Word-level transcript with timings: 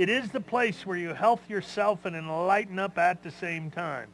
It 0.00 0.08
is 0.08 0.30
the 0.30 0.40
place 0.40 0.86
where 0.86 0.96
you 0.96 1.12
health 1.12 1.50
yourself 1.50 2.06
and 2.06 2.16
enlighten 2.16 2.78
up 2.78 2.96
at 2.96 3.22
the 3.22 3.30
same 3.30 3.70
time. 3.70 4.08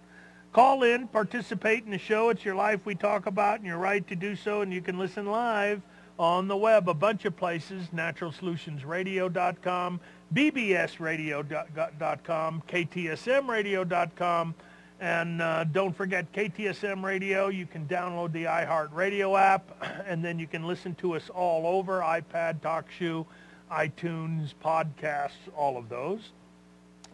Call 0.52 0.82
in, 0.82 1.06
participate 1.06 1.84
in 1.84 1.92
the 1.92 1.98
show. 1.98 2.30
It's 2.30 2.44
your 2.44 2.56
life 2.56 2.80
we 2.84 2.96
talk 2.96 3.26
about, 3.26 3.58
and 3.58 3.66
you're 3.68 3.78
right 3.78 4.04
to 4.08 4.16
do 4.16 4.34
so. 4.34 4.62
And 4.62 4.72
you 4.72 4.82
can 4.82 4.98
listen 4.98 5.26
live 5.26 5.82
on 6.18 6.48
the 6.48 6.56
web, 6.56 6.88
a 6.88 6.94
bunch 6.94 7.24
of 7.24 7.36
places, 7.36 7.86
naturalsolutionsradio.com, 7.94 10.00
bbsradio.com, 10.34 12.62
ktsmradio.com, 12.68 14.54
and 14.98 15.40
uh, 15.40 15.62
don't 15.62 15.96
forget 15.96 16.32
KTSM 16.32 17.04
Radio. 17.04 17.46
You 17.46 17.66
can 17.66 17.86
download 17.86 18.32
the 18.32 18.42
iHeartRadio 18.42 19.40
app, 19.40 20.02
and 20.04 20.24
then 20.24 20.40
you 20.40 20.48
can 20.48 20.66
listen 20.66 20.96
to 20.96 21.14
us 21.14 21.30
all 21.30 21.64
over 21.64 22.00
iPad, 22.00 22.60
TalkShoe, 22.60 23.24
iTunes, 23.70 24.54
podcasts, 24.64 25.52
all 25.56 25.76
of 25.76 25.88
those. 25.88 26.30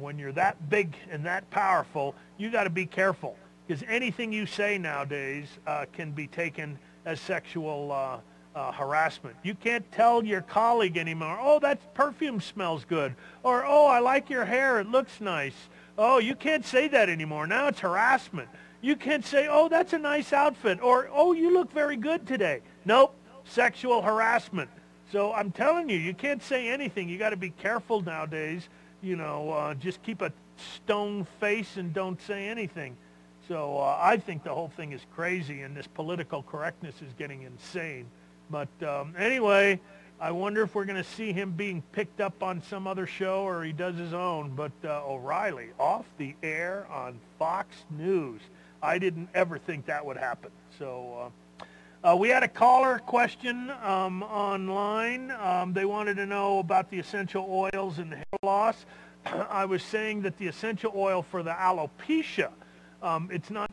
when 0.00 0.18
you're 0.18 0.32
that 0.32 0.68
big 0.68 0.96
and 1.08 1.24
that 1.24 1.48
powerful, 1.50 2.16
you 2.36 2.50
got 2.50 2.64
to 2.64 2.70
be 2.70 2.84
careful 2.84 3.36
because 3.68 3.84
anything 3.86 4.32
you 4.32 4.46
say 4.46 4.78
nowadays 4.78 5.46
uh, 5.66 5.84
can 5.92 6.10
be 6.10 6.26
taken 6.26 6.78
as 7.04 7.20
sexual 7.20 7.92
uh, 7.92 8.18
uh, 8.58 8.72
harassment. 8.72 9.36
You 9.42 9.54
can't 9.54 9.84
tell 9.92 10.24
your 10.24 10.40
colleague 10.40 10.96
anymore, 10.96 11.38
oh, 11.38 11.58
that 11.60 11.92
perfume 11.92 12.40
smells 12.40 12.86
good, 12.86 13.14
or 13.42 13.66
oh, 13.66 13.86
I 13.86 13.98
like 13.98 14.30
your 14.30 14.46
hair, 14.46 14.80
it 14.80 14.88
looks 14.88 15.20
nice. 15.20 15.52
Oh, 15.98 16.18
you 16.18 16.34
can't 16.34 16.64
say 16.64 16.88
that 16.88 17.10
anymore. 17.10 17.46
Now 17.46 17.68
it's 17.68 17.80
harassment. 17.80 18.48
You 18.80 18.96
can't 18.96 19.24
say, 19.24 19.48
oh, 19.50 19.68
that's 19.68 19.92
a 19.92 19.98
nice 19.98 20.32
outfit, 20.32 20.80
or 20.82 21.10
oh, 21.12 21.34
you 21.34 21.52
look 21.52 21.70
very 21.70 21.96
good 21.96 22.26
today. 22.26 22.62
Nope, 22.86 23.14
sexual 23.44 24.00
harassment. 24.00 24.70
So 25.12 25.34
I'm 25.34 25.50
telling 25.50 25.90
you, 25.90 25.98
you 25.98 26.14
can't 26.14 26.42
say 26.42 26.68
anything. 26.68 27.08
You 27.08 27.18
got 27.18 27.30
to 27.30 27.36
be 27.36 27.50
careful 27.50 28.00
nowadays. 28.00 28.66
You 29.02 29.16
know, 29.16 29.50
uh, 29.50 29.74
just 29.74 30.02
keep 30.02 30.22
a 30.22 30.32
stone 30.56 31.26
face 31.38 31.76
and 31.76 31.92
don't 31.92 32.20
say 32.22 32.48
anything. 32.48 32.96
So 33.48 33.78
uh, 33.78 33.98
I 33.98 34.18
think 34.18 34.44
the 34.44 34.52
whole 34.52 34.68
thing 34.68 34.92
is 34.92 35.00
crazy, 35.14 35.62
and 35.62 35.74
this 35.74 35.86
political 35.86 36.42
correctness 36.42 36.94
is 37.00 37.14
getting 37.18 37.42
insane. 37.42 38.04
But 38.50 38.68
um, 38.82 39.14
anyway, 39.16 39.80
I 40.20 40.32
wonder 40.32 40.62
if 40.62 40.74
we're 40.74 40.84
going 40.84 41.02
to 41.02 41.10
see 41.10 41.32
him 41.32 41.52
being 41.52 41.82
picked 41.92 42.20
up 42.20 42.42
on 42.42 42.62
some 42.62 42.86
other 42.86 43.06
show 43.06 43.44
or 43.44 43.64
he 43.64 43.72
does 43.72 43.96
his 43.96 44.12
own. 44.12 44.54
But 44.54 44.72
uh, 44.84 45.02
O'Reilly 45.06 45.70
off 45.78 46.04
the 46.18 46.34
air 46.42 46.86
on 46.90 47.18
Fox 47.38 47.74
News. 47.90 48.42
I 48.82 48.98
didn't 48.98 49.30
ever 49.34 49.58
think 49.58 49.86
that 49.86 50.04
would 50.04 50.18
happen. 50.18 50.50
So 50.78 51.30
uh, 52.04 52.10
uh, 52.10 52.16
we 52.16 52.28
had 52.28 52.42
a 52.42 52.48
caller 52.48 52.98
question 52.98 53.70
um, 53.82 54.22
online. 54.24 55.30
Um, 55.30 55.72
they 55.72 55.86
wanted 55.86 56.16
to 56.16 56.26
know 56.26 56.58
about 56.58 56.90
the 56.90 56.98
essential 56.98 57.46
oils 57.48 57.98
and 57.98 58.12
the 58.12 58.16
hair 58.16 58.24
loss. 58.42 58.84
I 59.26 59.64
was 59.64 59.82
saying 59.82 60.22
that 60.22 60.36
the 60.36 60.48
essential 60.48 60.92
oil 60.94 61.22
for 61.22 61.42
the 61.42 61.52
alopecia 61.52 62.50
um, 63.02 63.28
it's 63.32 63.50
not 63.50 63.70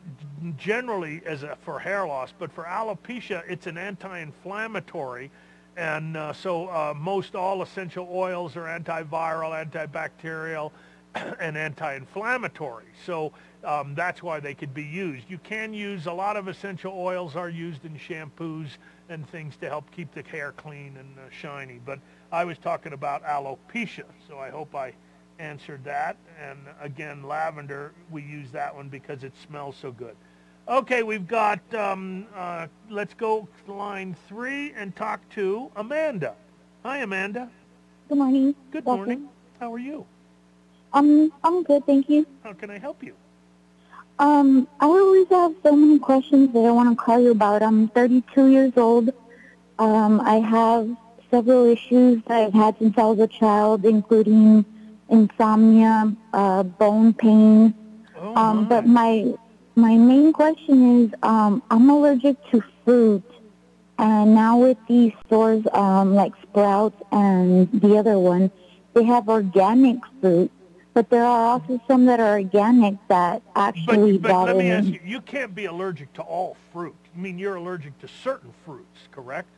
generally 0.56 1.22
as 1.26 1.42
a, 1.42 1.56
for 1.62 1.78
hair 1.78 2.06
loss, 2.06 2.32
but 2.38 2.52
for 2.52 2.64
alopecia, 2.64 3.42
it's 3.48 3.66
an 3.66 3.78
anti-inflammatory. 3.78 5.30
And 5.76 6.16
uh, 6.16 6.32
so 6.32 6.68
uh, 6.68 6.94
most 6.96 7.34
all 7.34 7.62
essential 7.62 8.08
oils 8.10 8.56
are 8.56 8.64
antiviral, 8.64 9.52
antibacterial, 9.52 10.70
and 11.40 11.56
anti-inflammatory. 11.56 12.86
So 13.04 13.32
um, 13.64 13.94
that's 13.94 14.22
why 14.22 14.40
they 14.40 14.54
could 14.54 14.72
be 14.72 14.84
used. 14.84 15.28
You 15.28 15.38
can 15.38 15.74
use, 15.74 16.06
a 16.06 16.12
lot 16.12 16.36
of 16.36 16.48
essential 16.48 16.94
oils 16.96 17.36
are 17.36 17.50
used 17.50 17.84
in 17.84 17.98
shampoos 17.98 18.68
and 19.08 19.28
things 19.28 19.56
to 19.56 19.68
help 19.68 19.90
keep 19.90 20.12
the 20.14 20.22
hair 20.22 20.52
clean 20.56 20.96
and 20.98 21.18
uh, 21.18 21.30
shiny. 21.30 21.80
But 21.84 21.98
I 22.32 22.44
was 22.44 22.58
talking 22.58 22.92
about 22.92 23.24
alopecia, 23.24 24.04
so 24.28 24.38
I 24.38 24.50
hope 24.50 24.74
I 24.74 24.92
answered 25.38 25.84
that. 25.84 26.16
And 26.40 26.58
again, 26.80 27.22
lavender, 27.22 27.92
we 28.10 28.22
use 28.22 28.50
that 28.52 28.74
one 28.74 28.88
because 28.88 29.24
it 29.24 29.32
smells 29.46 29.76
so 29.80 29.92
good. 29.92 30.16
Okay, 30.68 31.02
we've 31.02 31.28
got, 31.28 31.60
um, 31.74 32.26
uh, 32.34 32.66
let's 32.90 33.14
go 33.14 33.46
to 33.66 33.72
line 33.72 34.16
three 34.28 34.72
and 34.72 34.94
talk 34.96 35.20
to 35.30 35.70
Amanda. 35.76 36.34
Hi, 36.82 36.98
Amanda. 36.98 37.48
Good 38.08 38.18
morning. 38.18 38.54
Good 38.72 38.84
morning. 38.84 39.28
How 39.60 39.72
are 39.72 39.78
you? 39.78 40.04
Um, 40.92 41.32
I'm 41.44 41.62
good, 41.62 41.86
thank 41.86 42.08
you. 42.08 42.26
How 42.42 42.52
can 42.52 42.70
I 42.70 42.78
help 42.78 43.02
you? 43.02 43.14
Um, 44.18 44.66
I 44.80 44.86
always 44.86 45.28
have 45.28 45.54
so 45.62 45.76
many 45.76 45.98
questions 45.98 46.52
that 46.52 46.64
I 46.64 46.70
want 46.70 46.88
to 46.88 47.04
call 47.04 47.20
you 47.20 47.30
about. 47.32 47.62
I'm 47.62 47.88
32 47.88 48.46
years 48.46 48.72
old. 48.76 49.10
Um, 49.78 50.20
I 50.20 50.36
have 50.36 50.88
several 51.30 51.66
issues 51.66 52.22
that 52.26 52.46
I've 52.46 52.54
had 52.54 52.78
since 52.78 52.96
I 52.96 53.04
was 53.04 53.18
a 53.18 53.26
child, 53.26 53.84
including 53.84 54.64
insomnia, 55.08 56.14
uh, 56.32 56.62
bone 56.62 57.12
pain. 57.12 57.74
Oh, 58.18 58.34
um, 58.36 58.68
but 58.68 58.86
my 58.86 59.34
my 59.74 59.96
main 59.96 60.32
question 60.32 61.04
is 61.04 61.14
um, 61.22 61.62
I'm 61.70 61.88
allergic 61.90 62.36
to 62.50 62.62
fruit, 62.84 63.24
and 63.98 64.34
now 64.34 64.58
with 64.58 64.78
these 64.88 65.12
stores 65.26 65.64
um, 65.72 66.14
like 66.14 66.32
Sprouts 66.42 67.00
and 67.12 67.68
the 67.80 67.96
other 67.96 68.18
one, 68.18 68.50
they 68.94 69.04
have 69.04 69.28
organic 69.28 69.98
fruit. 70.20 70.50
But 70.94 71.10
there 71.10 71.24
are 71.24 71.46
also 71.46 71.78
some 71.86 72.06
that 72.06 72.20
are 72.20 72.38
organic 72.38 72.94
that 73.08 73.42
actually 73.54 74.16
But, 74.16 74.30
but 74.30 74.44
let 74.46 74.56
me 74.56 74.70
ask 74.70 74.86
you, 74.86 74.98
you 75.04 75.20
can't 75.20 75.54
be 75.54 75.66
allergic 75.66 76.10
to 76.14 76.22
all 76.22 76.56
fruit. 76.72 76.96
I 77.14 77.18
mean, 77.18 77.38
you're 77.38 77.56
allergic 77.56 77.98
to 77.98 78.08
certain 78.08 78.54
fruits, 78.64 79.00
correct? 79.12 79.48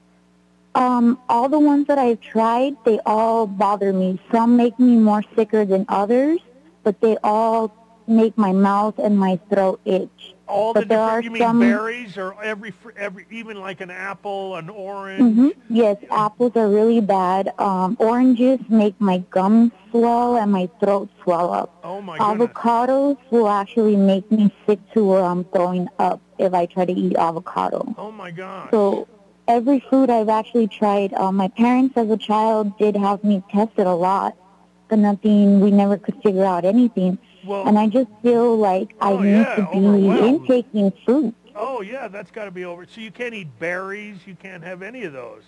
Um, 0.74 1.18
all 1.28 1.48
the 1.48 1.58
ones 1.58 1.86
that 1.88 1.98
I've 1.98 2.20
tried, 2.20 2.76
they 2.84 3.00
all 3.06 3.46
bother 3.46 3.92
me. 3.92 4.20
Some 4.30 4.56
make 4.56 4.78
me 4.78 4.96
more 4.96 5.22
sicker 5.34 5.64
than 5.64 5.84
others, 5.88 6.40
but 6.84 7.00
they 7.00 7.16
all 7.24 7.74
make 8.06 8.36
my 8.38 8.52
mouth 8.52 8.98
and 8.98 9.18
my 9.18 9.38
throat 9.50 9.80
itch. 9.84 10.34
All 10.46 10.72
the 10.72 10.80
but 10.80 10.88
there 10.88 11.00
are 11.00 11.20
you 11.20 11.30
mean 11.30 11.42
some, 11.42 11.60
berries 11.60 12.16
or 12.16 12.40
every, 12.42 12.70
fr- 12.70 12.96
every, 12.96 13.26
even 13.30 13.60
like 13.60 13.80
an 13.80 13.90
apple, 13.90 14.56
an 14.56 14.70
orange? 14.70 15.34
hmm 15.34 15.48
Yes, 15.68 15.98
apples 16.10 16.52
are 16.56 16.68
really 16.68 17.00
bad. 17.00 17.52
Um, 17.58 17.96
oranges 18.00 18.58
make 18.70 18.98
my 18.98 19.18
gums 19.30 19.72
swell 19.90 20.36
and 20.36 20.50
my 20.50 20.70
throat 20.80 21.10
swell 21.22 21.52
up. 21.52 21.74
Oh 21.84 22.00
my 22.00 22.18
goodness. 22.18 22.48
Avocados 22.48 23.18
will 23.30 23.48
actually 23.48 23.96
make 23.96 24.30
me 24.32 24.50
sick 24.66 24.78
to 24.94 25.04
where 25.04 25.22
I'm 25.22 25.44
throwing 25.44 25.88
up 25.98 26.22
if 26.38 26.54
I 26.54 26.64
try 26.64 26.86
to 26.86 26.92
eat 26.92 27.16
avocado. 27.16 27.94
Oh 27.98 28.10
my 28.10 28.30
god. 28.30 28.70
So 28.70 29.06
every 29.48 29.80
food 29.90 30.10
I've 30.10 30.28
actually 30.28 30.68
tried, 30.68 31.12
uh, 31.14 31.32
my 31.32 31.48
parents 31.48 31.96
as 31.96 32.10
a 32.10 32.16
child 32.16 32.76
did 32.78 32.96
have 32.96 33.24
me 33.24 33.42
tested 33.50 33.86
a 33.86 33.94
lot, 33.94 34.36
but 34.88 34.98
nothing, 34.98 35.60
we 35.60 35.70
never 35.70 35.96
could 35.96 36.22
figure 36.22 36.44
out 36.44 36.64
anything. 36.64 37.18
Well- 37.44 37.66
and 37.66 37.78
I 37.78 37.88
just 37.88 38.10
feel 38.22 38.56
like 38.56 38.94
I 39.00 39.12
Oh, 39.12 39.18
need 39.22 39.30
yeah, 39.32 39.54
to 39.56 39.62
be 39.72 40.26
intaking 40.28 40.92
fruit. 41.04 41.34
Oh 41.56 41.80
yeah, 41.80 42.08
that's 42.08 42.30
got 42.30 42.44
to 42.44 42.50
be 42.50 42.64
over. 42.64 42.86
So 42.86 43.00
you 43.00 43.10
can't 43.10 43.34
eat 43.34 43.48
berries. 43.58 44.18
You 44.26 44.36
can't 44.36 44.62
have 44.62 44.82
any 44.82 45.04
of 45.04 45.12
those. 45.12 45.42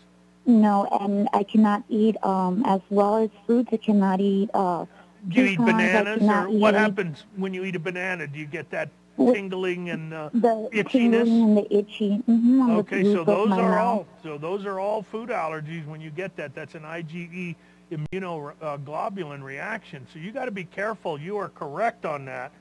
No, 0.46 0.87
and 1.00 1.29
I 1.32 1.44
cannot 1.44 1.85
eat 1.88 2.17
um 2.25 2.62
as 2.67 2.81
well 2.91 3.17
as 3.19 3.31
fruits. 3.46 3.70
I 3.73 3.76
cannot 3.76 4.20
eat 4.20 4.50
uh. 4.55 4.87
Do 5.29 5.41
you 5.41 5.44
eat 5.53 5.58
bananas, 5.58 6.23
or 6.29 6.49
what 6.49 6.75
eat 6.75 6.79
happens 6.79 7.25
when 7.37 7.53
you 7.55 7.64
eat 7.64 7.76
a 7.76 7.79
banana? 7.79 8.26
Do 8.26 8.38
you 8.38 8.46
get 8.46 8.70
that 8.70 8.88
tingling 9.32 9.90
and 9.90 10.12
uh, 10.14 10.31
The 10.32 10.69
itchiness? 10.72 11.22
and 11.28 11.56
the 11.56 11.75
itchy. 11.75 12.22
Mm-hmm, 12.28 12.70
Okay, 12.70 13.02
the 13.02 13.12
so 13.12 13.25
those 13.25 13.50
are 13.52 13.70
mouth. 13.70 13.78
all 13.78 14.06
so 14.22 14.38
those 14.38 14.64
are 14.67 14.78
all 14.81 15.02
food 15.02 15.28
allergies 15.31 15.87
when 15.87 16.00
you 16.00 16.11
get 16.11 16.37
that. 16.37 16.55
That's 16.55 16.75
an 16.75 16.82
IgE 16.82 17.56
immunoglobulin 17.90 19.43
reaction. 19.43 20.06
So 20.12 20.19
you 20.19 20.32
got 20.32 20.44
to 20.46 20.50
be 20.50 20.64
careful. 20.64 21.20
You 21.20 21.37
are 21.38 21.49
correct 21.49 22.05
on 22.05 22.25
that. 22.26 22.52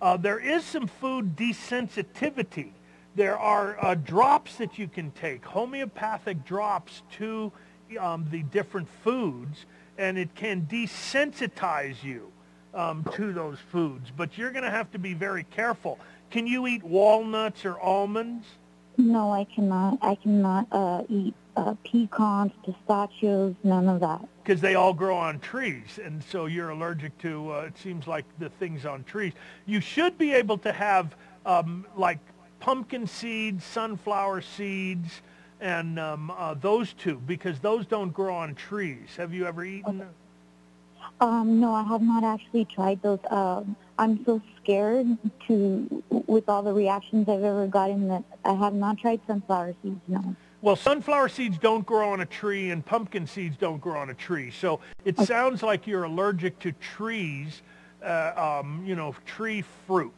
Uh, 0.00 0.16
there 0.16 0.38
is 0.40 0.64
some 0.64 0.86
food 0.86 1.36
desensitivity. 1.36 2.70
There 3.14 3.38
are 3.38 3.76
uh, 3.84 3.94
drops 3.94 4.56
that 4.56 4.78
you 4.78 4.88
can 4.88 5.10
take, 5.12 5.44
homeopathic 5.44 6.44
drops 6.44 7.02
to 7.18 7.52
um, 8.00 8.26
the 8.30 8.42
different 8.44 8.88
foods, 9.04 9.66
and 9.98 10.16
it 10.18 10.34
can 10.34 10.62
desensitize 10.62 12.02
you 12.02 12.31
um, 12.74 13.04
to 13.14 13.32
those 13.32 13.58
foods. 13.70 14.10
But 14.16 14.36
you're 14.38 14.50
going 14.50 14.64
to 14.64 14.70
have 14.70 14.90
to 14.92 14.98
be 14.98 15.14
very 15.14 15.44
careful. 15.44 15.98
Can 16.30 16.46
you 16.46 16.66
eat 16.66 16.82
walnuts 16.82 17.64
or 17.64 17.78
almonds? 17.78 18.46
No, 18.96 19.32
I 19.32 19.44
cannot. 19.44 19.98
I 20.02 20.14
cannot 20.16 20.66
uh, 20.72 21.02
eat 21.08 21.34
uh, 21.56 21.74
pecans, 21.84 22.52
pistachios, 22.64 23.54
none 23.62 23.88
of 23.88 24.00
that. 24.00 24.26
because 24.42 24.60
they 24.60 24.74
all 24.74 24.92
grow 24.94 25.16
on 25.16 25.38
trees, 25.40 25.98
and 26.02 26.22
so 26.24 26.46
you're 26.46 26.70
allergic 26.70 27.16
to. 27.18 27.52
Uh, 27.52 27.60
it 27.60 27.78
seems 27.78 28.06
like 28.06 28.24
the 28.38 28.48
things 28.48 28.84
on 28.86 29.04
trees. 29.04 29.32
You 29.66 29.80
should 29.80 30.18
be 30.18 30.32
able 30.32 30.58
to 30.58 30.72
have 30.72 31.14
um, 31.46 31.86
like 31.96 32.18
pumpkin 32.60 33.06
seeds, 33.06 33.64
sunflower 33.64 34.42
seeds, 34.42 35.20
and 35.60 35.98
um, 35.98 36.30
uh, 36.30 36.54
those 36.54 36.92
two 36.94 37.20
because 37.26 37.58
those 37.60 37.86
don't 37.86 38.10
grow 38.12 38.34
on 38.34 38.54
trees. 38.54 39.16
Have 39.16 39.32
you 39.32 39.46
ever 39.46 39.64
eaten? 39.64 40.06
Um, 41.20 41.60
no, 41.60 41.72
I 41.72 41.84
have 41.84 42.02
not 42.02 42.24
actually 42.24 42.64
tried 42.64 43.00
those. 43.02 43.20
Um, 43.30 43.76
I'm 43.98 44.24
so 44.24 44.40
scared 44.60 45.06
to, 45.46 46.02
with 46.26 46.48
all 46.48 46.62
the 46.62 46.72
reactions 46.72 47.28
I've 47.28 47.44
ever 47.44 47.66
gotten, 47.66 48.08
that 48.08 48.24
I 48.44 48.54
have 48.54 48.74
not 48.74 48.98
tried 48.98 49.20
sunflower 49.26 49.74
seeds. 49.82 50.00
No. 50.08 50.34
Well, 50.62 50.76
sunflower 50.76 51.28
seeds 51.28 51.58
don't 51.58 51.84
grow 51.84 52.10
on 52.10 52.20
a 52.20 52.26
tree, 52.26 52.70
and 52.70 52.84
pumpkin 52.84 53.26
seeds 53.26 53.56
don't 53.56 53.80
grow 53.80 54.00
on 54.00 54.10
a 54.10 54.14
tree. 54.14 54.50
So 54.50 54.80
it 55.04 55.18
sounds 55.18 55.62
like 55.62 55.86
you're 55.86 56.04
allergic 56.04 56.58
to 56.60 56.72
trees, 56.72 57.62
uh, 58.04 58.60
um, 58.60 58.82
you 58.84 58.94
know, 58.96 59.14
tree 59.26 59.62
fruit. 59.86 60.14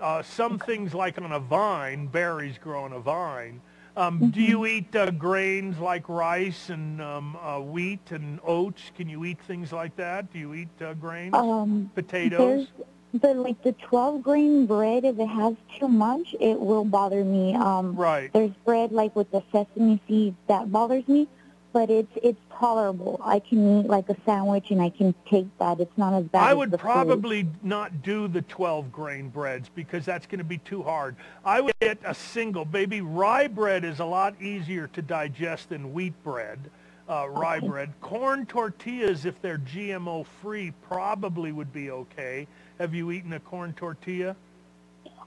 Uh, 0.00 0.22
some 0.22 0.58
things 0.58 0.94
like 0.94 1.20
on 1.20 1.32
a 1.32 1.38
vine, 1.38 2.06
berries 2.06 2.58
grow 2.58 2.84
on 2.84 2.92
a 2.92 2.98
vine. 3.00 3.60
Um, 3.96 4.30
Do 4.30 4.42
you 4.42 4.66
eat 4.66 4.94
uh, 4.96 5.10
grains 5.12 5.78
like 5.78 6.08
rice 6.08 6.68
and 6.68 7.00
um, 7.00 7.36
uh, 7.36 7.60
wheat 7.60 8.10
and 8.10 8.40
oats? 8.42 8.90
Can 8.96 9.08
you 9.08 9.24
eat 9.24 9.40
things 9.42 9.72
like 9.72 9.94
that? 9.96 10.32
Do 10.32 10.38
you 10.38 10.54
eat 10.54 10.82
uh, 10.82 10.94
grains? 10.94 11.34
Um, 11.34 11.90
Potatoes? 11.94 12.38
There's, 12.38 13.22
but 13.22 13.36
like 13.36 13.62
the 13.62 13.72
12 13.72 14.22
grain 14.22 14.66
bread, 14.66 15.04
if 15.04 15.18
it 15.18 15.26
has 15.26 15.54
too 15.78 15.86
much, 15.86 16.34
it 16.40 16.58
will 16.58 16.84
bother 16.84 17.24
me. 17.24 17.54
Um, 17.54 17.94
Right. 17.94 18.32
There's 18.32 18.50
bread 18.64 18.90
like 18.90 19.14
with 19.14 19.30
the 19.30 19.44
sesame 19.52 20.00
seeds 20.08 20.36
that 20.48 20.72
bothers 20.72 21.06
me, 21.06 21.28
but 21.74 21.90
it's 21.90 22.12
it's 22.22 22.40
tolerable. 22.58 23.20
I 23.22 23.40
can 23.40 23.80
eat 23.80 23.86
like 23.88 24.08
a 24.08 24.16
sandwich 24.24 24.70
and 24.70 24.80
I 24.80 24.88
can 24.90 25.12
take 25.28 25.48
that. 25.58 25.80
It's 25.80 25.98
not 25.98 26.14
as 26.14 26.24
bad. 26.26 26.42
I 26.42 26.54
would 26.54 26.70
the 26.70 26.78
food. 26.78 26.82
probably 26.84 27.48
not 27.62 28.02
do 28.02 28.28
the 28.28 28.42
12 28.42 28.90
grain 28.92 29.28
breads 29.28 29.68
because 29.74 30.04
that's 30.06 30.24
going 30.26 30.38
to 30.38 30.44
be 30.44 30.58
too 30.58 30.82
hard. 30.84 31.16
I 31.44 31.60
would 31.60 31.74
get 31.80 31.98
a 32.04 32.14
single. 32.14 32.66
Maybe 32.72 33.00
rye 33.00 33.48
bread 33.48 33.84
is 33.84 33.98
a 33.98 34.04
lot 34.04 34.40
easier 34.40 34.86
to 34.88 35.02
digest 35.02 35.70
than 35.70 35.92
wheat 35.92 36.14
bread, 36.22 36.70
uh, 37.08 37.28
rye 37.28 37.58
Okay. 37.58 37.68
bread. 37.68 37.92
Corn 38.00 38.46
tortillas, 38.46 39.24
if 39.26 39.42
they're 39.42 39.58
GMO 39.58 40.24
free, 40.40 40.72
probably 40.88 41.50
would 41.50 41.72
be 41.72 41.90
okay. 41.90 42.46
Have 42.78 42.94
you 42.94 43.10
eaten 43.10 43.32
a 43.32 43.40
corn 43.40 43.72
tortilla? 43.74 44.36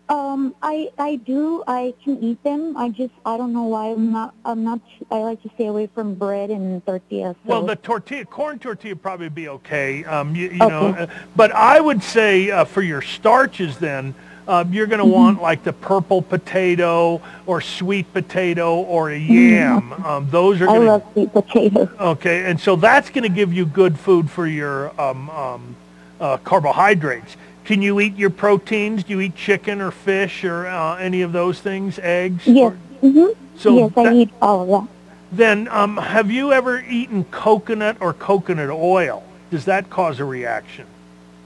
Um, 0.10 0.56
I 0.62 0.90
I 0.98 1.18
do. 1.18 1.64
I 1.68 1.94
can 2.04 2.24
eat 2.24 2.42
them. 2.44 2.78
I 2.78 2.90
just 2.90 3.14
I 3.26 3.36
don't 3.36 3.52
know 3.52 3.64
why 3.66 3.92
I'm 3.92 4.12
not. 4.14 4.34
I'm 4.46 4.64
not. 4.64 4.80
I 5.12 5.18
like 5.20 5.42
to 5.44 5.50
stay 5.56 5.68
away 5.68 5.88
from 5.88 6.16
bread 6.16 6.50
and 6.50 6.86
tortillas. 6.86 7.36
So. 7.44 7.50
Well, 7.50 7.62
the 7.64 7.76
tortilla, 7.76 8.24
corn 8.24 8.58
tortilla 8.58 8.96
probably 8.96 9.28
be 9.28 9.50
okay. 9.50 10.06
Um, 10.06 10.34
you, 10.34 10.48
you 10.48 10.64
Okay. 10.64 10.68
know, 10.70 10.88
uh, 10.88 11.08
but 11.36 11.52
I 11.52 11.82
would 11.82 12.02
say 12.02 12.50
uh, 12.52 12.64
for 12.64 12.82
your 12.82 13.02
starches, 13.02 13.80
then 13.80 14.16
um, 14.48 14.72
you're 14.72 14.88
going 14.88 15.00
to 15.00 15.06
want 15.06 15.42
like 15.42 15.64
the 15.64 15.74
purple 15.74 16.22
potato 16.22 17.22
or 17.46 17.60
sweet 17.60 18.12
potato 18.14 18.78
or 18.78 19.12
a 19.12 19.18
yam. 19.18 19.92
Um, 20.06 20.30
those 20.30 20.62
are 20.62 20.70
I 20.70 20.74
going 20.74 20.88
love 20.88 21.04
sweet 21.12 21.34
potatoes. 21.34 21.90
okay, 22.00 22.50
and 22.50 22.58
so 22.60 22.78
that's 22.78 23.10
going 23.10 23.24
to 23.24 23.30
give 23.30 23.52
you 23.52 23.66
good 23.66 24.00
food 24.00 24.30
for 24.30 24.48
your 24.48 25.00
um, 25.00 25.30
um, 25.30 25.76
uh, 26.22 26.38
carbohydrates. 26.38 27.36
Can 27.68 27.82
you 27.82 28.00
eat 28.00 28.16
your 28.16 28.30
proteins? 28.30 29.04
Do 29.04 29.12
you 29.12 29.20
eat 29.20 29.36
chicken 29.36 29.82
or 29.82 29.92
fish 29.92 30.46
or 30.46 30.68
uh, 30.68 30.96
any 30.96 31.22
of 31.22 31.34
those 31.34 31.60
things? 31.60 32.00
Eggs? 32.02 32.48
Yes. 32.48 32.72
Or- 33.02 33.10
hmm 33.10 33.26
So 33.58 33.78
yes, 33.78 33.92
I 33.98 34.04
that- 34.06 34.14
eat 34.14 34.30
all 34.42 34.62
of 34.62 34.70
that. 34.70 34.90
then, 35.34 35.68
um, 35.68 35.98
have 35.98 36.32
you 36.32 36.54
ever 36.54 36.80
eaten 36.88 37.26
coconut 37.26 37.98
or 38.00 38.14
coconut 38.14 38.70
oil? 38.70 39.22
Does 39.52 39.66
that 39.66 39.90
cause 39.90 40.22
a 40.22 40.26
reaction? 40.26 40.86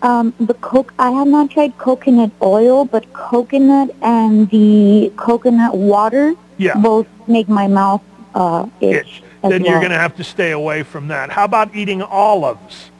Um, 0.03 0.33
the 0.39 0.53
coke. 0.53 0.93
I 0.99 1.09
have 1.09 1.27
not 1.27 1.49
tried 1.49 1.75
coconut 1.79 2.29
oil, 2.41 2.85
but 2.85 3.11
coconut 3.13 3.89
and 4.03 4.47
the 4.51 5.11
coconut 5.17 5.75
water 5.75 6.35
Yeah. 6.59 6.75
both 6.77 7.07
make 7.27 7.49
my 7.49 7.67
mouth 7.67 8.01
uh, 8.35 8.67
itch. 8.79 8.95
Itch. 9.07 9.23
Then 9.41 9.65
you're 9.65 9.79
going 9.79 9.89
to 9.91 9.97
have 9.97 10.15
to 10.17 10.23
stay 10.23 10.51
away 10.51 10.83
from 10.83 11.07
that. 11.07 11.31
How 11.31 11.45
about 11.45 11.73
eating 11.75 12.03
olives? 12.03 12.90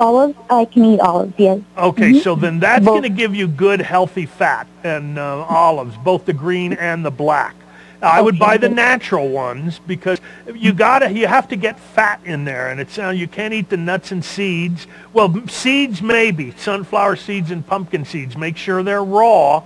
Olives. 0.00 0.38
I 0.50 0.64
can 0.64 0.84
eat 0.84 1.00
olives. 1.00 1.34
Yes. 1.36 1.60
Okay, 1.76 2.20
so 2.20 2.34
then 2.34 2.60
that's 2.60 2.84
going 2.84 3.02
to 3.02 3.08
give 3.08 3.34
you 3.34 3.48
good, 3.48 3.80
healthy 3.80 4.26
fat 4.26 4.66
and 4.84 5.18
uh, 5.18 5.44
olives, 5.44 5.96
both 5.98 6.24
the 6.24 6.32
green 6.32 6.72
and 6.74 7.04
the 7.04 7.10
black. 7.10 7.54
I 8.00 8.20
would 8.20 8.38
buy 8.38 8.58
the 8.58 8.68
natural 8.68 9.28
ones 9.28 9.80
because 9.80 10.20
you 10.54 10.72
gotta, 10.72 11.10
you 11.10 11.26
have 11.26 11.48
to 11.48 11.56
get 11.56 11.80
fat 11.80 12.20
in 12.24 12.44
there, 12.44 12.70
and 12.70 12.80
it's 12.80 12.96
uh, 12.96 13.08
you 13.08 13.26
can't 13.26 13.52
eat 13.52 13.70
the 13.70 13.76
nuts 13.76 14.12
and 14.12 14.24
seeds. 14.24 14.86
Well, 15.12 15.42
seeds 15.48 16.00
maybe, 16.00 16.52
sunflower 16.52 17.16
seeds 17.16 17.50
and 17.50 17.66
pumpkin 17.66 18.04
seeds. 18.04 18.36
Make 18.36 18.56
sure 18.56 18.84
they're 18.84 19.02
raw, 19.02 19.64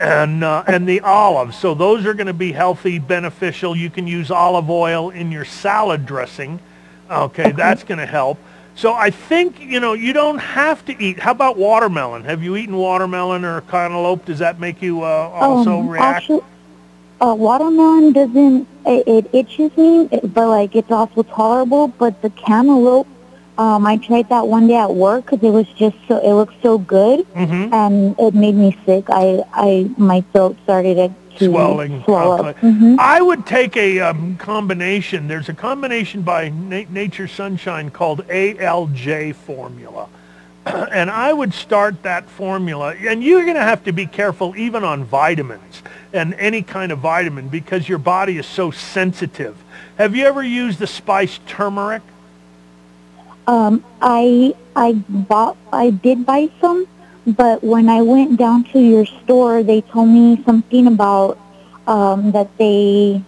and 0.00 0.42
uh, 0.42 0.64
and 0.66 0.88
the 0.88 1.00
olives. 1.00 1.58
So 1.58 1.74
those 1.74 2.06
are 2.06 2.14
going 2.14 2.26
to 2.26 2.32
be 2.32 2.52
healthy, 2.52 2.98
beneficial. 2.98 3.76
You 3.76 3.90
can 3.90 4.06
use 4.06 4.30
olive 4.30 4.70
oil 4.70 5.10
in 5.10 5.30
your 5.30 5.44
salad 5.44 6.06
dressing. 6.06 6.60
Okay, 7.10 7.52
that's 7.52 7.84
going 7.84 7.98
to 7.98 8.06
help. 8.06 8.38
So 8.76 8.92
I 8.92 9.10
think 9.10 9.60
you 9.60 9.78
know 9.80 9.92
you 9.92 10.12
don't 10.12 10.38
have 10.38 10.84
to 10.86 11.02
eat. 11.02 11.18
How 11.20 11.30
about 11.30 11.56
watermelon? 11.56 12.24
Have 12.24 12.42
you 12.42 12.56
eaten 12.56 12.76
watermelon 12.76 13.44
or 13.44 13.60
cantaloupe? 13.62 14.24
Does 14.24 14.40
that 14.40 14.58
make 14.58 14.82
you 14.82 15.02
uh, 15.02 15.30
also 15.32 15.78
um, 15.78 15.88
react? 15.88 16.16
Actually, 16.16 16.42
uh, 17.20 17.34
watermelon 17.34 18.12
doesn't. 18.12 18.66
It, 18.86 19.08
it 19.08 19.34
itches 19.34 19.76
me, 19.76 20.08
but 20.24 20.48
like 20.48 20.74
it's 20.74 20.90
also 20.90 21.22
tolerable. 21.22 21.88
But 21.88 22.20
the 22.20 22.30
cantaloupe, 22.30 23.06
um, 23.58 23.86
I 23.86 23.96
tried 23.96 24.28
that 24.28 24.48
one 24.48 24.66
day 24.66 24.76
at 24.76 24.92
work 24.94 25.26
because 25.26 25.42
it 25.42 25.50
was 25.52 25.68
just 25.68 25.96
so. 26.08 26.18
It 26.18 26.32
looked 26.34 26.60
so 26.60 26.78
good, 26.78 27.26
Mhm. 27.34 27.72
and 27.72 28.16
it 28.18 28.34
made 28.34 28.56
me 28.56 28.76
sick. 28.84 29.04
I, 29.08 29.44
I, 29.52 29.88
my 29.96 30.22
throat 30.32 30.56
started 30.64 30.96
to 30.96 31.12
swelling. 31.38 32.02
swell. 32.04 32.54
Mhm. 32.54 32.98
I 32.98 33.20
would 33.22 33.46
take 33.46 33.76
a 33.76 34.00
um, 34.00 34.36
combination. 34.36 35.28
There's 35.28 35.48
a 35.48 35.54
combination 35.54 36.22
by 36.22 36.48
Na- 36.48 36.84
Nature 36.88 37.28
Sunshine 37.28 37.90
called 37.90 38.26
ALJ 38.28 39.34
formula. 39.34 40.08
and 40.66 41.10
I 41.10 41.32
would 41.32 41.52
start 41.52 42.02
that 42.04 42.28
formula. 42.28 42.94
And 42.94 43.22
you're 43.22 43.42
going 43.44 43.56
to 43.56 43.62
have 43.62 43.84
to 43.84 43.92
be 43.92 44.06
careful 44.06 44.56
even 44.56 44.82
on 44.82 45.04
vitamins 45.04 45.82
and 46.12 46.34
any 46.34 46.62
kind 46.62 46.90
of 46.92 47.00
vitamin 47.00 47.48
because 47.48 47.88
your 47.88 47.98
body 47.98 48.38
is 48.38 48.46
so 48.46 48.70
sensitive. 48.70 49.56
Have 49.98 50.16
you 50.16 50.24
ever 50.24 50.42
used 50.42 50.78
the 50.78 50.86
spice 50.86 51.38
turmeric? 51.46 52.02
Um, 53.46 53.84
I 54.00 54.54
I 54.74 54.92
bought 55.08 55.56
I 55.72 55.90
did 55.90 56.24
buy 56.24 56.48
some, 56.60 56.86
but 57.26 57.64
when 57.64 57.88
I 57.88 58.02
went 58.02 58.36
down 58.38 58.64
to 58.72 58.80
your 58.80 59.06
store, 59.06 59.62
they 59.62 59.80
told 59.80 60.08
me 60.08 60.42
something 60.44 60.86
about 60.86 61.38
um, 61.86 62.32
that 62.32 62.56
they 62.58 63.22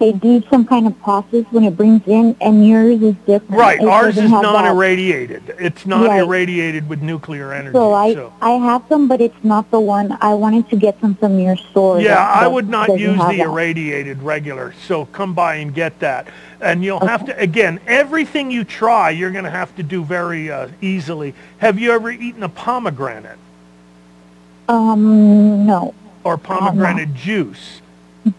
they 0.00 0.12
do 0.12 0.42
some 0.48 0.64
kind 0.64 0.86
of 0.86 0.98
process 1.02 1.44
when 1.50 1.62
it 1.62 1.76
brings 1.76 2.00
in, 2.08 2.34
and 2.40 2.66
yours 2.66 3.00
is 3.02 3.14
different. 3.26 3.50
Right, 3.50 3.80
It 3.80 3.86
ours 3.86 4.16
is 4.16 4.30
that. 4.30 4.42
non-irradiated. 4.42 5.54
It's 5.58 5.84
not 5.86 6.06
Right. 6.08 6.20
irradiated 6.22 6.88
with 6.88 7.02
nuclear 7.02 7.52
energy. 7.52 7.74
So 7.74 7.92
I 7.92 8.16
I 8.40 8.52
have 8.52 8.82
some, 8.88 9.06
but 9.08 9.20
it's 9.20 9.44
not 9.44 9.70
the 9.70 9.78
one 9.78 10.16
I 10.22 10.32
wanted 10.34 10.70
to 10.70 10.76
get 10.76 10.98
some 11.02 11.14
from 11.16 11.38
your 11.38 11.54
store. 11.56 12.00
Yeah, 12.00 12.14
that- 12.14 12.42
I 12.44 12.48
would 12.48 12.68
not 12.70 12.88
use 12.98 13.18
the 13.18 13.24
that. 13.36 13.38
irradiated 13.38 14.22
regular. 14.22 14.72
So 14.88 15.04
come 15.04 15.34
by 15.34 15.56
and 15.56 15.74
get 15.74 16.00
that. 16.00 16.26
And 16.62 16.82
you'll 16.82 17.06
have 17.06 17.26
to, 17.26 17.38
again, 17.38 17.78
everything 17.86 18.50
you 18.50 18.64
try, 18.64 19.10
you're 19.10 19.30
going 19.30 19.44
to 19.44 19.50
have 19.50 19.74
to 19.76 19.82
do 19.82 20.02
very 20.02 20.50
uh, 20.50 20.68
easily. 20.80 21.34
Have 21.58 21.78
you 21.78 21.92
ever 21.92 22.10
eaten 22.10 22.42
a 22.42 22.48
pomegranate 22.48 23.38
Um, 24.68 25.66
no. 25.66 25.94
or 26.24 26.36
pomegranate 26.38 27.14
juice? 27.14 27.80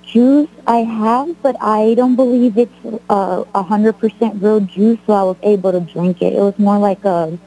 Juice 0.06 0.50
I 0.68 0.78
have, 0.80 1.42
but 1.42 1.56
I 1.62 1.96
don't 1.96 2.16
believe 2.16 2.58
it's 2.58 2.72
uh, 3.10 3.44
a 3.56 3.64
hundred 3.64 3.94
percent 3.94 4.42
real 4.42 4.60
juice, 4.60 5.00
so 5.08 5.14
I 5.14 5.24
was 5.24 5.38
able 5.42 5.72
to 5.72 5.80
drink 5.80 6.22
it. 6.22 6.34
It 6.34 6.40
was 6.40 6.58
more 6.60 6.78
like 6.78 7.04
a 7.04 7.38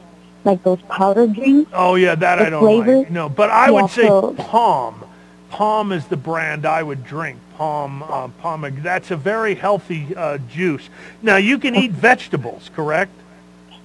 like 0.43 0.61
those 0.63 0.81
powder 0.89 1.27
drinks. 1.27 1.71
Oh 1.73 1.95
yeah, 1.95 2.13
that 2.15 2.39
I 2.39 2.49
don't 2.49 2.61
flavor? 2.61 2.97
like. 2.99 3.11
No, 3.11 3.29
but 3.29 3.49
I 3.49 3.67
Yeah, 3.67 3.71
would 3.81 3.89
say 3.91 4.07
so- 4.07 4.33
POM. 4.37 5.05
POM 5.49 5.91
is 5.93 6.05
the 6.07 6.17
brand 6.17 6.65
I 6.65 6.83
would 6.83 7.05
drink. 7.05 7.39
POM, 7.57 8.03
uh, 8.03 8.27
POM. 8.41 8.79
That's 8.83 9.11
a 9.11 9.15
very 9.15 9.55
healthy 9.55 10.13
uh, 10.13 10.37
juice. 10.51 10.89
Now 11.21 11.37
you 11.37 11.57
can 11.57 11.73
eat 11.75 11.91
vegetables, 11.91 12.69
correct? 12.75 13.11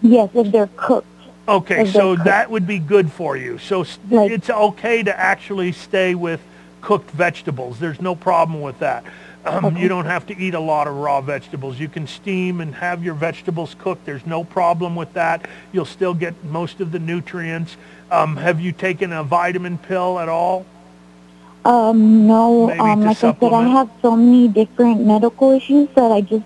Yes, 0.03 0.31
if 0.35 0.51
they're 0.51 0.69
cooked. 0.77 1.07
Okay, 1.47 1.83
If 1.83 1.93
so 1.93 2.15
cooked. 2.17 2.25
that 2.25 2.51
would 2.51 2.67
be 2.67 2.81
good 2.81 3.13
for 3.13 3.37
you. 3.37 3.59
So 3.59 3.85
Like- 4.11 4.33
it's 4.33 4.51
okay 4.51 5.05
to 5.05 5.17
actually 5.17 5.71
stay 5.71 6.17
with 6.17 6.41
cooked 6.81 7.11
vegetables. 7.11 7.79
There's 7.79 8.01
no 8.01 8.15
problem 8.15 8.61
with 8.61 8.79
that. 8.81 9.05
Um, 9.45 9.77
You 9.77 9.89
don't 9.89 10.05
have 10.05 10.27
to 10.27 10.37
eat 10.37 10.55
a 10.55 10.61
lot 10.61 10.87
of 10.87 10.97
raw 10.97 11.21
vegetables. 11.21 11.79
You 11.81 11.89
can 11.89 12.07
steam 12.07 12.61
and 12.61 12.75
have 12.75 13.03
your 13.03 13.15
vegetables 13.15 13.75
cooked. 13.79 14.05
There's 14.05 14.27
no 14.27 14.45
problem 14.45 14.95
with 14.97 15.13
that. 15.15 15.49
You'll 15.73 15.87
still 15.87 16.13
get 16.15 16.35
most 16.45 16.81
of 16.81 16.93
the 16.93 16.99
nutrients. 16.99 17.77
Um, 18.11 18.37
have 18.37 18.61
you 18.61 18.73
taken 18.73 19.13
a 19.13 19.23
vitamin 19.23 19.79
pill 19.79 20.19
at 20.19 20.29
all? 20.29 20.67
Um, 21.65 22.27
no, 22.27 22.67
Maybe 22.67 22.81
um, 22.81 23.01
like 23.03 23.11
I 23.11 23.33
said, 23.33 23.37
I 23.43 23.63
have 23.69 23.91
so 24.01 24.17
many 24.17 24.49
different 24.49 25.05
medical 25.07 25.51
issues 25.53 25.89
that 25.95 26.11
I 26.11 26.23
just 26.23 26.45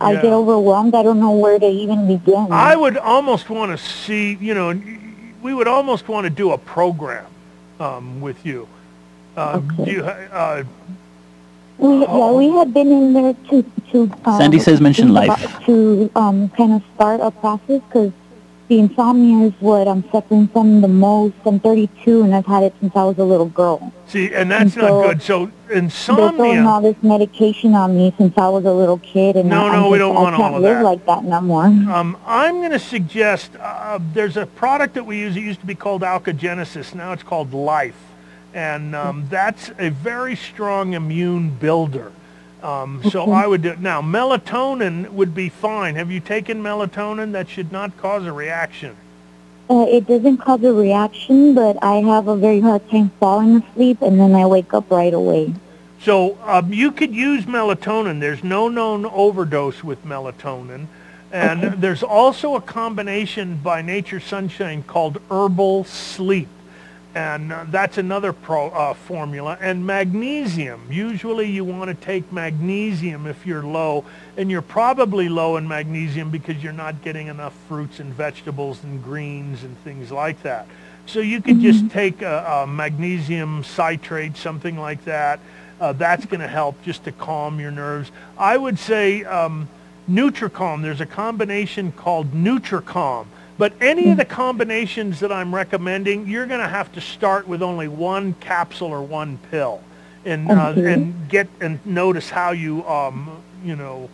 I 0.00 0.12
Yeah. 0.12 0.22
get 0.22 0.32
overwhelmed. 0.32 0.94
I 0.94 1.02
don't 1.02 1.20
know 1.20 1.32
where 1.32 1.58
to 1.58 1.66
even 1.66 2.06
begin. 2.06 2.48
I 2.50 2.76
would 2.76 2.98
almost 2.98 3.48
want 3.48 3.72
to 3.72 3.82
see, 3.82 4.36
you 4.40 4.54
know, 4.54 4.78
we 5.42 5.54
would 5.54 5.68
almost 5.68 6.08
want 6.08 6.24
to 6.24 6.30
do 6.30 6.52
a 6.52 6.58
program 6.58 7.26
um, 7.80 8.20
with 8.20 8.44
you. 8.44 8.68
Uh, 9.36 9.60
Okay. 9.80 9.92
you 9.92 10.02
uh, 10.04 10.62
We, 11.78 12.00
yeah, 12.00 12.30
we 12.32 12.48
had 12.50 12.72
been 12.72 12.90
in 12.90 13.12
there 13.12 13.34
to 13.50 13.62
to. 13.92 14.10
Um, 14.24 14.38
Sandy 14.38 14.58
says 14.58 14.80
mention 14.80 15.12
life. 15.12 15.28
about- 15.28 15.64
To 15.66 16.10
um, 16.16 16.48
kind 16.56 16.72
of 16.72 16.82
start 16.94 17.20
a 17.20 17.30
process 17.30 17.82
because 17.88 18.12
the 18.68 18.78
insomnia 18.80 19.46
is 19.48 19.52
what 19.60 19.86
I'm 19.86 20.02
suffering 20.10 20.48
from 20.48 20.80
the 20.80 20.88
most. 20.88 21.34
I'm 21.44 21.60
32 21.60 22.22
and 22.22 22.34
I've 22.34 22.46
had 22.46 22.62
it 22.64 22.74
since 22.80 22.96
I 22.96 23.04
was 23.04 23.16
a 23.18 23.24
little 23.24 23.46
girl. 23.46 23.92
See, 24.08 24.32
and 24.32 24.50
that's 24.50 24.72
And 24.74 24.82
not 24.82 24.88
so 24.88 25.02
good. 25.02 25.22
So 25.22 25.50
insomnia. 25.70 26.22
They're 26.22 26.32
throwing 26.32 26.50
insomnia. 26.56 26.68
all 26.70 26.80
this 26.80 26.96
medication 27.02 27.74
on 27.74 27.96
me 27.96 28.12
since 28.18 28.36
I 28.38 28.48
was 28.48 28.64
a 28.64 28.72
little 28.72 28.98
kid, 28.98 29.36
and 29.36 29.48
No, 29.50 29.66
I, 29.66 29.72
no, 29.76 29.84
I'm 29.84 29.90
we 29.90 29.98
just, 29.98 30.08
don't 30.08 30.16
I 30.16 30.20
want 30.22 30.34
all 30.34 30.40
can't 30.40 30.54
of 30.56 30.62
live 30.62 30.78
that. 30.78 30.84
like 30.84 31.06
that 31.06 31.24
no 31.24 31.40
more. 31.42 31.64
Um, 31.66 32.16
I'm 32.26 32.56
going 32.56 32.70
to 32.72 32.78
suggest 32.78 33.50
uh, 33.60 33.98
there's 34.14 34.36
a 34.38 34.46
product 34.46 34.94
that 34.94 35.04
we 35.04 35.18
use. 35.20 35.36
It 35.36 35.40
used 35.42 35.60
to 35.60 35.66
be 35.66 35.74
called 35.76 36.02
Alkagenesis. 36.02 36.94
Now 36.94 37.12
it's 37.12 37.22
called 37.22 37.52
Life, 37.54 37.94
and 38.56 38.94
um, 38.94 39.26
that's 39.28 39.70
a 39.78 39.90
very 39.90 40.34
strong 40.34 40.94
immune 40.94 41.50
builder. 41.50 42.10
Um, 42.62 43.02
so 43.10 43.30
I 43.30 43.46
would 43.46 43.60
do 43.60 43.68
it. 43.72 43.80
now. 43.80 44.00
Melatonin 44.00 45.10
would 45.10 45.34
be 45.34 45.50
fine. 45.50 45.94
Have 45.94 46.10
you 46.10 46.20
taken 46.20 46.62
melatonin? 46.62 47.32
That 47.32 47.50
should 47.50 47.70
not 47.70 47.96
cause 47.98 48.24
a 48.24 48.32
reaction. 48.32 48.96
Uh, 49.68 49.84
it 49.88 50.06
doesn't 50.06 50.38
cause 50.38 50.64
a 50.64 50.72
reaction, 50.72 51.54
but 51.54 51.76
I 51.82 51.96
have 51.96 52.28
a 52.28 52.36
very 52.36 52.60
hard 52.60 52.88
time 52.88 53.10
falling 53.20 53.56
asleep, 53.56 54.00
and 54.00 54.18
then 54.18 54.34
I 54.34 54.46
wake 54.46 54.72
up 54.72 54.90
right 54.90 55.12
away. 55.12 55.54
So 56.00 56.38
um, 56.44 56.72
you 56.72 56.92
could 56.92 57.14
use 57.14 57.44
melatonin. 57.44 58.20
There's 58.20 58.42
no 58.42 58.68
known 58.68 59.04
overdose 59.04 59.84
with 59.84 60.02
melatonin. 60.04 60.86
And 61.30 61.82
there's 61.82 62.02
also 62.02 62.54
a 62.54 62.60
combination 62.62 63.58
by 63.58 63.82
Nature 63.82 64.20
Sunshine 64.20 64.82
called 64.82 65.20
Herbal 65.30 65.84
Sleep. 65.84 66.48
And 67.16 67.50
uh, 67.50 67.64
that's 67.70 67.96
another 67.96 68.34
pro, 68.34 68.68
uh, 68.68 68.92
formula. 68.92 69.56
And 69.58 69.86
magnesium. 69.86 70.82
Usually 70.90 71.50
you 71.50 71.64
want 71.64 71.88
to 71.88 71.94
take 71.94 72.30
magnesium 72.30 73.26
if 73.26 73.46
you're 73.46 73.62
low. 73.62 74.04
And 74.36 74.50
you're 74.50 74.60
probably 74.60 75.30
low 75.30 75.56
in 75.56 75.66
magnesium 75.66 76.28
because 76.28 76.62
you're 76.62 76.74
not 76.74 77.00
getting 77.00 77.28
enough 77.28 77.54
fruits 77.68 78.00
and 78.00 78.12
vegetables 78.12 78.84
and 78.84 79.02
greens 79.02 79.64
and 79.64 79.78
things 79.78 80.12
like 80.12 80.42
that. 80.42 80.68
So 81.06 81.20
you 81.20 81.40
could 81.40 81.60
just 81.60 81.88
take 81.90 82.20
a, 82.20 82.64
a 82.64 82.66
magnesium 82.66 83.64
citrate, 83.64 84.36
something 84.36 84.76
like 84.76 85.02
that. 85.06 85.40
Uh, 85.80 85.94
that's 85.94 86.26
going 86.26 86.40
to 86.40 86.48
help 86.48 86.82
just 86.82 87.04
to 87.04 87.12
calm 87.12 87.58
your 87.58 87.70
nerves. 87.70 88.12
I 88.36 88.58
would 88.58 88.78
say 88.78 89.24
um, 89.24 89.70
Nutricalm. 90.06 90.82
There's 90.82 91.00
a 91.00 91.06
combination 91.06 91.92
called 91.92 92.34
Nutricalm. 92.34 93.28
But 93.58 93.72
any 93.80 94.10
of 94.10 94.18
the 94.18 94.24
combinations 94.24 95.20
that 95.20 95.32
I'm 95.32 95.54
recommending, 95.54 96.26
you're 96.26 96.46
going 96.46 96.60
to 96.60 96.68
have 96.68 96.92
to 96.92 97.00
start 97.00 97.48
with 97.48 97.62
only 97.62 97.88
one 97.88 98.34
capsule 98.34 98.88
or 98.88 99.02
one 99.02 99.38
pill, 99.50 99.80
and 100.26 100.50
uh, 100.50 100.68
Okay. 100.70 100.92
and 100.94 101.28
get 101.28 101.48
and 101.60 101.78
notice 101.86 102.28
how 102.28 102.50
you 102.50 102.86
um 102.86 103.30
you 103.64 103.76
know 103.76 104.10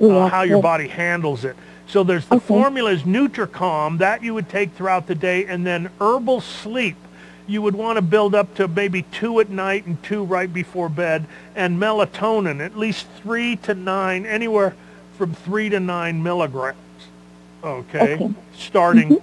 uh, 0.00 0.06
Yeah, 0.06 0.28
how 0.28 0.42
your 0.42 0.58
yeah. 0.58 0.62
body 0.62 0.86
handles 0.88 1.44
it. 1.44 1.56
So 1.88 2.04
there's 2.04 2.26
the 2.26 2.36
Okay. 2.36 2.46
formula 2.46 2.90
is 2.92 3.04
Nutricalm 3.04 3.98
that 3.98 4.22
you 4.22 4.34
would 4.34 4.48
take 4.48 4.72
throughout 4.72 5.06
the 5.06 5.14
day, 5.14 5.46
and 5.46 5.66
then 5.66 5.90
Herbal 6.00 6.40
Sleep. 6.40 6.96
You 7.48 7.62
would 7.62 7.76
want 7.76 7.96
to 7.96 8.02
build 8.02 8.34
up 8.34 8.54
to 8.56 8.66
maybe 8.66 9.02
two 9.02 9.38
at 9.38 9.48
night 9.50 9.86
and 9.86 10.02
two 10.02 10.24
right 10.24 10.52
before 10.52 10.88
bed, 10.88 11.26
and 11.54 11.80
melatonin 11.80 12.64
at 12.64 12.76
least 12.76 13.06
three 13.22 13.54
to 13.58 13.74
nine, 13.74 14.26
anywhere 14.26 14.74
from 15.16 15.32
three 15.34 15.68
to 15.70 15.78
nine 15.80 16.22
milligrams. 16.24 16.76
Okay, 17.66 18.14
Okay. 18.14 18.30
starting, 18.56 19.20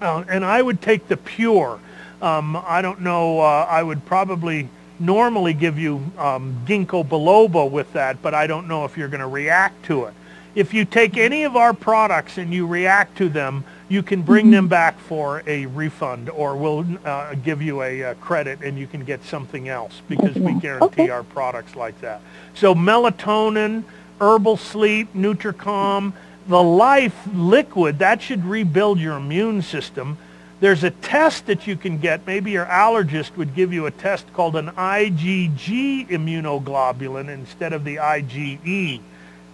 uh, 0.00 0.24
and 0.28 0.44
I 0.44 0.60
would 0.60 0.82
take 0.82 1.06
the 1.06 1.16
pure. 1.16 1.78
Um, 2.20 2.56
I 2.66 2.82
don't 2.82 3.00
know. 3.02 3.40
Uh, 3.40 3.66
I 3.70 3.82
would 3.84 4.04
probably 4.04 4.68
normally 4.98 5.54
give 5.54 5.78
you 5.78 6.02
um, 6.18 6.56
ginkgo 6.66 7.06
biloba 7.06 7.70
with 7.70 7.92
that, 7.92 8.20
but 8.20 8.34
I 8.34 8.46
don't 8.48 8.66
know 8.66 8.84
if 8.84 8.96
you're 8.96 9.08
going 9.08 9.20
to 9.20 9.28
react 9.28 9.84
to 9.86 10.04
it. 10.06 10.14
If 10.54 10.74
you 10.74 10.84
take 10.84 11.16
any 11.16 11.44
of 11.44 11.56
our 11.56 11.72
products 11.72 12.36
and 12.36 12.52
you 12.52 12.66
react 12.66 13.16
to 13.18 13.28
them, 13.28 13.64
you 13.88 14.02
can 14.02 14.22
bring 14.22 14.50
them 14.50 14.68
back 14.68 14.98
for 14.98 15.42
a 15.46 15.66
refund, 15.66 16.30
or 16.30 16.56
we'll 16.56 16.84
uh, 17.04 17.34
give 17.36 17.62
you 17.62 17.82
a 17.82 18.04
uh, 18.04 18.14
credit 18.14 18.60
and 18.62 18.78
you 18.78 18.86
can 18.86 19.04
get 19.04 19.22
something 19.24 19.68
else 19.68 20.02
because 20.08 20.36
we 20.36 20.52
guarantee 20.54 21.02
Okay. 21.02 21.08
our 21.10 21.22
products 21.22 21.76
like 21.76 21.98
that. 22.00 22.20
So 22.54 22.74
melatonin, 22.74 23.84
herbal 24.20 24.56
sleep, 24.56 25.14
Nutricalm, 25.14 26.12
the 26.46 26.62
Life 26.62 27.16
liquid, 27.32 27.98
that 28.00 28.22
should 28.22 28.44
rebuild 28.44 28.98
your 28.98 29.16
immune 29.16 29.62
system. 29.62 30.18
There's 30.60 30.84
a 30.84 30.90
test 30.90 31.46
that 31.46 31.66
you 31.66 31.76
can 31.76 31.98
get. 31.98 32.26
Maybe 32.26 32.52
your 32.52 32.66
allergist 32.66 33.36
would 33.36 33.54
give 33.54 33.72
you 33.72 33.86
a 33.86 33.90
test 33.90 34.32
called 34.32 34.56
an 34.56 34.68
IgG 34.68 36.08
immunoglobulin 36.08 37.28
instead 37.28 37.72
of 37.72 37.84
the 37.84 37.96
IgE. 37.96 39.00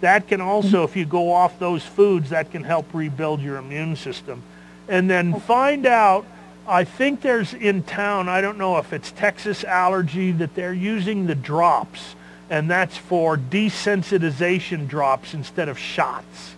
That 0.00 0.28
can 0.28 0.40
also, 0.40 0.84
if 0.84 0.96
you 0.96 1.06
go 1.06 1.32
off 1.32 1.58
those 1.58 1.82
foods, 1.82 2.30
that 2.30 2.50
can 2.50 2.62
help 2.62 2.92
rebuild 2.92 3.40
your 3.40 3.56
immune 3.56 3.96
system. 3.96 4.42
And 4.86 5.08
then 5.08 5.40
find 5.40 5.86
out, 5.86 6.26
I 6.66 6.84
think 6.84 7.22
there's 7.22 7.54
in 7.54 7.82
town, 7.82 8.28
I 8.28 8.40
don't 8.40 8.58
know 8.58 8.76
if 8.76 8.92
it's 8.92 9.10
Texas 9.10 9.64
Allergy, 9.64 10.32
that 10.32 10.54
they're 10.54 10.74
using 10.74 11.26
the 11.26 11.34
drops. 11.34 12.14
And 12.50 12.70
that's 12.70 12.96
for 12.96 13.36
desensitization 13.36 14.88
drops 14.88 15.34
instead 15.34 15.68
of 15.68 15.78
shots 15.78 16.54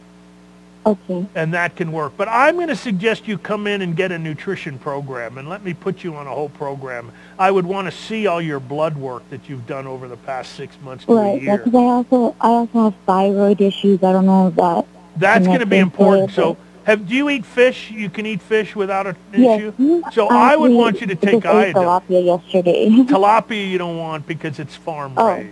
Okay. 0.87 1.27
and 1.35 1.53
that 1.53 1.77
can 1.77 1.93
work. 1.93 2.15
But 2.17 2.29
I'm 2.29 2.57
going 2.57 2.69
to 2.69 2.77
suggest 2.77 3.29
you 3.29 3.37
come 3.37 3.67
in 3.67 3.83
and 3.83 3.95
get 3.95 4.13
a 4.13 4.19
nutrition 4.19 4.79
program 4.79 5.37
and 5.37 5.49
let 5.49 5.63
me 5.63 5.75
put 5.75 6.03
you 6.03 6.15
on 6.17 6.27
a 6.27 6.31
whole 6.31 6.49
program. 6.49 7.13
I 7.39 7.51
would 7.51 7.67
want 7.67 7.87
to 7.87 7.93
see 7.97 8.27
all 8.27 8.41
your 8.41 8.61
blood 8.61 8.97
work 8.97 9.29
that 9.31 9.49
you've 9.49 9.67
done 9.67 9.87
over 9.87 10.09
the 10.09 10.17
past 10.17 10.55
six 10.55 10.77
months 10.83 11.05
to 11.05 11.13
a 11.13 11.15
Right. 11.17 11.43
year. 11.43 11.59
Because 11.59 11.75
I 11.75 11.85
also 11.85 12.35
I 12.41 12.49
also 12.49 12.85
have 12.85 12.95
thyroid 13.07 13.61
issues. 13.61 14.03
I 14.03 14.13
don't 14.13 14.27
know 14.27 14.49
if 14.49 14.55
that. 14.57 14.87
That's 15.17 15.47
going 15.47 15.61
to 15.61 15.67
be 15.67 15.79
important. 15.79 16.31
So, 16.31 16.57
have 16.85 17.07
do 17.07 17.15
you 17.15 17.29
eat 17.29 17.45
fish? 17.45 17.91
You 17.91 18.09
can 18.09 18.25
eat 18.25 18.41
fish 18.41 18.75
without 18.75 19.07
an 19.07 19.17
Yes. 19.37 19.59
issue. 19.61 20.03
So 20.13 20.29
I 20.29 20.57
would 20.57 20.73
want 20.73 21.03
you 21.03 21.07
to 21.09 21.15
take 21.15 21.45
iodine. 21.45 21.75
tilapia 21.75 22.25
yesterday. 22.25 22.89
Tilapia 22.91 23.69
you 23.71 23.77
don't 23.77 23.99
want 23.99 24.27
because 24.27 24.59
it's 24.59 24.77
farm 24.77 25.13
Oh. 25.19 25.45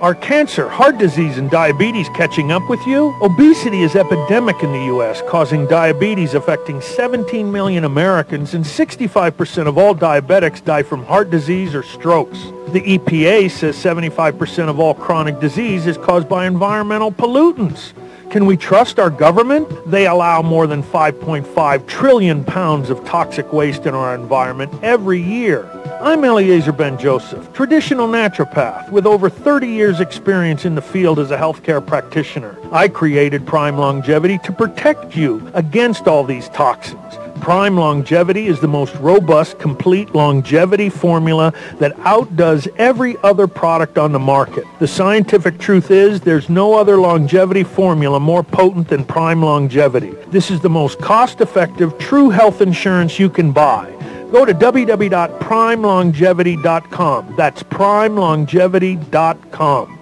Are 0.00 0.14
cancer, 0.14 0.66
heart 0.66 0.96
disease, 0.96 1.36
and 1.36 1.50
diabetes 1.50 2.08
catching 2.16 2.52
up 2.52 2.66
with 2.70 2.80
you? 2.86 3.14
Obesity 3.20 3.82
is 3.82 3.94
epidemic 3.94 4.62
in 4.62 4.72
the 4.72 4.86
U.S., 4.86 5.20
causing 5.28 5.66
diabetes 5.66 6.32
affecting 6.32 6.80
17 6.80 7.52
million 7.52 7.84
Americans, 7.84 8.54
and 8.54 8.64
65% 8.64 9.66
of 9.66 9.76
all 9.76 9.94
diabetics 9.94 10.64
die 10.64 10.82
from 10.82 11.04
heart 11.04 11.28
disease 11.28 11.74
or 11.74 11.82
strokes. 11.82 12.38
The 12.68 12.80
EPA 12.80 13.50
says 13.50 13.76
75% 13.76 14.70
of 14.70 14.80
all 14.80 14.94
chronic 14.94 15.38
disease 15.38 15.86
is 15.86 15.98
caused 15.98 16.30
by 16.30 16.46
environmental 16.46 17.12
pollutants. 17.12 17.92
Can 18.30 18.46
we 18.46 18.56
trust 18.56 18.98
our 18.98 19.10
government? 19.10 19.68
They 19.90 20.06
allow 20.06 20.40
more 20.40 20.66
than 20.66 20.82
5.5 20.82 21.86
trillion 21.86 22.42
pounds 22.42 22.88
of 22.88 23.04
toxic 23.04 23.52
waste 23.52 23.84
in 23.84 23.94
our 23.94 24.14
environment 24.14 24.72
every 24.82 25.20
year. 25.20 25.70
I'm 26.02 26.24
Eliezer 26.24 26.72
Ben 26.72 26.96
Joseph, 26.96 27.52
traditional 27.52 28.08
naturopath 28.08 28.90
with 28.90 29.04
over 29.04 29.28
30 29.28 29.68
years 29.68 30.00
experience 30.00 30.64
in 30.64 30.74
the 30.74 30.80
field 30.80 31.18
as 31.18 31.30
a 31.30 31.36
healthcare 31.36 31.86
practitioner. 31.86 32.56
I 32.72 32.88
created 32.88 33.46
Prime 33.46 33.76
Longevity 33.76 34.38
to 34.38 34.52
protect 34.52 35.14
you 35.14 35.50
against 35.52 36.08
all 36.08 36.24
these 36.24 36.48
toxins. 36.48 37.18
Prime 37.42 37.76
Longevity 37.76 38.46
is 38.46 38.60
the 38.60 38.66
most 38.66 38.94
robust, 38.94 39.58
complete 39.58 40.14
longevity 40.14 40.88
formula 40.88 41.52
that 41.80 41.98
outdoes 41.98 42.66
every 42.78 43.18
other 43.18 43.46
product 43.46 43.98
on 43.98 44.12
the 44.12 44.18
market. 44.18 44.64
The 44.78 44.88
scientific 44.88 45.58
truth 45.58 45.90
is 45.90 46.22
there's 46.22 46.48
no 46.48 46.76
other 46.76 46.98
longevity 46.98 47.62
formula 47.62 48.18
more 48.18 48.42
potent 48.42 48.88
than 48.88 49.04
Prime 49.04 49.42
Longevity. 49.42 50.12
This 50.28 50.50
is 50.50 50.60
the 50.60 50.70
most 50.70 50.98
cost-effective, 50.98 51.98
true 51.98 52.30
health 52.30 52.62
insurance 52.62 53.18
you 53.18 53.28
can 53.28 53.52
buy. 53.52 53.99
Go 54.30 54.44
to 54.44 54.54
www.primelongevity.com. 54.54 57.36
That's 57.36 57.62
primelongevity.com. 57.62 59.99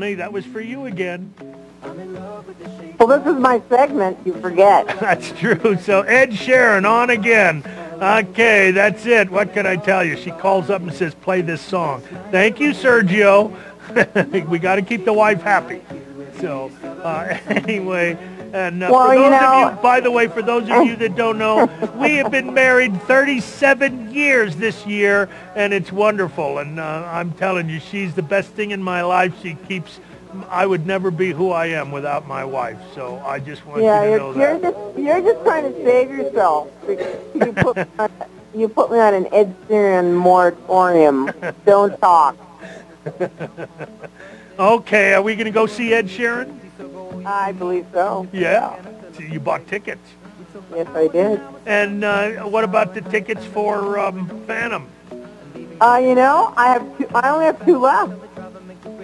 that 0.00 0.32
was 0.32 0.46
for 0.46 0.60
you 0.60 0.86
again. 0.86 1.32
Well, 2.98 3.06
this 3.06 3.26
is 3.26 3.38
my 3.38 3.60
segment. 3.68 4.18
You 4.24 4.32
forget. 4.40 4.86
That's 5.00 5.30
true. 5.32 5.76
So 5.78 6.02
Ed 6.02 6.30
Sheeran 6.30 6.88
on 6.88 7.10
again. 7.10 7.62
Okay, 8.00 8.70
that's 8.70 9.04
it. 9.04 9.30
What 9.30 9.52
can 9.52 9.66
I 9.66 9.76
tell 9.76 10.02
you? 10.02 10.16
She 10.16 10.30
calls 10.30 10.70
up 10.70 10.80
and 10.80 10.90
says, 10.90 11.14
play 11.14 11.42
this 11.42 11.60
song. 11.60 12.00
Thank 12.30 12.58
you, 12.58 12.70
Sergio. 12.70 13.54
we 14.48 14.58
got 14.58 14.76
to 14.76 14.82
keep 14.82 15.04
the 15.04 15.12
wife 15.12 15.42
happy. 15.42 15.82
So 16.40 16.70
uh, 16.82 17.36
anyway, 17.48 18.16
and 18.52 18.82
uh, 18.82 18.88
Well, 18.90 19.08
for 19.08 19.14
you 19.14 19.20
those 19.22 19.30
know- 19.40 19.68
of 19.68 19.74
you, 19.76 19.82
by 19.82 20.00
the 20.00 20.10
way, 20.10 20.28
for 20.28 20.42
those 20.42 20.68
of 20.68 20.86
you 20.86 20.96
that 20.96 21.16
don't 21.16 21.38
know, 21.38 21.66
we 21.96 22.16
have 22.16 22.30
been 22.30 22.52
married 22.54 23.00
37 23.02 24.12
years 24.12 24.56
this 24.56 24.86
year, 24.86 25.28
and 25.54 25.72
it's 25.72 25.92
wonderful. 25.92 26.58
And 26.58 26.78
uh, 26.80 27.08
I'm 27.10 27.32
telling 27.32 27.68
you, 27.68 27.80
she's 27.80 28.14
the 28.14 28.22
best 28.22 28.50
thing 28.50 28.70
in 28.72 28.82
my 28.82 29.02
life. 29.02 29.34
She 29.42 29.54
keeps. 29.68 30.00
I 30.48 30.64
would 30.64 30.86
never 30.86 31.10
be 31.10 31.32
who 31.32 31.50
I 31.50 31.66
am 31.66 31.90
without 31.90 32.28
my 32.28 32.44
wife. 32.44 32.78
So 32.94 33.20
I 33.26 33.40
just 33.40 33.66
want 33.66 33.82
yeah, 33.82 34.04
you 34.04 34.10
to 34.10 34.16
know 34.18 34.34
you're 34.36 34.58
that. 34.60 34.72
just 34.72 34.98
you're 34.98 35.20
just 35.20 35.44
trying 35.44 35.64
to 35.72 35.84
save 35.84 36.08
yourself. 36.10 36.68
You 36.88 37.52
put 37.52 37.78
on, 37.98 38.10
you 38.54 38.68
put 38.68 38.92
me 38.92 38.98
on 39.00 39.14
an 39.14 39.26
Ed 39.34 39.56
Sheeran 39.68 40.14
moratorium. 40.14 41.30
Don't 41.66 41.98
talk. 42.00 42.36
Okay, 44.58 45.14
are 45.14 45.22
we 45.22 45.36
going 45.36 45.46
to 45.46 45.50
go 45.50 45.64
see 45.64 45.94
Ed 45.94 46.06
Sheeran? 46.06 46.54
I 47.26 47.52
believe 47.52 47.86
so. 47.92 48.26
Yeah. 48.32 48.80
So 49.12 49.22
you 49.22 49.40
bought 49.40 49.66
tickets. 49.66 50.02
Yes, 50.74 50.86
I 50.94 51.08
did. 51.08 51.40
And 51.66 52.04
uh, 52.04 52.30
what 52.48 52.64
about 52.64 52.94
the 52.94 53.00
tickets 53.02 53.44
for 53.46 53.98
um, 53.98 54.28
Phantom? 54.46 54.86
Uh, 55.80 56.00
you 56.02 56.14
know, 56.14 56.52
I 56.56 56.68
have 56.68 56.98
two, 56.98 57.08
I 57.14 57.30
only 57.30 57.46
have 57.46 57.64
two 57.64 57.78
left. 57.78 58.12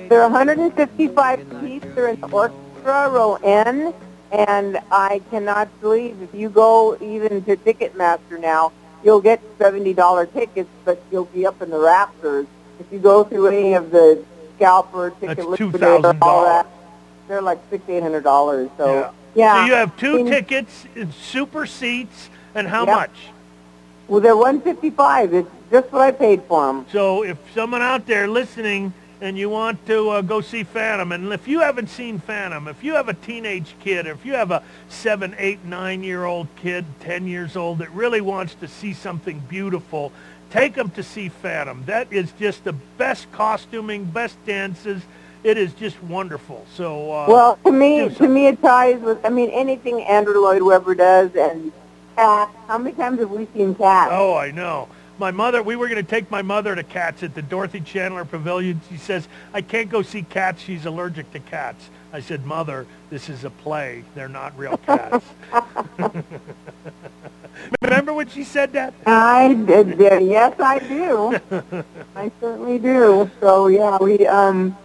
They're 0.08 0.22
155 0.22 1.60
piece. 1.60 1.82
They're 1.94 2.08
in 2.08 2.20
the 2.20 2.28
orchestra, 2.28 3.08
row 3.10 3.34
N, 3.42 3.92
and 4.30 4.78
I 4.92 5.20
cannot 5.30 5.68
believe 5.80 6.20
if 6.22 6.34
you 6.34 6.48
go 6.48 6.96
even 7.00 7.42
to 7.44 7.56
Ticketmaster 7.56 8.38
now, 8.38 8.72
you'll 9.02 9.20
get 9.20 9.40
$70 9.58 10.32
tickets, 10.32 10.68
but 10.84 11.02
you'll 11.10 11.24
be 11.26 11.46
up 11.46 11.60
in 11.62 11.70
the 11.70 11.78
rafters. 11.78 12.46
If 12.78 12.92
you 12.92 12.98
go 12.98 13.24
through 13.24 13.48
any 13.48 13.74
of 13.74 13.90
the 13.90 14.22
scalper, 14.56 15.10
ticket 15.10 15.38
That's 15.38 15.48
liquidator, 15.48 16.16
all 16.22 16.44
$2,000. 16.44 16.44
that. 16.46 16.66
They're 17.28 17.42
like 17.42 17.58
six, 17.70 17.88
eight 17.88 18.02
hundred 18.02 18.24
dollars. 18.24 18.70
So 18.76 18.86
Yeah. 18.86 19.10
yeah. 19.34 19.60
So 19.60 19.66
you 19.66 19.72
have 19.74 19.96
two 19.96 20.18
I 20.20 20.22
tickets, 20.30 20.86
super 21.12 21.66
seats, 21.66 22.30
and 22.54 22.68
how 22.68 22.84
Yep. 22.84 22.96
much? 22.96 23.10
Well, 24.08 24.20
they're 24.20 24.36
one 24.36 24.60
fifty 24.60 24.90
five. 24.90 25.34
It's 25.34 25.50
just 25.70 25.92
what 25.92 26.02
I 26.02 26.12
paid 26.12 26.42
for 26.44 26.66
them. 26.66 26.86
So 26.92 27.24
if 27.24 27.38
someone 27.54 27.82
out 27.82 28.06
there 28.06 28.28
listening 28.28 28.92
and 29.20 29.36
you 29.36 29.48
want 29.48 29.84
to 29.86 30.10
uh, 30.10 30.20
go 30.20 30.40
see 30.40 30.62
Phantom, 30.62 31.10
and 31.10 31.32
if 31.32 31.48
you 31.48 31.60
haven't 31.60 31.88
seen 31.88 32.18
Phantom, 32.18 32.68
if 32.68 32.84
you 32.84 32.94
have 32.94 33.08
a 33.08 33.14
teenage 33.14 33.74
kid, 33.80 34.06
or 34.06 34.12
if 34.12 34.24
you 34.26 34.34
have 34.34 34.50
a 34.50 34.62
seven, 34.88 35.34
eight, 35.38 35.64
nine-year-old 35.64 36.46
kid, 36.56 36.84
ten 37.00 37.26
years 37.26 37.56
old 37.56 37.78
that 37.78 37.90
really 37.92 38.20
wants 38.20 38.54
to 38.56 38.68
see 38.68 38.92
something 38.92 39.40
beautiful, 39.48 40.12
take 40.50 40.74
them 40.74 40.90
to 40.90 41.02
see 41.02 41.28
Phantom. 41.28 41.82
That 41.86 42.12
is 42.12 42.30
just 42.38 42.62
the 42.64 42.74
best 42.98 43.32
costuming, 43.32 44.04
best 44.04 44.36
dances. 44.46 45.02
It 45.46 45.58
is 45.58 45.72
just 45.74 46.02
wonderful. 46.02 46.66
So 46.74 47.12
uh, 47.12 47.26
Well, 47.28 47.56
to 47.64 47.70
me, 47.70 48.08
to 48.08 48.26
me, 48.26 48.48
it 48.48 48.60
ties 48.60 49.00
with. 49.00 49.24
I 49.24 49.28
mean, 49.28 49.48
anything 49.50 50.02
Andrew 50.02 50.40
Lloyd 50.40 50.60
Webber 50.60 50.96
does, 50.96 51.36
and 51.36 51.70
Cats. 52.16 52.50
How 52.66 52.78
many 52.78 52.96
times 52.96 53.20
have 53.20 53.30
we 53.30 53.46
seen 53.54 53.76
Cats? 53.76 54.10
Oh, 54.12 54.34
I 54.34 54.50
know. 54.50 54.88
My 55.20 55.30
mother, 55.30 55.62
we 55.62 55.76
were 55.76 55.86
going 55.86 56.04
to 56.04 56.10
take 56.10 56.32
my 56.32 56.42
mother 56.42 56.74
to 56.74 56.82
cats 56.82 57.22
at 57.22 57.36
the 57.36 57.42
Dorothy 57.42 57.80
Chandler 57.80 58.24
Pavilion. 58.24 58.80
She 58.90 58.96
says, 58.96 59.28
I 59.54 59.62
can't 59.62 59.88
go 59.88 60.02
see 60.02 60.24
cats. 60.24 60.60
She's 60.60 60.84
allergic 60.84 61.30
to 61.32 61.38
cats. 61.38 61.90
I 62.12 62.18
said, 62.18 62.44
Mother, 62.44 62.84
this 63.08 63.28
is 63.28 63.44
a 63.44 63.50
play. 63.50 64.02
They're 64.16 64.28
not 64.28 64.58
real 64.58 64.76
cats. 64.86 65.24
Remember 67.82 68.12
when 68.14 68.28
she 68.30 68.42
said 68.42 68.72
that? 68.72 68.94
I 69.06 69.54
did. 69.54 69.96
did- 69.96 70.22
Yes, 70.26 70.58
I 70.58 70.80
do. 70.80 71.38
I 72.16 72.32
certainly 72.40 72.80
do. 72.80 73.30
So 73.40 73.68
yeah, 73.68 73.96
we 74.00 74.26
um 74.26 74.76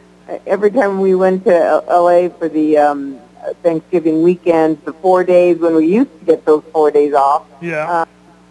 every 0.45 0.71
time 0.71 0.99
we 0.99 1.15
went 1.15 1.43
to 1.45 1.55
L- 1.55 1.85
L.A. 1.87 2.29
for 2.29 2.47
the 2.49 2.77
um 2.77 3.19
Thanksgiving 3.63 4.21
weekend, 4.23 4.83
the 4.85 4.93
four 4.93 5.23
days 5.23 5.57
when 5.57 5.75
we 5.75 5.87
used 5.87 6.11
to 6.19 6.25
get 6.25 6.45
those 6.45 6.63
four 6.71 6.91
days 6.91 7.13
off, 7.13 7.43
Yeah. 7.59 7.89
uh, 7.89 8.05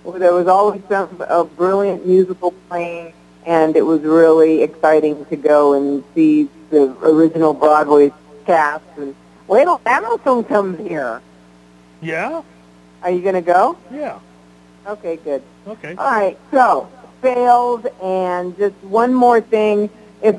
well, 0.04 0.18
there 0.18 0.34
was 0.34 0.48
always 0.48 0.82
some 0.88 1.08
a 1.28 1.44
brilliant 1.44 2.06
musical 2.06 2.50
playing, 2.68 3.12
and 3.46 3.76
it 3.76 3.82
was 3.82 4.00
really 4.02 4.62
exciting 4.62 5.24
to 5.26 5.36
go 5.36 5.74
and 5.74 6.02
see 6.14 6.48
the 6.70 6.90
original 7.02 7.54
Broadway 7.54 8.12
cast. 8.46 8.82
And 8.96 9.14
wait 9.46 9.64
till 9.64 9.80
Hamilton 9.86 10.42
comes 10.44 10.78
here. 10.80 11.20
yeah? 12.00 12.42
Are 13.02 13.10
you 13.10 13.22
going 13.22 13.34
to 13.36 13.40
go? 13.42 13.76
Yeah. 13.92 14.18
Okay, 14.86 15.16
good. 15.16 15.42
Okay. 15.66 15.94
All 15.96 16.10
right, 16.10 16.36
so 16.50 16.88
fails 17.22 17.86
and 18.02 18.56
just 18.58 18.74
one 18.82 19.14
more 19.14 19.40
thing. 19.40 19.88
If 20.22 20.36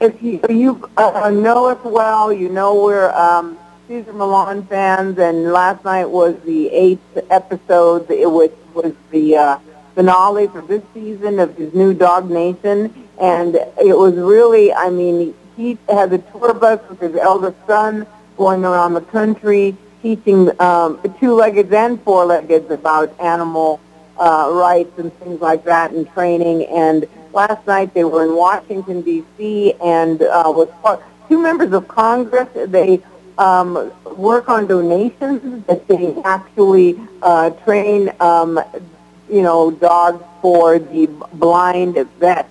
if 0.00 0.22
you 0.22 0.40
you 0.48 0.90
uh, 0.96 1.30
know 1.30 1.66
us 1.66 1.82
well, 1.84 2.32
you 2.32 2.48
know 2.48 2.82
we're 2.84 3.10
um, 3.12 3.58
Cesar 3.88 4.12
Millan 4.12 4.64
fans, 4.66 5.18
and 5.18 5.52
last 5.52 5.84
night 5.84 6.06
was 6.06 6.36
the 6.44 6.68
eighth 6.70 7.18
episode, 7.30 8.10
it 8.10 8.30
was 8.30 8.50
was 8.74 8.92
the 9.10 9.36
uh, 9.36 9.58
finale 9.94 10.46
for 10.48 10.62
this 10.62 10.82
season 10.94 11.40
of 11.40 11.56
his 11.56 11.74
new 11.74 11.94
Dog 11.94 12.30
Nation, 12.30 12.92
and 13.20 13.56
it 13.56 13.96
was 13.96 14.14
really, 14.14 14.72
I 14.72 14.90
mean, 14.90 15.34
he 15.56 15.78
has 15.88 16.12
a 16.12 16.18
tour 16.18 16.54
bus 16.54 16.80
with 16.88 17.00
his 17.00 17.16
eldest 17.16 17.56
son 17.66 18.06
going 18.36 18.64
around 18.64 18.94
the 18.94 19.00
country 19.00 19.76
teaching 20.02 20.50
um, 20.60 21.00
two-leggeds 21.18 21.72
and 21.72 22.00
four-leggeds 22.02 22.70
about 22.70 23.18
animal 23.20 23.80
uh, 24.18 24.50
rights 24.52 24.98
and 24.98 25.12
things 25.18 25.40
like 25.40 25.64
that 25.64 25.92
and 25.92 26.08
training. 26.12 26.66
And 26.66 27.06
last 27.34 27.66
night 27.66 27.92
they 27.94 28.04
were 28.04 28.24
in 28.24 28.36
Washington 28.36 29.02
D.C. 29.02 29.74
and 29.82 30.22
uh, 30.22 30.44
was 30.46 30.68
part, 30.82 31.02
two 31.28 31.42
members 31.42 31.72
of 31.72 31.88
Congress. 31.88 32.48
They 32.54 33.02
um, 33.38 33.92
work 34.16 34.48
on 34.48 34.66
donations 34.66 35.66
that 35.66 35.86
they 35.88 36.14
actually 36.24 36.98
uh, 37.22 37.50
train, 37.50 38.12
um, 38.20 38.60
you 39.28 39.42
know, 39.42 39.70
dogs 39.70 40.24
for 40.40 40.78
the 40.78 41.06
blind 41.34 41.96
vets. 42.18 42.48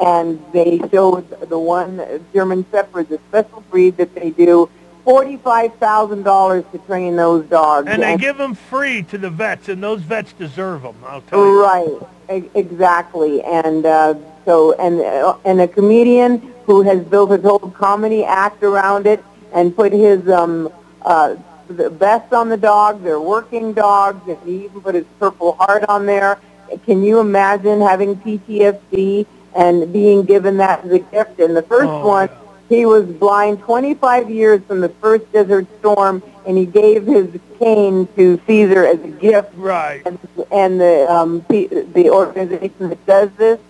And 0.00 0.42
they 0.52 0.80
showed 0.90 1.28
the 1.48 1.58
one 1.58 2.00
German 2.32 2.64
Shepherd, 2.70 3.08
the 3.08 3.20
special 3.28 3.60
breed 3.70 3.98
that 3.98 4.14
they 4.14 4.30
do, 4.30 4.70
forty-five 5.04 5.74
thousand 5.76 6.22
dollars 6.22 6.64
to 6.72 6.78
train 6.78 7.16
those 7.16 7.44
dogs. 7.46 7.88
And 7.88 8.02
they 8.02 8.16
give 8.16 8.38
them 8.38 8.54
free 8.54 9.02
to 9.04 9.18
the 9.18 9.30
vets, 9.30 9.68
and 9.68 9.82
those 9.82 10.02
vets 10.02 10.32
deserve 10.32 10.82
them, 10.82 10.96
I'll 11.06 11.20
tell 11.22 11.38
you. 11.44 11.62
Right, 11.62 11.98
e- 12.32 12.50
exactly, 12.54 13.42
and 13.42 13.84
uh, 13.86 14.14
so 14.44 14.72
and 14.74 15.00
uh, 15.00 15.36
and 15.44 15.60
a 15.60 15.68
comedian 15.68 16.52
who 16.66 16.82
has 16.82 17.00
built 17.04 17.30
his 17.30 17.42
whole 17.42 17.58
comedy 17.58 18.24
act 18.24 18.62
around 18.62 19.06
it 19.06 19.24
and 19.52 19.74
put 19.74 19.92
his 19.92 20.28
um 20.28 20.72
uh 21.02 21.36
the 21.68 21.90
best 21.90 22.32
on 22.32 22.48
the 22.48 22.56
dog. 22.56 23.02
They're 23.02 23.20
working 23.20 23.72
dogs, 23.72 24.26
and 24.28 24.38
he 24.44 24.64
even 24.66 24.80
put 24.80 24.94
his 24.94 25.04
Purple 25.18 25.52
Heart 25.54 25.84
on 25.88 26.06
there. 26.06 26.38
Can 26.86 27.02
you 27.02 27.20
imagine 27.20 27.80
having 27.80 28.16
PTSD 28.16 29.26
and 29.54 29.92
being 29.92 30.22
given 30.24 30.56
that 30.58 30.84
as 30.84 30.92
a 30.92 30.98
gift? 31.00 31.38
And 31.40 31.54
the 31.56 31.62
first 31.62 31.88
Oh, 31.90 32.06
one. 32.06 32.28
yeah. 32.28 32.38
He 32.72 32.86
was 32.86 33.04
blind 33.04 33.60
25 33.60 34.30
years 34.30 34.62
from 34.66 34.80
the 34.80 34.88
first 34.88 35.30
Desert 35.30 35.66
Storm, 35.80 36.22
and 36.46 36.56
he 36.56 36.64
gave 36.64 37.04
his 37.04 37.28
cane 37.58 38.08
to 38.16 38.40
Cesar 38.46 38.86
as 38.86 38.98
a 39.04 39.08
gift 39.08 39.50
Right. 39.56 40.00
and, 40.06 40.18
and 40.50 40.80
the 40.80 41.06
um, 41.12 41.44
the, 41.50 42.08
organization 42.08 42.88
that 42.88 43.04
does 43.04 43.30
this 43.36 43.60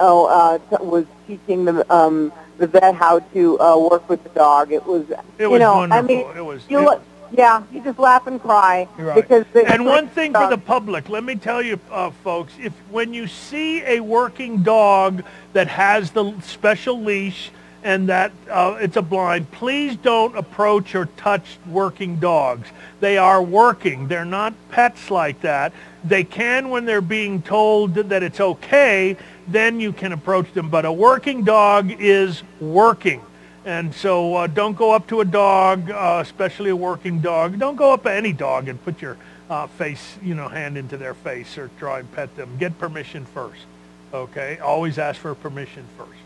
oh, 0.00 0.26
uh, 0.26 0.58
was 0.80 1.06
teaching 1.28 1.64
the 1.64 1.94
um, 1.94 2.32
the 2.58 2.66
vet 2.66 2.96
how 2.96 3.20
to 3.20 3.60
uh, 3.60 3.78
work 3.78 4.08
with 4.08 4.20
the 4.24 4.30
dog. 4.30 4.72
It 4.72 4.84
was 4.84 5.08
It 5.10 5.20
you 5.38 5.50
was 5.50 5.60
know 5.60 5.76
wonderful. 5.76 6.04
I 6.04 6.08
mean 6.08 6.36
It 6.36 6.44
was- 6.44 6.64
you 6.68 6.80
it- 6.80 6.84
look, 6.86 7.02
yeah 7.30 7.62
you 7.72 7.80
just 7.84 8.00
laugh 8.00 8.26
and 8.26 8.42
cry 8.42 8.88
Right. 8.98 9.14
because 9.14 9.46
and 9.54 9.86
one 9.86 10.08
thing 10.08 10.32
for 10.34 10.48
the 10.50 10.58
public, 10.58 11.08
let 11.08 11.22
me 11.22 11.36
tell 11.36 11.62
you, 11.62 11.78
uh, 11.92 12.10
folks, 12.24 12.52
if 12.60 12.72
when 12.90 13.14
you 13.14 13.28
see 13.28 13.84
a 13.84 14.00
working 14.00 14.64
dog 14.64 15.22
that 15.52 15.68
has 15.68 16.10
the 16.10 16.34
special 16.42 17.00
leash 17.00 17.52
and 17.82 18.08
that 18.08 18.32
uh, 18.50 18.76
it's 18.80 18.96
a 18.96 19.02
blind, 19.02 19.50
please 19.52 19.96
don't 19.96 20.36
approach 20.36 20.94
or 20.94 21.06
touch 21.16 21.58
working 21.66 22.16
dogs. 22.16 22.68
They 23.00 23.16
are 23.16 23.42
working. 23.42 24.08
They're 24.08 24.24
not 24.24 24.54
pets 24.70 25.10
like 25.10 25.40
that. 25.40 25.72
They 26.04 26.24
can 26.24 26.70
when 26.70 26.84
they're 26.84 27.00
being 27.00 27.42
told 27.42 27.94
that 27.94 28.22
it's 28.22 28.40
okay, 28.40 29.16
then 29.48 29.80
you 29.80 29.92
can 29.92 30.12
approach 30.12 30.52
them. 30.52 30.68
But 30.68 30.84
a 30.84 30.92
working 30.92 31.44
dog 31.44 31.90
is 31.98 32.42
working. 32.60 33.22
And 33.64 33.94
so 33.94 34.34
uh, 34.36 34.46
don't 34.46 34.76
go 34.76 34.92
up 34.92 35.06
to 35.08 35.20
a 35.20 35.24
dog, 35.24 35.90
uh, 35.90 36.20
especially 36.22 36.70
a 36.70 36.76
working 36.76 37.20
dog. 37.20 37.58
Don't 37.58 37.76
go 37.76 37.92
up 37.92 38.04
to 38.04 38.12
any 38.12 38.32
dog 38.32 38.68
and 38.68 38.82
put 38.82 39.02
your 39.02 39.16
uh, 39.50 39.66
face, 39.66 40.16
you 40.22 40.34
know, 40.34 40.48
hand 40.48 40.78
into 40.78 40.96
their 40.96 41.14
face 41.14 41.58
or 41.58 41.70
try 41.78 41.98
and 42.00 42.12
pet 42.12 42.34
them. 42.36 42.56
Get 42.58 42.78
permission 42.78 43.26
first. 43.26 43.66
Okay? 44.14 44.58
Always 44.58 44.98
ask 44.98 45.20
for 45.20 45.34
permission 45.34 45.84
first. 45.98 46.19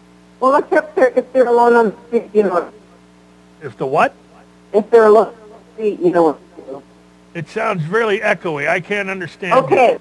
Well 0.44 0.56
except 0.56 0.94
they're, 0.94 1.12
if 1.16 1.32
they're 1.32 1.46
alone 1.46 1.74
on 1.74 1.84
the 1.90 1.96
street 2.06 2.30
you 2.34 2.42
know 2.42 2.70
If 3.62 3.76
the 3.78 3.86
what? 3.86 4.14
if 4.74 4.90
they're 4.90 5.06
alone 5.06 5.28
on 5.28 5.48
the 5.50 5.72
street 5.72 6.00
you 6.00 6.10
know 6.10 6.22
what 6.24 6.56
to 6.56 6.62
do. 6.62 6.82
It 7.34 7.48
sounds 7.48 7.84
really 7.86 8.20
echoey. 8.20 8.68
I 8.68 8.80
can't 8.80 9.08
understand. 9.10 9.54
you. 9.54 9.62
Okay, 9.64 9.98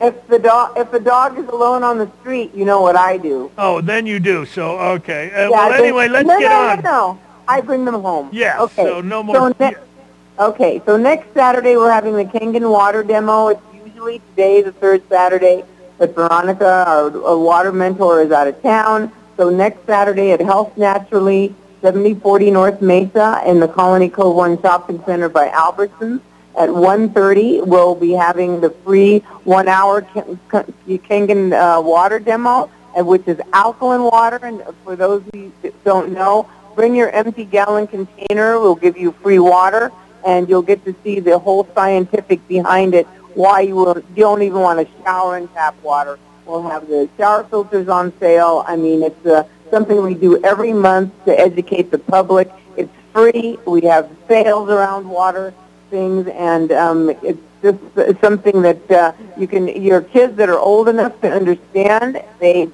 if 0.00 0.14
the 0.28 0.38
dog 0.38 0.76
if 0.76 0.92
a 0.92 1.00
dog 1.00 1.38
is 1.38 1.48
alone 1.48 1.82
on 1.82 1.96
the 1.98 2.10
street 2.20 2.54
you 2.54 2.64
know 2.66 2.82
what 2.82 2.96
I 2.96 3.16
do. 3.16 3.50
Oh, 3.56 3.80
then 3.80 4.06
you 4.06 4.20
do. 4.20 4.44
So, 4.44 4.78
okay. 4.96 5.30
Uh, 5.32 5.48
Yeah, 5.48 5.48
well, 5.50 5.72
anyway, 5.72 6.08
let's 6.08 6.28
no, 6.28 6.38
get 6.38 6.50
no, 6.50 6.56
on. 6.68 6.76
No, 6.82 6.90
no, 6.90 7.18
I 7.48 7.60
bring 7.62 7.84
them 7.86 7.94
home. 8.02 8.28
Yeah, 8.32 8.60
Okay. 8.62 8.84
so 8.84 9.00
no 9.00 9.22
more- 9.22 9.36
So 9.36 9.54
ne- 9.58 9.76
okay, 10.38 10.82
so 10.84 10.96
next 10.96 11.32
Saturday 11.32 11.76
we're 11.76 11.90
having 11.90 12.14
the 12.14 12.24
Kangen 12.24 12.70
water 12.70 13.02
demo. 13.02 13.48
It's 13.48 13.62
usually 13.84 14.18
today, 14.30 14.60
the 14.62 14.72
third 14.72 15.02
Saturday, 15.08 15.64
but 15.98 16.14
Veronica, 16.14 16.84
our, 16.86 17.06
our 17.26 17.38
water 17.38 17.72
mentor, 17.72 18.20
is 18.22 18.30
out 18.30 18.46
of 18.48 18.60
town. 18.62 19.10
So 19.36 19.50
next 19.50 19.84
Saturday 19.86 20.32
at 20.32 20.40
Health 20.40 20.76
Naturally, 20.78 21.54
7040 21.82 22.50
North 22.50 22.80
Mesa 22.80 23.42
in 23.46 23.60
the 23.60 23.68
Colony 23.68 24.08
Cove 24.08 24.34
One 24.34 24.60
Shopping 24.62 25.02
Center 25.04 25.28
by 25.28 25.48
Albertsons. 25.48 26.20
At 26.58 26.70
1.30, 26.70 27.66
we'll 27.66 27.94
be 27.94 28.12
having 28.12 28.62
the 28.62 28.70
free 28.70 29.18
one-hour 29.44 30.02
Kangen 30.48 31.52
uh, 31.52 31.82
water 31.82 32.18
demo, 32.18 32.70
which 32.96 33.28
is 33.28 33.38
alkaline 33.52 34.04
water. 34.04 34.38
And 34.42 34.62
for 34.82 34.96
those 34.96 35.22
that 35.60 35.84
don't 35.84 36.12
know, 36.12 36.48
bring 36.74 36.94
your 36.94 37.10
empty 37.10 37.44
gallon 37.44 37.86
container. 37.86 38.58
We'll 38.58 38.74
give 38.74 38.96
you 38.96 39.12
free 39.22 39.38
water, 39.38 39.92
and 40.26 40.48
you'll 40.48 40.62
get 40.62 40.82
to 40.86 40.94
see 41.04 41.20
the 41.20 41.38
whole 41.38 41.68
scientific 41.74 42.48
behind 42.48 42.94
it, 42.94 43.06
why 43.34 43.60
you, 43.60 43.76
will, 43.76 43.98
you 43.98 44.22
don't 44.22 44.40
even 44.40 44.60
want 44.60 44.80
to 44.80 45.02
shower 45.02 45.36
in 45.36 45.48
tap 45.48 45.74
water. 45.82 46.18
We'll 46.46 46.62
have 46.62 46.86
the 46.86 47.08
shower 47.16 47.44
filters 47.44 47.88
on 47.88 48.12
sale. 48.20 48.64
I 48.68 48.76
mean, 48.76 49.02
it's 49.02 49.26
uh, 49.26 49.42
something 49.70 50.00
we 50.00 50.14
do 50.14 50.42
every 50.44 50.72
month 50.72 51.12
to 51.24 51.38
educate 51.38 51.90
the 51.90 51.98
public. 51.98 52.50
It's 52.76 52.92
free. 53.12 53.58
We 53.66 53.80
have 53.82 54.08
sales 54.28 54.70
around 54.70 55.08
water 55.08 55.52
things, 55.90 56.28
and 56.28 56.70
um, 56.70 57.10
it's 57.22 57.40
just 57.62 57.78
something 58.20 58.62
that 58.62 58.90
uh, 58.90 59.12
you 59.36 59.48
can. 59.48 59.66
Your 59.66 60.02
kids 60.02 60.36
that 60.36 60.48
are 60.48 60.58
old 60.58 60.88
enough 60.88 61.20
to 61.22 61.32
understand, 61.32 62.22
they 62.38 62.68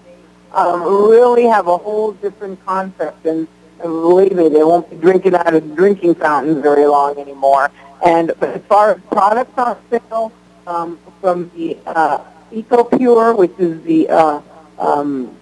um, 0.52 0.82
really 0.82 1.44
have 1.44 1.66
a 1.66 1.78
whole 1.78 2.12
different 2.12 2.64
concept. 2.66 3.24
And, 3.24 3.48
believe 3.80 4.32
me, 4.32 4.48
they 4.48 4.62
won't 4.62 4.88
be 4.90 4.96
drinking 4.96 5.34
out 5.34 5.54
of 5.54 5.74
drinking 5.74 6.14
fountains 6.16 6.62
very 6.62 6.86
long 6.86 7.18
anymore. 7.18 7.70
And 8.04 8.32
but 8.38 8.50
as 8.50 8.62
far 8.68 8.92
as 8.92 9.00
products 9.10 9.56
on 9.56 9.76
sale, 9.90 10.30
um, 10.66 10.98
from 11.20 11.50
the 11.56 11.78
uh, 11.86 12.22
EcoPure, 12.52 13.36
which 13.36 13.52
is 13.58 13.82
the 13.84 14.08
uh, 14.08 14.40
um, 14.78 15.34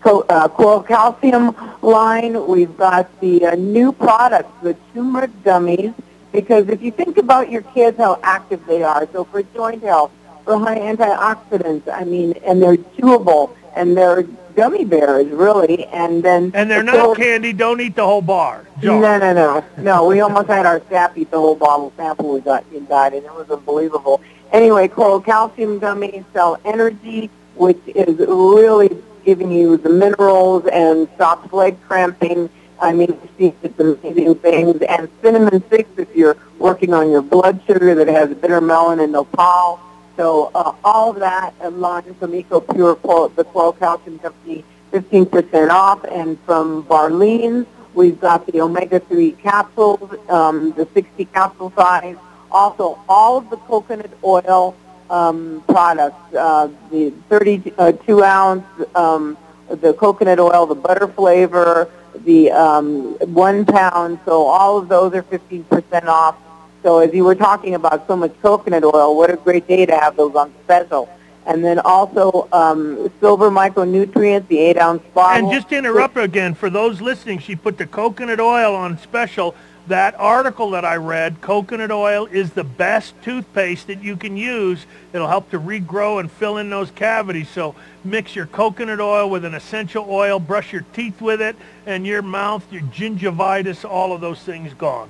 co- 0.00 0.24
uh, 0.28 0.48
coral 0.48 0.82
calcium 0.82 1.54
line, 1.82 2.46
we've 2.46 2.76
got 2.76 3.08
the 3.20 3.44
uh, 3.46 3.54
new 3.54 3.92
products, 3.92 4.50
the 4.62 4.76
turmeric 4.94 5.30
gummies. 5.42 5.94
Because 6.32 6.68
if 6.68 6.82
you 6.82 6.90
think 6.90 7.16
about 7.16 7.50
your 7.50 7.62
kids, 7.62 7.96
how 7.96 8.18
active 8.22 8.64
they 8.66 8.82
are, 8.82 9.08
so 9.12 9.24
for 9.24 9.42
joint 9.42 9.82
health, 9.82 10.10
for 10.44 10.58
high 10.58 10.78
antioxidants, 10.78 11.88
I 11.92 12.04
mean, 12.04 12.32
and 12.44 12.62
they're 12.62 12.76
chewable, 12.76 13.56
and 13.74 13.96
they're 13.96 14.22
gummy 14.54 14.84
bears, 14.84 15.26
really, 15.28 15.84
and 15.86 16.22
then... 16.22 16.50
And 16.54 16.70
they're 16.70 16.80
the 16.80 16.92
not 16.92 16.96
coral- 16.96 17.14
candy. 17.14 17.52
Don't 17.52 17.80
eat 17.80 17.94
the 17.96 18.04
whole 18.04 18.22
bar. 18.22 18.66
no, 18.82 19.00
Jar. 19.00 19.18
no, 19.18 19.32
no, 19.32 19.64
no. 19.78 20.06
We 20.06 20.20
almost 20.20 20.48
had 20.48 20.66
our 20.66 20.80
staff 20.86 21.16
eat 21.16 21.30
the 21.30 21.38
whole 21.38 21.54
bottle 21.56 21.92
sample 21.96 22.32
we 22.34 22.40
got 22.40 22.64
in 22.72 22.86
died, 22.86 23.14
and 23.14 23.24
it 23.24 23.32
was 23.34 23.50
unbelievable. 23.50 24.20
Anyway, 24.52 24.88
coral 24.88 25.20
calcium 25.20 25.80
gummies 25.80 26.24
sell 26.32 26.58
energy, 26.64 27.30
which 27.56 27.80
is 27.86 28.18
really 28.18 29.02
giving 29.24 29.50
you 29.50 29.76
the 29.76 29.90
minerals 29.90 30.64
and 30.72 31.08
stops 31.16 31.52
leg 31.52 31.76
cramping. 31.86 32.48
I 32.80 32.92
mean, 32.92 33.18
it's 33.38 33.78
amazing 33.78 34.34
things. 34.36 34.82
And 34.82 35.08
cinnamon 35.22 35.62
six 35.68 35.88
if 35.96 36.14
you're 36.14 36.36
working 36.58 36.94
on 36.94 37.10
your 37.10 37.22
blood 37.22 37.60
sugar 37.66 37.94
that 37.94 38.08
has 38.08 38.32
bitter 38.34 38.60
melon 38.60 39.00
and 39.00 39.12
nopal. 39.12 39.80
So 40.16 40.50
uh, 40.54 40.74
all 40.84 41.10
of 41.10 41.18
that 41.18 41.54
and 41.60 41.80
line 41.80 42.14
from 42.14 42.32
EcoPure, 42.32 43.34
the 43.34 43.44
Coral 43.44 43.72
Calcium 43.72 44.18
Company, 44.18 44.64
15% 44.92 45.70
off. 45.70 46.04
And 46.04 46.38
from 46.40 46.84
Barleans, 46.84 47.66
we've 47.94 48.18
got 48.20 48.46
the 48.46 48.60
omega-3 48.60 49.38
capsules, 49.38 50.14
um, 50.30 50.72
the 50.72 50.88
60 50.94 51.24
capsule 51.26 51.72
size. 51.76 52.16
Also, 52.50 52.98
all 53.08 53.38
of 53.38 53.50
the 53.50 53.56
coconut 53.56 54.10
oil 54.24 54.76
um, 55.10 55.62
products, 55.68 56.34
uh, 56.34 56.68
the 56.90 57.10
32 57.28 58.24
ounce, 58.24 58.64
um, 58.94 59.36
the 59.68 59.92
coconut 59.94 60.38
oil, 60.38 60.66
the 60.66 60.74
butter 60.74 61.08
flavor, 61.08 61.88
the 62.24 62.50
um, 62.50 63.14
one 63.34 63.64
pound. 63.64 64.18
So 64.24 64.46
all 64.46 64.78
of 64.78 64.88
those 64.88 65.12
are 65.14 65.22
15% 65.22 66.04
off. 66.06 66.36
So 66.82 66.98
as 66.98 67.12
you 67.12 67.24
were 67.24 67.34
talking 67.34 67.74
about 67.74 68.06
so 68.06 68.16
much 68.16 68.32
coconut 68.42 68.84
oil, 68.84 69.16
what 69.16 69.30
a 69.30 69.36
great 69.36 69.66
day 69.66 69.86
to 69.86 69.96
have 69.96 70.16
those 70.16 70.34
on 70.34 70.52
special. 70.64 71.08
And 71.44 71.64
then 71.64 71.78
also 71.78 72.48
um, 72.52 73.10
silver 73.20 73.50
micronutrients, 73.50 74.48
the 74.48 74.58
eight 74.58 74.78
ounce 74.78 75.02
bottle. 75.14 75.48
And 75.48 75.52
just 75.52 75.68
to 75.68 75.76
interrupt 75.76 76.16
again, 76.16 76.54
for 76.54 76.70
those 76.70 77.00
listening, 77.00 77.38
she 77.38 77.54
put 77.54 77.78
the 77.78 77.86
coconut 77.86 78.40
oil 78.40 78.74
on 78.74 78.98
special. 78.98 79.54
That 79.88 80.16
article 80.18 80.70
that 80.72 80.84
I 80.84 80.96
read, 80.96 81.40
coconut 81.40 81.92
oil 81.92 82.26
is 82.26 82.52
the 82.52 82.64
best 82.64 83.14
toothpaste 83.22 83.86
that 83.86 84.02
you 84.02 84.16
can 84.16 84.36
use. 84.36 84.84
It'll 85.12 85.28
help 85.28 85.50
to 85.50 85.60
regrow 85.60 86.18
and 86.18 86.30
fill 86.30 86.58
in 86.58 86.70
those 86.70 86.90
cavities. 86.90 87.48
So 87.48 87.76
mix 88.04 88.34
your 88.34 88.46
coconut 88.46 88.98
oil 88.98 89.30
with 89.30 89.44
an 89.44 89.54
essential 89.54 90.04
oil, 90.08 90.40
brush 90.40 90.72
your 90.72 90.84
teeth 90.92 91.20
with 91.20 91.40
it, 91.40 91.54
and 91.86 92.04
your 92.04 92.22
mouth, 92.22 92.64
your 92.72 92.82
gingivitis, 92.82 93.88
all 93.88 94.12
of 94.12 94.20
those 94.20 94.40
things 94.40 94.74
gone. 94.74 95.08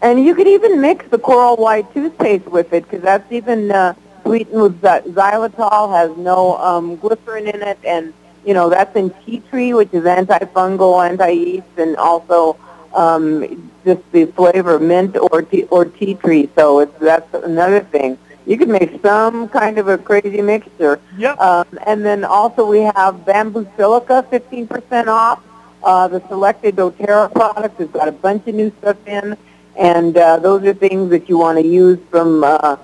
And 0.00 0.24
you 0.24 0.36
could 0.36 0.46
even 0.46 0.80
mix 0.80 1.08
the 1.08 1.18
coral 1.18 1.56
white 1.56 1.92
toothpaste 1.92 2.46
with 2.46 2.72
it 2.72 2.84
because 2.84 3.02
that's 3.02 3.30
even 3.32 3.72
uh, 3.72 3.94
sweetened 4.22 4.62
with 4.62 4.80
xy- 4.80 5.12
xylitol, 5.12 5.90
has 5.90 6.16
no 6.16 6.56
um, 6.58 6.94
glycerin 6.96 7.48
in 7.48 7.62
it, 7.62 7.78
and 7.84 8.14
you 8.44 8.54
know 8.54 8.70
that's 8.70 8.94
in 8.94 9.10
tea 9.26 9.42
tree, 9.50 9.74
which 9.74 9.92
is 9.92 10.04
antifungal, 10.04 11.04
anti-yeast, 11.04 11.66
and 11.76 11.96
also 11.96 12.56
um, 12.94 13.70
just 13.84 14.00
the 14.12 14.26
flavor 14.26 14.74
of 14.74 14.82
mint 14.82 15.16
or 15.16 15.42
tea, 15.42 15.64
or 15.64 15.84
tea 15.84 16.14
tree. 16.14 16.48
So 16.54 16.80
it's 16.80 16.98
that's 16.98 17.32
another 17.34 17.80
thing. 17.80 18.18
You 18.46 18.56
can 18.56 18.72
make 18.72 19.02
some 19.02 19.48
kind 19.50 19.78
of 19.78 19.88
a 19.88 19.98
crazy 19.98 20.40
mixture. 20.40 21.00
Yep. 21.18 21.38
Um, 21.38 21.66
and 21.86 22.04
then 22.04 22.24
also 22.24 22.66
we 22.66 22.80
have 22.80 23.26
bamboo 23.26 23.68
silica, 23.76 24.26
15% 24.32 25.06
off. 25.08 25.42
Uh, 25.82 26.08
the 26.08 26.26
selected 26.28 26.76
doTERRA 26.76 27.32
products 27.32 27.78
has 27.78 27.88
got 27.90 28.08
a 28.08 28.12
bunch 28.12 28.48
of 28.48 28.54
new 28.54 28.72
stuff 28.78 28.96
in, 29.06 29.36
and 29.76 30.16
uh, 30.16 30.38
those 30.38 30.64
are 30.64 30.74
things 30.74 31.10
that 31.10 31.28
you 31.28 31.38
want 31.38 31.58
to 31.58 31.64
use 31.64 31.98
from 32.10 32.42
uh, 32.42 32.76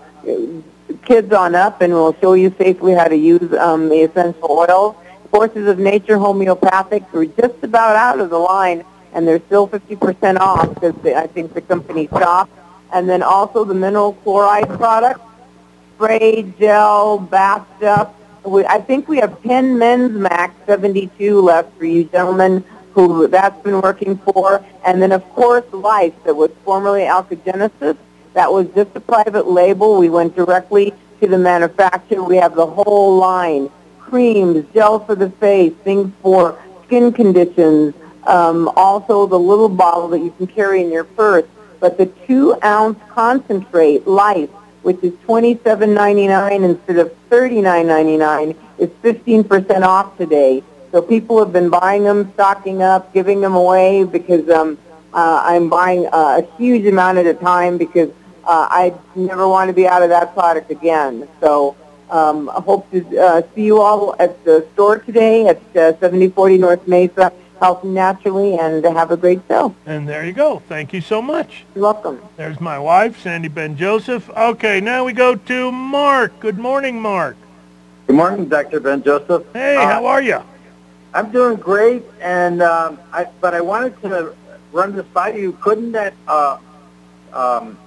kids 1.05 1.33
on 1.33 1.55
up, 1.55 1.81
and 1.81 1.93
we'll 1.93 2.15
show 2.21 2.35
you 2.35 2.55
safely 2.59 2.93
how 2.93 3.09
to 3.09 3.17
use 3.17 3.53
um, 3.55 3.89
the 3.89 4.03
essential 4.03 4.51
oils. 4.51 4.95
Forces 5.31 5.67
of 5.67 5.79
Nature 5.79 6.19
Homeopathic 6.19 7.03
are 7.15 7.25
just 7.25 7.63
about 7.63 7.97
out 7.97 8.21
of 8.21 8.31
the 8.31 8.39
line, 8.39 8.85
and 9.15 9.27
they're 9.27 9.41
still 9.41 9.67
50% 9.69 10.39
off 10.39 10.75
because 10.75 10.95
I 11.07 11.27
think 11.29 11.55
the 11.55 11.61
company 11.61 12.09
stopped. 12.09 12.53
And 12.93 13.09
then 13.09 13.23
also 13.23 13.65
the 13.65 13.75
mineral 13.75 14.13
chloride 14.13 14.69
products, 14.69 15.21
spray, 15.95 16.43
gel, 16.59 17.19
bath 17.19 17.67
stuff. 17.79 18.13
We, 18.45 18.65
I 18.67 18.79
think 18.79 19.09
we 19.09 19.19
have 19.19 19.43
10 19.43 19.79
men's 19.79 20.13
max 20.13 20.55
72 20.67 21.41
left 21.41 21.77
for 21.79 21.87
you 21.87 22.05
gentlemen 22.05 22.65
who 22.93 23.27
that's 23.27 23.61
been 23.63 23.81
working 23.81 24.17
for. 24.19 24.65
And 24.87 25.03
then, 25.03 25.13
of 25.13 25.25
course, 25.31 25.65
Life, 25.73 26.15
that 26.25 26.35
was 26.35 26.51
formerly 26.65 27.03
Alkagenesis. 27.03 27.97
That 28.35 28.53
was 28.53 28.69
just 28.75 28.91
a 28.95 29.01
private 29.01 29.49
label. 29.49 29.99
We 29.99 30.09
went 30.09 30.37
directly 30.37 30.93
to 31.21 31.27
the 31.27 31.39
manufacturer. 31.39 32.23
We 32.23 32.37
have 32.37 32.55
the 32.55 32.67
whole 32.67 33.17
line, 33.17 33.71
creams, 33.99 34.65
gel 34.73 35.01
for 35.01 35.15
the 35.15 35.31
face, 35.31 35.73
things 35.83 36.13
for 36.23 36.59
skin 36.87 37.13
conditions, 37.13 37.95
um, 38.27 38.69
also 38.77 39.27
the 39.27 39.39
little 39.39 39.69
bottle 39.69 40.09
that 40.09 40.21
you 40.21 40.31
can 40.33 40.47
carry 40.47 40.83
in 40.83 40.91
your 40.91 41.05
purse. 41.05 41.47
But 41.81 41.99
the 41.99 42.07
two-ounce 42.27 42.99
concentrate, 43.11 44.07
Life, 44.07 44.51
which 44.83 45.03
is 45.03 45.13
$27.99 45.27 46.63
instead 46.63 46.99
of 46.99 47.13
$39.99, 47.31 48.57
is 48.79 48.91
15% 49.03 49.83
off 49.83 50.17
today. 50.17 50.63
So 50.93 51.03
people 51.03 51.39
have 51.41 51.53
been 51.53 51.71
buying 51.71 52.05
them, 52.05 52.33
stocking 52.35 52.83
up, 52.83 53.13
giving 53.13 53.41
them 53.41 53.55
away 53.55 54.05
because 54.05 54.49
um, 54.49 54.79
uh, 55.13 55.43
I'm 55.45 55.69
buying 55.69 56.07
uh, 56.07 56.43
a 56.43 56.57
huge 56.57 56.87
amount 56.87 57.19
at 57.19 57.27
a 57.27 57.35
time 57.35 57.79
because 57.79 58.11
uh, 58.45 58.69
I 58.71 58.95
never 59.15 59.49
want 59.49 59.69
to 59.69 59.75
be 59.75 59.89
out 59.89 60.03
of 60.03 60.11
that 60.11 60.35
product 60.35 60.71
again. 60.71 61.29
So 61.41 61.77
um, 62.11 62.49
I 62.51 62.61
hope 62.61 62.91
to 62.93 63.19
uh, 63.19 63.43
see 63.55 63.65
you 63.65 63.81
all 63.81 64.15
at 64.19 64.45
the 64.45 64.67
store 64.75 64.99
today 64.99 65.49
at 65.49 65.59
uh, 65.77 65.99
7040 65.99 66.59
North 66.59 66.87
Mesa, 66.87 67.33
Health 67.65 67.83
Naturally, 67.83 68.59
and 68.59 68.85
have 68.85 69.11
a 69.11 69.17
great 69.17 69.41
show. 69.49 69.75
And 69.87 70.07
there 70.07 70.23
you 70.27 70.35
go. 70.35 70.59
Thank 70.69 70.93
you 70.93 71.01
so 71.01 71.23
much. 71.23 71.65
You're 71.75 71.85
welcome. 71.85 72.21
There's 72.37 72.61
my 72.61 72.79
wife, 72.79 73.19
Sandy 73.23 73.49
Ben 73.49 73.75
Joseph. 73.75 74.29
Okay, 74.29 74.83
now 74.83 75.07
we 75.07 75.15
go 75.15 75.35
to 75.35 75.73
Mark. 75.73 76.39
Good 76.41 76.59
morning, 76.59 77.01
Mark. 77.01 77.39
Good 78.07 78.17
morning, 78.17 78.51
Dr. 78.51 78.81
Ben 78.81 79.03
Joseph. 79.03 79.47
Hey, 79.55 79.77
Uh, 79.79 79.87
how 79.89 80.05
are 80.05 80.21
you? 80.21 80.43
I'm 81.15 81.31
doing 81.33 81.57
great, 81.57 82.03
and 82.21 82.61
um, 82.61 82.99
I, 83.15 83.29
but 83.41 83.55
I 83.55 83.63
wanted 83.63 83.99
to 84.03 84.35
run 84.71 84.95
this 84.95 85.07
by 85.15 85.33
you. 85.33 85.53
Couldn't 85.63 85.93
that 85.93 86.13
uh, 86.29 86.59
um, 87.33 87.79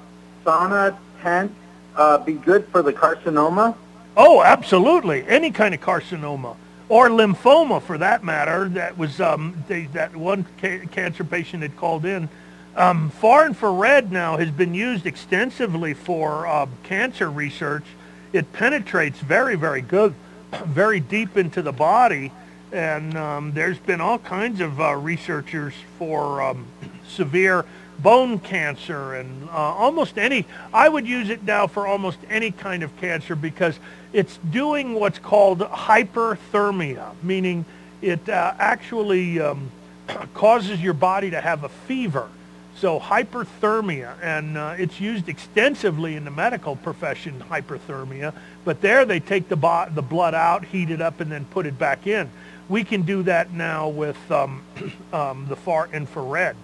sauna 0.44 0.98
tent 1.22 1.54
uh, 1.96 2.18
be 2.18 2.34
good 2.34 2.68
for 2.70 2.82
the 2.82 2.94
carcinoma? 2.94 3.76
Oh, 4.16 4.42
absolutely. 4.42 5.24
Any 5.28 5.52
kind 5.52 5.76
of 5.76 5.82
carcinoma 5.82 6.56
or 6.89 7.10
lymphoma, 7.10 7.82
for 7.82 7.97
that 7.97 8.23
matter. 8.23 8.69
That 8.69 8.97
was 8.97 9.19
um, 9.19 9.63
they, 9.67 9.86
that 9.88 10.15
one 10.15 10.45
ca- 10.62 10.86
cancer 10.88 11.23
patient 11.23 11.63
had 11.63 11.76
called 11.76 12.06
in. 12.06 12.30
Um, 12.76 13.10
far 13.10 13.47
infrared 13.47 14.12
now 14.12 14.38
has 14.38 14.52
been 14.52 14.73
used 14.73 15.06
extensively 15.08 15.93
for 15.93 16.45
uh, 16.45 16.67
cancer 16.84 17.30
research. 17.30 17.86
It 18.34 18.54
penetrates 18.54 19.19
very, 19.19 19.56
very 19.56 19.82
good, 19.82 20.13
very 20.65 21.00
deep 21.00 21.38
into 21.38 21.62
the 21.62 21.71
body, 21.71 22.32
and 22.71 23.17
um, 23.17 23.52
there's 23.54 23.80
been 23.80 24.00
all 24.00 24.19
kinds 24.19 24.62
of 24.62 24.80
uh, 24.80 24.95
researchers 24.95 25.73
for 25.97 26.41
um, 26.41 26.67
severe 27.08 27.65
bone 28.00 28.38
cancer 28.38 29.15
and 29.15 29.50
uh, 29.50 29.54
almost 29.54 30.17
any. 30.17 30.45
I 30.73 30.88
would 30.88 31.08
use 31.08 31.30
it 31.30 31.43
now 31.43 31.67
for 31.67 31.88
almost 31.88 32.19
any 32.30 32.52
kind 32.52 32.84
of 32.84 32.95
cancer 32.97 33.36
because 33.36 33.80
it's 34.13 34.38
doing 34.50 34.93
what's 34.93 35.20
called 35.20 35.60
hyperthermia, 35.60 37.12
meaning 37.24 37.65
it 38.02 38.28
uh, 38.30 38.54
actually 38.58 39.39
um, 39.39 39.72
causes 40.34 40.82
your 40.82 40.93
body 40.93 41.30
to 41.32 41.41
have 41.41 41.63
a 41.63 41.70
fever. 41.70 42.30
So 42.76 43.00
hyperthermia, 43.00 44.13
and 44.22 44.56
uh, 44.56 44.76
it's 44.78 45.00
used 45.00 45.30
extensively 45.30 46.15
in 46.15 46.26
the 46.26 46.32
medical 46.32 46.76
profession, 46.76 47.43
hyperthermia. 47.50 48.36
But 48.65 48.82
there 48.82 49.04
they 49.04 49.20
take 49.20 49.50
the, 49.50 49.56
bo- 49.56 49.88
the 49.89 50.04
blood 50.04 50.36
out, 50.36 50.63
heat 50.63 50.91
it 50.91 51.02
up, 51.02 51.20
and 51.20 51.32
then 51.32 51.46
put 51.46 51.65
it 51.65 51.80
back 51.80 52.06
in. 52.06 52.30
We 52.70 52.84
can 52.84 53.02
do 53.02 53.24
that 53.24 53.52
now 53.52 53.89
with 53.89 54.32
um, 54.32 54.62
um, 55.13 55.48
the 55.50 55.56
far 55.56 55.89
infrared. 55.91 56.56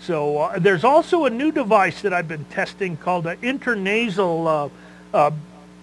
So 0.00 0.38
uh, 0.38 0.58
there's 0.58 0.82
also 0.84 1.26
a 1.26 1.30
new 1.30 1.52
device 1.52 2.00
that 2.02 2.14
I've 2.14 2.28
been 2.28 2.46
testing 2.46 2.96
called 2.96 3.26
an 3.26 3.36
intranasal 3.38 4.70
uh, 5.12 5.30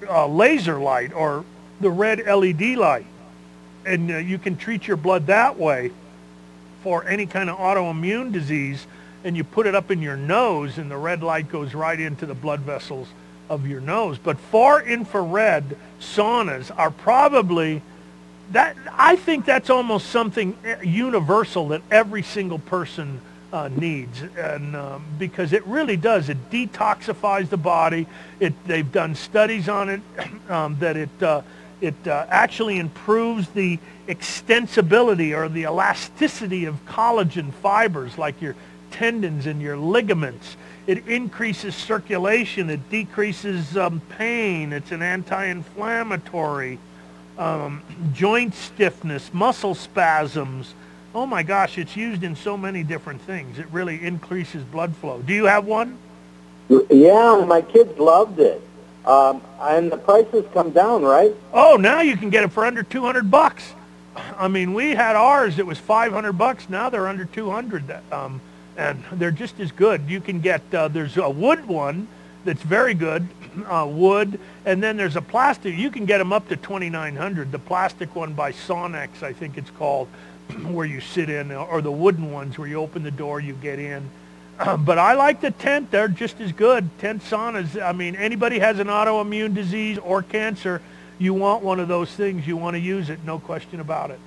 uh, 0.08 0.28
laser 0.28 0.80
light 0.80 1.14
or 1.14 1.46
the 1.80 1.90
red 1.90 2.26
LED 2.26 2.78
light. 2.78 3.06
and 3.86 4.12
uh, 4.12 4.18
you 4.18 4.38
can 4.38 4.58
treat 4.58 4.88
your 4.88 4.98
blood 4.98 5.28
that 5.28 5.58
way 5.58 5.92
for 6.84 7.06
any 7.08 7.26
kind 7.26 7.50
of 7.50 7.58
autoimmune 7.58 8.32
disease, 8.32 8.86
and 9.24 9.36
you 9.36 9.44
put 9.44 9.66
it 9.66 9.76
up 9.76 9.90
in 9.92 10.02
your 10.02 10.18
nose, 10.18 10.78
and 10.78 10.92
the 10.92 10.98
red 10.98 11.24
light 11.24 11.50
goes 11.50 11.74
right 11.74 12.00
into 12.00 12.26
the 12.26 12.34
blood 12.34 12.60
vessels 12.62 13.08
of 13.50 13.66
your 13.66 13.82
nose. 13.82 14.18
But 14.18 14.38
far 14.40 14.82
infrared 14.82 15.78
saunas 16.00 16.72
are 16.78 16.92
probably 16.92 17.82
that. 18.52 18.76
I 18.92 19.16
think 19.16 19.46
that's 19.46 19.70
almost 19.70 20.10
something 20.10 20.56
uh, 20.66 20.82
universal 20.82 21.70
that 21.70 21.82
every 21.90 22.24
single 22.24 22.60
person 22.60 23.22
uh, 23.54 23.70
needs, 23.70 24.22
and 24.38 24.76
um, 24.76 25.06
because 25.18 25.54
it 25.54 25.66
really 25.66 25.98
does. 25.98 26.30
It 26.30 26.50
detoxifies 26.50 27.50
the 27.50 27.58
body. 27.58 28.08
It 28.40 28.54
they've 28.66 28.92
done 28.92 29.16
studies 29.16 29.70
on 29.70 29.90
it 29.90 30.02
um, 30.50 30.78
that 30.80 30.98
it 30.98 31.24
uh, 31.24 31.42
it 31.80 32.08
uh, 32.08 32.26
actually 32.30 32.80
improves 32.80 33.48
the 33.50 33.80
extensibility 34.08 35.38
or 35.38 35.50
the 35.50 35.64
elasticity 35.64 36.66
of 36.66 36.84
collagen 36.86 37.54
fibers, 37.54 38.18
like 38.18 38.42
your 38.42 38.56
tendons 38.92 39.46
and 39.46 39.62
your 39.62 39.78
ligaments. 39.78 40.58
It 40.88 41.08
increases 41.08 41.76
circulation. 41.76 42.70
It 42.70 42.90
decreases 42.90 43.76
um, 43.76 44.02
pain. 44.18 44.72
It's 44.74 44.92
an 44.92 45.02
anti-inflammatory. 45.02 46.80
Um, 47.38 47.84
joint 48.14 48.56
stiffness, 48.56 49.34
muscle 49.34 49.76
spasms 49.76 50.74
oh 51.16 51.26
my 51.26 51.44
gosh, 51.44 51.78
it's 51.78 51.96
used 51.96 52.24
in 52.24 52.36
so 52.36 52.58
many 52.58 52.84
different 52.84 53.22
things. 53.22 53.60
It 53.60 53.68
really 53.72 54.04
increases 54.04 54.64
blood 54.64 54.96
flow. 54.96 55.22
Do 55.22 55.34
you 55.34 55.46
have 55.46 55.66
one? 55.66 55.98
Yeah, 56.90 57.46
my 57.48 57.62
kids 57.62 57.98
loved 57.98 58.40
it. 58.40 58.62
Um, 59.06 59.42
and 59.62 59.90
the 59.90 59.98
prices 59.98 60.46
come 60.54 60.72
down, 60.72 61.04
right? 61.04 61.34
Oh, 61.54 61.78
now 61.78 62.02
you 62.02 62.18
can 62.18 62.30
get 62.30 62.44
it 62.44 62.52
for 62.52 62.66
under 62.66 62.84
200 62.84 63.32
bucks. 63.32 63.74
I 64.38 64.48
mean, 64.48 64.74
we 64.74 64.92
had 64.92 65.16
ours. 65.16 65.60
It 65.60 65.66
was 65.66 65.78
500 65.78 66.34
bucks. 66.34 66.70
Now 66.70 66.90
they're 66.90 67.08
under 67.08 67.24
200. 67.24 68.02
Um, 68.12 68.42
and 68.76 69.04
they're 69.14 69.32
just 69.32 69.60
as 69.60 69.72
good. 69.72 70.10
You 70.10 70.20
can 70.20 70.42
get, 70.42 70.62
uh, 70.74 70.90
there's 70.90 71.18
a 71.18 71.30
wood 71.30 71.66
one 71.66 72.08
that's 72.44 72.62
very 72.62 72.94
good, 72.94 73.28
uh, 73.66 73.88
wood, 73.90 74.40
and 74.66 74.84
then 74.84 74.98
there's 74.98 75.16
a 75.16 75.22
plastic. 75.22 75.76
You 75.78 75.90
can 75.90 76.06
get 76.06 76.18
them 76.18 76.34
up 76.34 76.48
to 76.50 76.58
2,900. 76.58 77.52
The 77.52 77.60
plastic 77.60 78.16
one 78.16 78.34
by 78.34 78.52
Sonex, 78.52 79.24
I 79.24 79.34
think 79.34 79.58
it's 79.58 79.72
called. 79.72 80.08
where 80.72 80.86
you 80.86 81.02
sit 81.02 81.30
in, 81.30 81.52
or 81.52 81.82
the 81.82 81.92
wooden 81.92 82.32
ones 82.32 82.58
where 82.58 82.68
you 82.68 82.76
open 82.76 83.04
the 83.04 83.12
door, 83.12 83.40
you 83.40 83.54
get 83.54 83.80
in. 83.80 84.10
but 84.80 84.98
I 84.98 85.14
like 85.14 85.42
the 85.42 85.52
tent. 85.52 85.92
They're 85.92 86.08
just 86.08 86.40
as 86.40 86.52
good. 86.52 86.90
Tent 87.00 87.24
saunas. 87.24 87.82
I 87.82 87.92
mean, 87.92 88.16
anybody 88.16 88.60
has 88.60 88.80
an 88.80 88.88
autoimmune 88.88 89.54
disease 89.54 89.98
or 89.98 90.24
cancer, 90.24 90.82
you 91.20 91.34
want 91.34 91.64
one 91.64 91.80
of 91.80 91.88
those 91.88 92.12
things. 92.12 92.46
You 92.46 92.58
want 92.58 92.76
to 92.76 92.80
use 92.80 93.10
it, 93.10 93.20
no 93.26 93.40
question 93.40 93.80
about 93.80 94.12
it. 94.12 94.20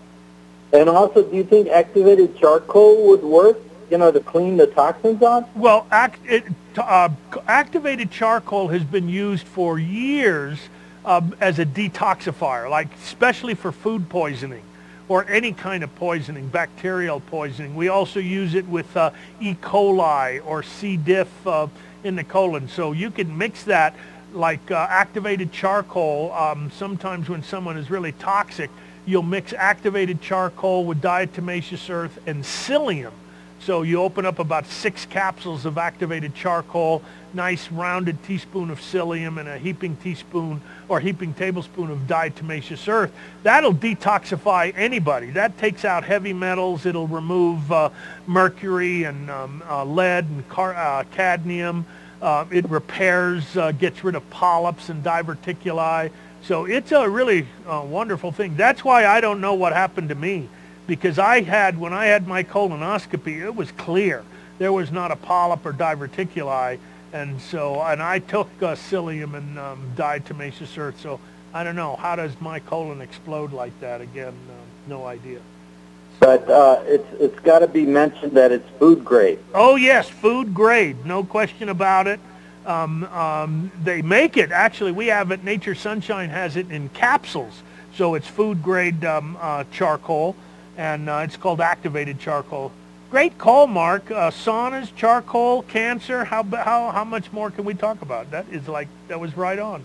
And 0.73 0.89
also, 0.89 1.23
do 1.23 1.37
you 1.37 1.45
think 1.45 1.69
activated 1.69 2.37
charcoal 2.37 3.09
would 3.09 3.23
work? 3.23 3.59
You 3.91 3.99
know, 3.99 4.13
to 4.13 4.21
clean 4.21 4.57
the 4.57 4.69
toxins 4.69 5.21
off. 5.21 5.49
Well, 5.57 5.85
act, 5.91 6.21
it, 6.25 6.45
uh, 6.77 7.09
activated 7.49 8.13
charcoal 8.13 8.69
has 8.69 8.85
been 8.85 9.09
used 9.09 9.49
for 9.49 9.81
years 9.81 10.61
um, 11.05 11.35
as 11.41 11.59
a 11.59 11.67
detoxifier, 11.67 12.71
like 12.71 12.95
especially 12.95 13.55
for 13.55 13.73
food 13.73 14.09
poisoning 14.09 14.63
or 15.11 15.27
any 15.29 15.53
kind 15.53 15.83
of 15.83 15.93
poisoning, 15.97 16.47
bacterial 16.47 17.19
poisoning. 17.19 17.75
We 17.75 17.89
also 17.89 18.21
use 18.21 18.55
it 18.55 18.65
with 18.69 18.97
uh, 18.97 19.11
E. 19.41 19.55
coli 19.55 20.41
or 20.47 20.63
C. 20.63 20.97
diff 20.97 21.29
uh, 21.45 21.67
in 22.05 22.15
the 22.15 22.23
colon. 22.23 22.69
So 22.69 22.93
you 22.93 23.11
can 23.11 23.37
mix 23.37 23.65
that 23.65 23.97
like 24.33 24.71
uh, 24.71 24.87
activated 24.89 25.51
charcoal. 25.51 26.33
Um, 26.33 26.71
sometimes 26.71 27.29
when 27.29 27.43
someone 27.43 27.77
is 27.77 27.91
really 27.91 28.13
toxic, 28.13 28.71
you'll 29.05 29.25
mix 29.25 29.53
activated 29.53 30.21
charcoal 30.21 30.85
with 30.85 31.03
diatomaceous 31.03 31.91
earth 31.91 32.17
and 32.27 32.45
psyllium. 32.45 33.11
So 33.63 33.83
you 33.83 34.01
open 34.01 34.25
up 34.25 34.39
about 34.39 34.67
six 34.67 35.05
capsules 35.05 35.67
of 35.67 35.77
activated 35.77 36.35
charcoal, 36.35 37.03
nice 37.35 37.71
rounded 37.71 38.23
teaspoon 38.23 38.71
of 38.71 38.81
psyllium 38.81 39.39
and 39.39 39.47
a 39.47 39.59
heaping 39.59 39.97
teaspoon 39.97 40.63
or 40.89 40.99
heaping 40.99 41.35
tablespoon 41.35 41.91
of 41.91 41.99
diatomaceous 42.07 42.89
earth. 42.89 43.13
That'll 43.43 43.75
detoxify 43.75 44.73
anybody. 44.75 45.31
That 45.33 45.59
takes 45.59 45.85
out 45.85 46.05
heavy 46.05 46.33
metals. 46.33 46.87
It'll 46.87 47.07
remove 47.07 47.71
uh, 47.71 47.91
mercury 48.27 49.05
and 49.05 49.31
um, 49.31 49.63
uh, 49.69 49.85
lead 49.85 50.25
and 50.25 50.49
car- 50.49 50.75
uh, 50.75 51.05
cadmium. 51.11 51.85
Uh, 52.23 52.47
it 52.51 52.69
repairs, 52.71 53.59
uh, 53.59 53.73
gets 53.73 54.03
rid 54.03 54.15
of 54.15 54.29
polyps 54.31 54.89
and 54.89 55.05
diverticuli. 55.05 56.11
So 56.43 56.65
it's 56.65 56.93
a 56.93 57.07
really 57.07 57.47
uh, 57.67 57.85
wonderful 57.87 58.33
thing. 58.33 58.57
That's 58.57 58.83
why 58.83 59.05
I 59.05 59.21
don't 59.21 59.43
know 59.43 59.53
what 59.53 59.75
happened 59.75 60.09
to 60.09 60.15
me 60.15 60.49
because 60.87 61.19
I 61.19 61.43
had, 61.43 61.79
when 61.79 61.93
I 61.93 62.07
had 62.07 62.27
my 62.27 62.43
colonoscopy, 62.43 63.43
it 63.43 63.55
was 63.55 63.71
clear. 63.73 64.25
There 64.59 64.73
was 64.73 64.91
not 64.91 65.11
a 65.11 65.17
polyp 65.17 65.65
or 65.65 65.73
diverticuli. 65.73 66.79
And 67.13 67.41
so, 67.41 67.81
and 67.83 68.03
I 68.03 68.21
took 68.21 68.49
uh, 68.61 68.75
psyllium 68.75 69.35
and 69.35 69.59
um, 69.59 69.93
diatomaceous 69.97 70.79
earth. 70.79 71.01
So 71.01 71.19
I 71.53 71.65
don't 71.65 71.77
know. 71.77 71.97
How 71.97 72.17
does 72.17 72.33
my 72.41 72.61
colon 72.61 73.01
explode 73.01 73.53
like 73.53 73.79
that? 73.81 74.01
Again, 74.01 74.35
uh, 74.49 74.53
no 74.87 75.07
idea. 75.07 75.41
But 76.21 76.49
uh, 76.49 76.83
it's 76.85 77.09
it's 77.19 77.41
got 77.41 77.61
to 77.61 77.67
be 77.67 77.87
mentioned 77.87 78.33
that 78.33 78.53
it's 78.53 78.69
food 78.79 79.05
grade. 79.05 79.39
Oh 79.55 79.77
yes, 79.77 80.09
food 80.09 80.55
grade, 80.55 81.05
no 81.07 81.25
question 81.25 81.71
about 81.71 82.07
it. 82.07 82.21
Um, 82.67 83.05
um, 83.05 83.73
they 83.83 84.03
make 84.03 84.37
it 84.37 84.53
actually. 84.53 84.93
We 84.93 85.07
have 85.07 85.31
it. 85.31 85.43
Nature 85.43 85.75
Sunshine 85.75 86.29
has 86.29 86.57
it 86.57 86.71
in 86.71 86.91
capsules, 86.91 87.63
so 87.95 88.15
it's 88.15 88.29
food 88.29 88.63
grade 88.63 89.03
um, 89.05 89.39
uh, 89.41 89.65
charcoal 89.73 90.37
and 90.81 91.11
uh, 91.11 91.21
it's 91.23 91.37
called 91.37 91.61
activated 91.61 92.19
charcoal. 92.19 92.73
Great 93.11 93.37
call, 93.37 93.67
Mark. 93.67 94.11
Uh, 94.11 94.31
saunas, 94.31 94.95
charcoal, 94.97 95.63
cancer. 95.63 96.25
How 96.25 96.43
how 96.43 96.91
how 96.91 97.05
much 97.05 97.31
more 97.33 97.51
can 97.51 97.67
we 97.67 97.75
talk 97.75 98.01
about? 98.01 98.31
That 98.31 98.47
is 98.51 98.67
like 98.67 98.89
that 99.09 99.21
was 99.21 99.37
right 99.37 99.59
on. 99.59 99.85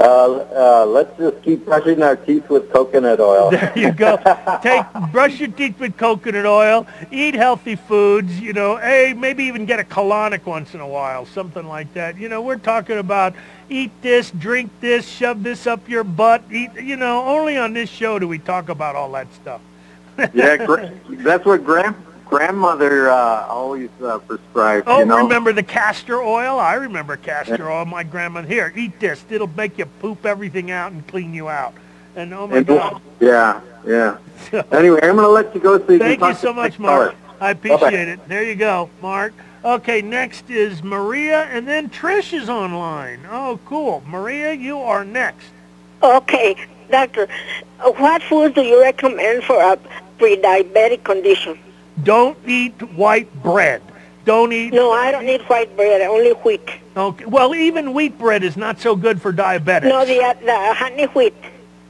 Uh, 0.00 0.04
uh, 0.04 0.86
let's 0.86 1.16
just 1.18 1.40
keep 1.42 1.64
brushing 1.64 2.02
our 2.02 2.16
teeth 2.16 2.48
with 2.48 2.72
coconut 2.72 3.20
oil. 3.20 3.50
There 3.50 3.72
you 3.76 3.92
go. 3.92 4.16
Take 4.62 4.86
brush 5.12 5.38
your 5.38 5.50
teeth 5.50 5.78
with 5.78 5.96
coconut 5.98 6.46
oil. 6.46 6.86
Eat 7.12 7.34
healthy 7.34 7.76
foods. 7.76 8.40
You 8.40 8.54
know, 8.54 8.76
hey, 8.76 9.12
maybe 9.14 9.44
even 9.44 9.66
get 9.66 9.78
a 9.78 9.84
colonic 9.84 10.46
once 10.46 10.74
in 10.74 10.80
a 10.80 10.88
while, 10.88 11.26
something 11.26 11.66
like 11.66 11.92
that. 11.94 12.16
You 12.16 12.30
know, 12.30 12.40
we're 12.40 12.56
talking 12.56 12.96
about 12.96 13.34
eat 13.68 13.92
this, 14.00 14.30
drink 14.30 14.70
this, 14.80 15.06
shove 15.06 15.42
this 15.42 15.66
up 15.66 15.86
your 15.86 16.02
butt. 16.02 16.42
Eat. 16.50 16.70
You 16.80 16.96
know, 16.96 17.26
only 17.26 17.58
on 17.58 17.74
this 17.74 17.90
show 17.90 18.18
do 18.18 18.26
we 18.26 18.38
talk 18.38 18.70
about 18.70 18.96
all 18.96 19.12
that 19.12 19.32
stuff 19.34 19.60
yeah, 20.34 20.64
gra- 20.64 20.92
that's 21.08 21.44
what 21.44 21.64
grand 21.64 21.96
grandmother 22.24 23.10
uh, 23.10 23.46
always 23.48 23.90
uh, 24.02 24.18
prescribed. 24.18 24.88
Oh, 24.88 25.00
you 25.00 25.04
know? 25.04 25.18
remember 25.18 25.52
the 25.52 25.62
castor 25.62 26.20
oil? 26.20 26.58
I 26.58 26.74
remember 26.74 27.16
castor 27.16 27.70
oil. 27.70 27.84
My 27.84 28.02
grandmother 28.02 28.48
here, 28.48 28.72
eat 28.74 28.98
this. 28.98 29.24
It'll 29.30 29.46
make 29.46 29.78
you 29.78 29.86
poop 30.00 30.26
everything 30.26 30.70
out 30.70 30.92
and 30.92 31.06
clean 31.06 31.32
you 31.34 31.48
out. 31.48 31.74
And 32.16 32.32
oh 32.32 32.46
my 32.46 32.58
and, 32.58 32.66
God. 32.66 33.02
Yeah, 33.20 33.60
yeah. 33.86 34.18
anyway, 34.72 35.00
I'm 35.02 35.16
going 35.16 35.18
to 35.18 35.28
let 35.28 35.54
you 35.54 35.60
go 35.60 35.78
so 35.78 35.92
you 35.92 35.98
Thank 35.98 36.20
can 36.20 36.30
you 36.30 36.34
so 36.36 36.52
much, 36.52 36.78
Mark. 36.78 37.14
I 37.40 37.50
appreciate 37.50 38.08
it. 38.08 38.26
There 38.28 38.42
you 38.42 38.54
go, 38.54 38.88
Mark. 39.02 39.34
Okay, 39.64 40.02
next 40.02 40.50
is 40.50 40.82
Maria, 40.82 41.44
and 41.44 41.66
then 41.66 41.88
Trish 41.88 42.32
is 42.32 42.48
online. 42.48 43.20
Oh, 43.30 43.58
cool. 43.64 44.02
Maria, 44.06 44.52
you 44.52 44.78
are 44.78 45.04
next. 45.04 45.46
Okay, 46.02 46.54
doctor. 46.90 47.28
What 47.80 48.22
foods 48.22 48.54
do 48.54 48.62
you 48.62 48.80
recommend 48.82 49.44
for 49.44 49.60
a 49.60 49.78
pre-diabetic 50.18 51.04
condition. 51.04 51.58
Don't 52.02 52.36
eat 52.46 52.80
white 52.94 53.32
bread. 53.42 53.82
Don't 54.24 54.52
eat. 54.52 54.72
No, 54.72 54.90
I 54.90 55.10
don't 55.10 55.28
eat 55.28 55.42
white 55.42 55.76
bread. 55.76 56.00
Only 56.00 56.32
wheat. 56.32 56.68
Okay. 56.96 57.24
Well, 57.26 57.54
even 57.54 57.92
wheat 57.92 58.18
bread 58.18 58.42
is 58.42 58.56
not 58.56 58.80
so 58.80 58.96
good 58.96 59.20
for 59.20 59.32
diabetics. 59.32 59.88
No, 59.88 60.04
the 60.04 60.20
uh, 60.22 60.34
the 60.34 60.74
honey 60.74 61.04
wheat. 61.04 61.34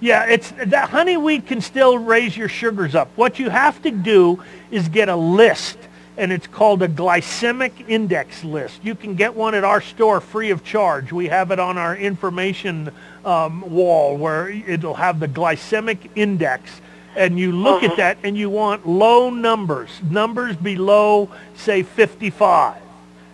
Yeah, 0.01 0.25
it's 0.25 0.53
that 0.67 0.91
honey 0.91 1.17
wheat 1.17 1.47
can 1.47 1.61
still 1.61 1.97
raise 1.97 2.37
your 2.37 2.49
sugars 2.49 2.95
up. 2.95 3.09
What 3.17 3.39
you 3.39 3.51
have 3.51 3.81
to 3.83 3.91
do 3.91 4.43
is 4.71 4.89
get 4.89 5.09
a 5.09 5.17
list, 5.17 5.79
and 6.17 6.33
it's 6.33 6.47
called 6.47 6.83
a 6.83 6.89
glycemic 6.89 7.89
index 7.89 8.45
list. 8.45 8.85
You 8.85 8.95
can 8.95 9.15
get 9.15 9.35
one 9.35 9.55
at 9.55 9.65
our 9.65 9.81
store 9.81 10.21
free 10.21 10.51
of 10.51 10.65
charge. 10.65 11.13
We 11.13 11.29
have 11.29 11.53
it 11.53 11.61
on 11.61 11.79
our 11.79 11.97
information 11.97 12.91
um, 13.25 13.63
wall 13.71 14.17
where 14.17 14.49
it'll 14.49 14.95
have 14.95 15.21
the 15.21 15.29
glycemic 15.29 16.11
index 16.17 16.81
and 17.16 17.38
you 17.38 17.53
look 17.53 17.83
uh-huh. 17.83 17.92
at 17.92 17.96
that 17.98 18.18
and 18.22 18.37
you 18.37 18.50
want 18.50 18.87
low 18.87 19.31
numbers, 19.31 19.90
numbers 20.09 20.57
below, 20.57 21.31
say, 21.57 21.83
55. 21.83 22.81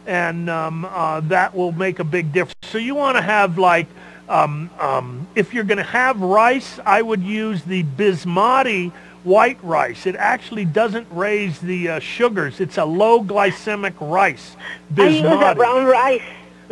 And 0.07 0.51
um, 0.51 0.85
uh, 0.85 1.21
that 1.21 1.55
will 1.55 1.73
make 1.73 1.99
a 1.99 2.05
big 2.05 2.33
difference. 2.33 2.57
So 2.63 2.79
you 2.79 2.95
want 2.95 3.17
to 3.17 3.23
have 3.23 3.59
like, 3.59 3.87
um, 4.29 4.71
um, 4.79 5.27
if 5.35 5.55
you're 5.55 5.65
going 5.65 5.79
to 5.79 5.85
have 5.85 6.21
rice, 6.21 6.79
I 6.85 7.03
would 7.03 7.23
use 7.23 7.63
the 7.63 7.85
basmati 7.85 8.93
white 9.25 9.63
rice. 9.63 10.07
It 10.07 10.17
actually 10.17 10.65
doesn't 10.65 11.07
raise 11.11 11.59
the 11.61 11.89
uh, 11.89 12.01
sugars. 12.01 12.61
It's 12.61 12.79
a 12.79 12.85
low 12.85 13.23
glycemic 13.23 13.95
rice. 14.01 14.57
Basmati. 14.93 15.01
I 15.05 15.33
use 15.33 15.53
a 15.53 15.55
brown 15.55 15.85
rice. 15.87 16.23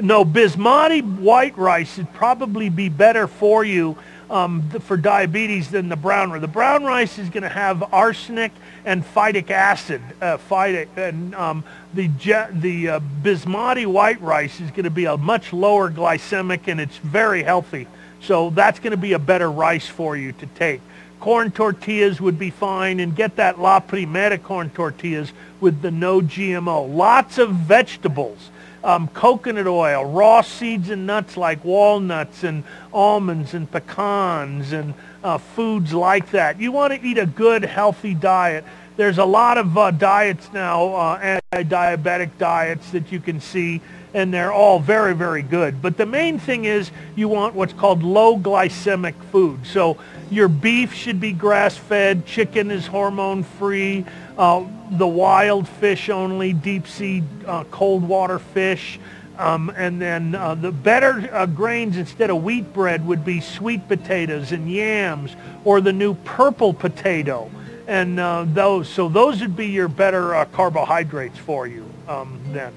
No, 0.00 0.24
basmati 0.24 1.02
white 1.18 1.56
rice 1.58 1.98
would 1.98 2.12
probably 2.14 2.68
be 2.68 2.88
better 2.88 3.26
for 3.26 3.64
you 3.64 3.96
um, 4.30 4.68
for 4.80 4.96
diabetes 4.96 5.70
than 5.70 5.88
the 5.88 5.96
brown 5.96 6.30
rice. 6.30 6.40
The 6.40 6.48
brown 6.48 6.84
rice 6.84 7.18
is 7.18 7.28
going 7.30 7.42
to 7.42 7.48
have 7.48 7.92
arsenic 7.92 8.52
and 8.84 9.04
phytic 9.04 9.50
acid. 9.50 10.02
Uh, 10.20 10.36
phytic, 10.36 10.88
and 10.96 11.34
um, 11.34 11.64
the 11.94 12.08
the 12.52 12.88
uh, 12.88 13.00
basmati 13.22 13.86
white 13.86 14.20
rice 14.20 14.60
is 14.60 14.70
going 14.70 14.84
to 14.84 14.90
be 14.90 15.06
a 15.06 15.16
much 15.16 15.52
lower 15.52 15.90
glycemic 15.90 16.68
and 16.68 16.80
it's 16.80 16.98
very 16.98 17.42
healthy. 17.42 17.86
So 18.20 18.50
that's 18.50 18.80
going 18.80 18.90
to 18.90 18.96
be 18.96 19.12
a 19.12 19.18
better 19.18 19.50
rice 19.50 19.86
for 19.86 20.16
you 20.16 20.32
to 20.32 20.46
take. 20.46 20.80
Corn 21.20 21.50
tortillas 21.50 22.20
would 22.20 22.38
be 22.38 22.50
fine 22.50 23.00
and 23.00 23.14
get 23.14 23.36
that 23.36 23.60
La 23.60 23.80
Primera 23.80 24.40
corn 24.40 24.70
tortillas 24.70 25.32
with 25.60 25.82
the 25.82 25.90
no 25.90 26.20
GMO. 26.20 26.94
Lots 26.94 27.38
of 27.38 27.50
vegetables 27.50 28.50
um, 28.84 29.08
coconut 29.08 29.66
oil, 29.66 30.04
raw 30.04 30.40
seeds 30.40 30.90
and 30.90 31.06
nuts 31.06 31.36
like 31.36 31.64
walnuts 31.64 32.44
and 32.44 32.64
almonds 32.92 33.54
and 33.54 33.70
pecans 33.70 34.72
and 34.72 34.94
uh, 35.24 35.38
foods 35.38 35.92
like 35.92 36.30
that. 36.30 36.60
You 36.60 36.72
want 36.72 36.92
to 36.92 37.06
eat 37.06 37.18
a 37.18 37.26
good, 37.26 37.64
healthy 37.64 38.14
diet. 38.14 38.64
There's 38.96 39.18
a 39.18 39.24
lot 39.24 39.58
of 39.58 39.78
uh, 39.78 39.90
diets 39.92 40.52
now, 40.52 40.94
uh, 40.94 41.38
anti-diabetic 41.52 42.30
diets 42.38 42.90
that 42.90 43.12
you 43.12 43.20
can 43.20 43.40
see, 43.40 43.80
and 44.12 44.34
they're 44.34 44.52
all 44.52 44.80
very, 44.80 45.14
very 45.14 45.42
good. 45.42 45.80
But 45.80 45.96
the 45.96 46.06
main 46.06 46.38
thing 46.38 46.64
is 46.64 46.90
you 47.14 47.28
want 47.28 47.54
what's 47.54 47.72
called 47.72 48.02
low 48.02 48.38
glycemic 48.38 49.14
food. 49.30 49.66
So 49.66 49.98
your 50.30 50.48
beef 50.48 50.92
should 50.94 51.20
be 51.20 51.32
grass-fed, 51.32 52.26
chicken 52.26 52.70
is 52.70 52.86
hormone-free, 52.86 54.04
uh, 54.38 54.64
the 54.92 55.06
wild 55.06 55.68
fish 55.68 56.08
only, 56.08 56.52
deep 56.52 56.86
sea 56.86 57.24
uh, 57.46 57.64
cold 57.64 58.06
water 58.06 58.38
fish. 58.38 58.98
Um, 59.36 59.70
and 59.76 60.00
then 60.00 60.34
uh, 60.34 60.54
the 60.54 60.72
better 60.72 61.28
uh, 61.32 61.46
grains 61.46 61.96
instead 61.96 62.30
of 62.30 62.42
wheat 62.42 62.72
bread 62.72 63.06
would 63.06 63.24
be 63.24 63.40
sweet 63.40 63.86
potatoes 63.86 64.50
and 64.50 64.70
yams 64.70 65.36
or 65.64 65.80
the 65.80 65.92
new 65.92 66.14
purple 66.14 66.72
potato. 66.72 67.50
And 67.86 68.18
uh, 68.18 68.46
those, 68.48 68.88
so 68.88 69.08
those 69.08 69.40
would 69.40 69.56
be 69.56 69.66
your 69.66 69.88
better 69.88 70.34
uh, 70.34 70.44
carbohydrates 70.46 71.38
for 71.38 71.66
you 71.66 71.88
um, 72.08 72.40
then. 72.52 72.72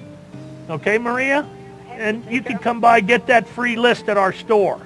Okay, 0.69 0.97
Maria? 0.97 1.47
And 1.89 2.23
you 2.25 2.41
can 2.41 2.57
come 2.59 2.79
by 2.79 3.01
get 3.01 3.27
that 3.27 3.47
free 3.47 3.75
list 3.75 4.07
at 4.07 4.17
our 4.17 4.31
store. 4.31 4.79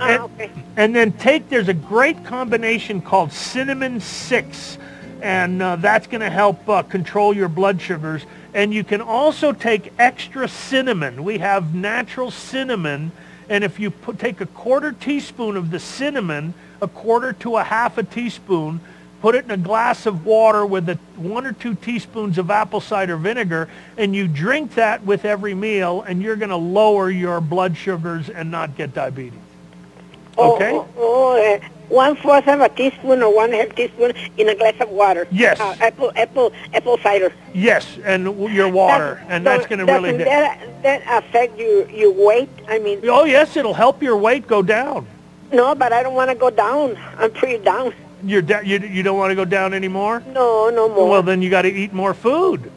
And, 0.00 0.22
okay. 0.22 0.50
and 0.76 0.94
then 0.94 1.12
take, 1.12 1.48
there's 1.48 1.68
a 1.68 1.74
great 1.74 2.24
combination 2.24 3.02
called 3.02 3.32
Cinnamon 3.32 4.00
6 4.00 4.78
and 5.22 5.62
uh, 5.62 5.76
that's 5.76 6.06
going 6.06 6.20
to 6.20 6.30
help 6.30 6.68
uh, 6.68 6.82
control 6.82 7.34
your 7.34 7.48
blood 7.48 7.80
sugars. 7.80 8.24
And 8.54 8.74
you 8.74 8.84
can 8.84 9.00
also 9.00 9.52
take 9.52 9.92
extra 9.98 10.48
cinnamon. 10.48 11.24
We 11.24 11.38
have 11.38 11.74
natural 11.74 12.30
cinnamon, 12.30 13.12
and 13.48 13.64
if 13.64 13.78
you 13.78 13.90
put, 13.90 14.18
take 14.18 14.40
a 14.40 14.46
quarter 14.46 14.92
teaspoon 14.92 15.56
of 15.56 15.70
the 15.70 15.78
cinnamon, 15.78 16.54
a 16.80 16.88
quarter 16.88 17.32
to 17.34 17.56
a 17.56 17.62
half 17.62 17.98
a 17.98 18.02
teaspoon, 18.02 18.80
put 19.20 19.34
it 19.34 19.44
in 19.44 19.50
a 19.50 19.56
glass 19.56 20.06
of 20.06 20.24
water 20.24 20.64
with 20.64 20.88
a, 20.88 20.94
one 21.16 21.46
or 21.46 21.52
two 21.52 21.74
teaspoons 21.74 22.38
of 22.38 22.50
apple 22.50 22.80
cider 22.80 23.16
vinegar, 23.16 23.68
and 23.96 24.16
you 24.16 24.26
drink 24.26 24.74
that 24.74 25.04
with 25.04 25.24
every 25.24 25.54
meal, 25.54 26.02
and 26.02 26.22
you're 26.22 26.36
going 26.36 26.50
to 26.50 26.56
lower 26.56 27.10
your 27.10 27.40
blood 27.40 27.76
sugars 27.76 28.30
and 28.30 28.50
not 28.50 28.76
get 28.76 28.94
diabetes. 28.94 29.49
Okay? 30.40 30.72
Oh, 30.72 30.88
oh, 30.96 31.54
uh, 31.54 31.60
one 31.88 32.14
fourth 32.16 32.46
of 32.46 32.60
a 32.60 32.68
teaspoon 32.68 33.22
or 33.22 33.34
one 33.34 33.52
half 33.52 33.74
teaspoon 33.74 34.12
in 34.38 34.48
a 34.48 34.54
glass 34.54 34.74
of 34.80 34.88
water. 34.90 35.26
Yes. 35.30 35.58
Uh, 35.60 35.74
apple, 35.80 36.12
apple, 36.16 36.52
apple 36.72 36.98
cider. 36.98 37.32
Yes, 37.52 37.98
and 38.04 38.24
your 38.52 38.68
water, 38.68 39.14
Does- 39.16 39.26
and 39.28 39.46
that's 39.46 39.66
going 39.66 39.80
to 39.80 39.84
really... 39.92 40.12
Doesn't 40.12 40.24
that, 40.26 40.82
that 40.82 41.24
affect 41.24 41.58
your, 41.58 41.88
your 41.90 42.12
weight? 42.12 42.48
I 42.68 42.78
mean, 42.78 43.00
Oh 43.08 43.24
yes, 43.24 43.56
it'll 43.56 43.74
help 43.74 44.02
your 44.02 44.16
weight 44.16 44.46
go 44.46 44.62
down. 44.62 45.06
no, 45.52 45.74
but 45.74 45.92
I 45.92 46.02
don't 46.04 46.14
want 46.14 46.30
to 46.30 46.36
go 46.36 46.48
down. 46.50 46.96
I'm 47.18 47.32
pretty 47.32 47.62
down. 47.64 47.92
You're 48.22 48.42
da- 48.42 48.60
you 48.60 48.78
you 48.78 49.02
don't 49.02 49.16
want 49.16 49.30
to 49.30 49.34
go 49.34 49.46
down 49.46 49.72
anymore. 49.74 50.22
No, 50.28 50.68
no 50.68 50.88
more. 50.90 51.08
Well, 51.08 51.22
then 51.22 51.40
you 51.42 51.48
got 51.48 51.62
to 51.62 51.72
eat 51.72 51.92
more 51.94 52.12
food. 52.12 52.70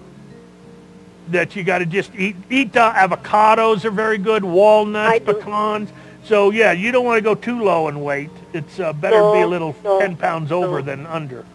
That 1.29 1.55
you 1.55 1.63
got 1.65 1.79
to 1.79 1.85
just 1.85 2.15
eat 2.15 2.35
eat 2.49 2.75
uh, 2.77 2.93
avocados 2.93 3.83
are 3.85 3.91
very 3.91 4.17
good, 4.17 4.43
walnuts, 4.45 5.19
pecans. 5.25 5.89
So 6.25 6.51
yeah, 6.51 6.71
you 6.71 6.91
don't 6.91 7.05
want 7.05 7.17
to 7.17 7.21
go 7.21 7.35
too 7.35 7.61
low 7.63 7.87
in 7.89 8.01
weight. 8.01 8.29
It's 8.53 8.79
uh, 8.79 8.93
better 8.93 9.17
to 9.19 9.31
be 9.33 9.41
a 9.41 9.47
little 9.47 9.75
no, 9.83 9.99
ten 9.99 10.15
pounds 10.15 10.51
over 10.51 10.79
no. 10.79 10.85
than 10.85 11.05
under. 11.05 11.45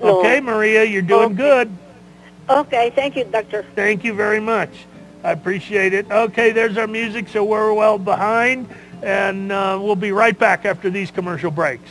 No. 0.00 0.18
Okay, 0.18 0.40
Maria, 0.40 0.84
you're 0.84 1.02
doing 1.02 1.26
Okay. 1.26 1.34
good. 1.34 1.76
Okay, 2.50 2.90
thank 2.90 3.16
you, 3.16 3.24
doctor. 3.24 3.64
Thank 3.74 4.04
you 4.04 4.12
very 4.12 4.40
much. 4.40 4.70
I 5.24 5.30
appreciate 5.32 5.94
it. 5.94 6.10
Okay, 6.10 6.50
there's 6.50 6.76
our 6.76 6.88
music, 6.88 7.28
so 7.28 7.44
we're 7.44 7.72
well 7.72 7.96
behind, 7.98 8.68
and 9.02 9.52
uh, 9.52 9.78
we'll 9.80 9.96
be 9.96 10.12
right 10.12 10.36
back 10.36 10.64
after 10.64 10.90
these 10.90 11.10
commercial 11.10 11.50
breaks. 11.50 11.88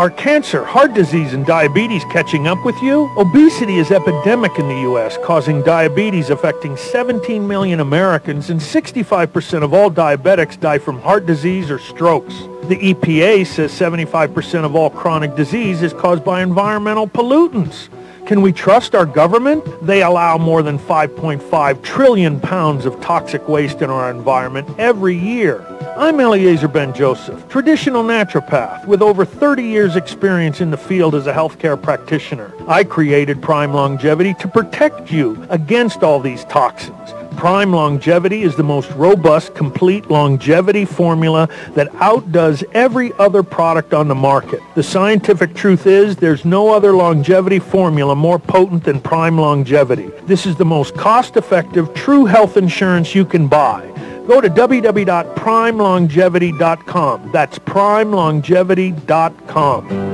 Are 0.00 0.08
cancer, 0.08 0.64
heart 0.64 0.94
disease, 0.94 1.34
and 1.34 1.44
diabetes 1.44 2.04
catching 2.04 2.46
up 2.46 2.64
with 2.64 2.80
you? 2.80 3.12
Obesity 3.18 3.76
is 3.76 3.90
epidemic 3.90 4.58
in 4.58 4.66
the 4.66 4.80
U.S., 4.88 5.18
causing 5.22 5.60
diabetes 5.62 6.30
affecting 6.30 6.74
17 6.74 7.46
million 7.46 7.80
Americans, 7.80 8.48
and 8.48 8.58
65% 8.58 9.62
of 9.62 9.74
all 9.74 9.90
diabetics 9.90 10.58
die 10.58 10.78
from 10.78 11.02
heart 11.02 11.26
disease 11.26 11.70
or 11.70 11.78
strokes. 11.78 12.32
The 12.62 12.94
EPA 12.94 13.46
says 13.46 13.72
75% 13.72 14.64
of 14.64 14.74
all 14.74 14.88
chronic 14.88 15.36
disease 15.36 15.82
is 15.82 15.92
caused 15.92 16.24
by 16.24 16.42
environmental 16.42 17.06
pollutants. 17.06 17.90
Can 18.26 18.40
we 18.40 18.52
trust 18.54 18.94
our 18.94 19.04
government? 19.04 19.62
They 19.86 20.02
allow 20.02 20.38
more 20.38 20.62
than 20.62 20.78
5.5 20.78 21.82
trillion 21.82 22.40
pounds 22.40 22.86
of 22.86 22.98
toxic 23.02 23.46
waste 23.46 23.82
in 23.82 23.90
our 23.90 24.10
environment 24.10 24.66
every 24.78 25.18
year. 25.18 25.58
I'm 25.96 26.20
Eliezer 26.20 26.68
Ben 26.68 26.94
Joseph, 26.94 27.48
traditional 27.48 28.02
naturopath 28.02 28.86
with 28.86 29.02
over 29.02 29.24
30 29.24 29.64
years 29.64 29.96
experience 29.96 30.60
in 30.60 30.70
the 30.70 30.76
field 30.76 31.14
as 31.14 31.26
a 31.26 31.32
healthcare 31.32 31.80
practitioner. 31.80 32.52
I 32.68 32.84
created 32.84 33.42
Prime 33.42 33.74
Longevity 33.74 34.34
to 34.34 34.48
protect 34.48 35.10
you 35.10 35.46
against 35.50 36.02
all 36.02 36.20
these 36.20 36.44
toxins. 36.44 37.14
Prime 37.36 37.72
Longevity 37.72 38.42
is 38.42 38.56
the 38.56 38.62
most 38.62 38.90
robust, 38.92 39.54
complete 39.54 40.10
longevity 40.10 40.84
formula 40.84 41.48
that 41.74 41.88
outdoes 41.96 42.62
every 42.72 43.12
other 43.14 43.42
product 43.42 43.94
on 43.94 44.08
the 44.08 44.14
market. 44.14 44.60
The 44.74 44.82
scientific 44.82 45.54
truth 45.54 45.86
is 45.86 46.16
there's 46.16 46.44
no 46.44 46.72
other 46.72 46.92
longevity 46.92 47.58
formula 47.58 48.14
more 48.14 48.38
potent 48.38 48.84
than 48.84 49.00
Prime 49.00 49.38
Longevity. 49.38 50.10
This 50.24 50.46
is 50.46 50.56
the 50.56 50.64
most 50.64 50.94
cost-effective, 50.96 51.94
true 51.94 52.26
health 52.26 52.56
insurance 52.56 53.14
you 53.14 53.24
can 53.24 53.48
buy. 53.48 53.86
Go 54.30 54.40
to 54.40 54.48
www.primelongevity.com. 54.48 57.32
That's 57.32 57.58
primelongevity.com. 57.58 60.09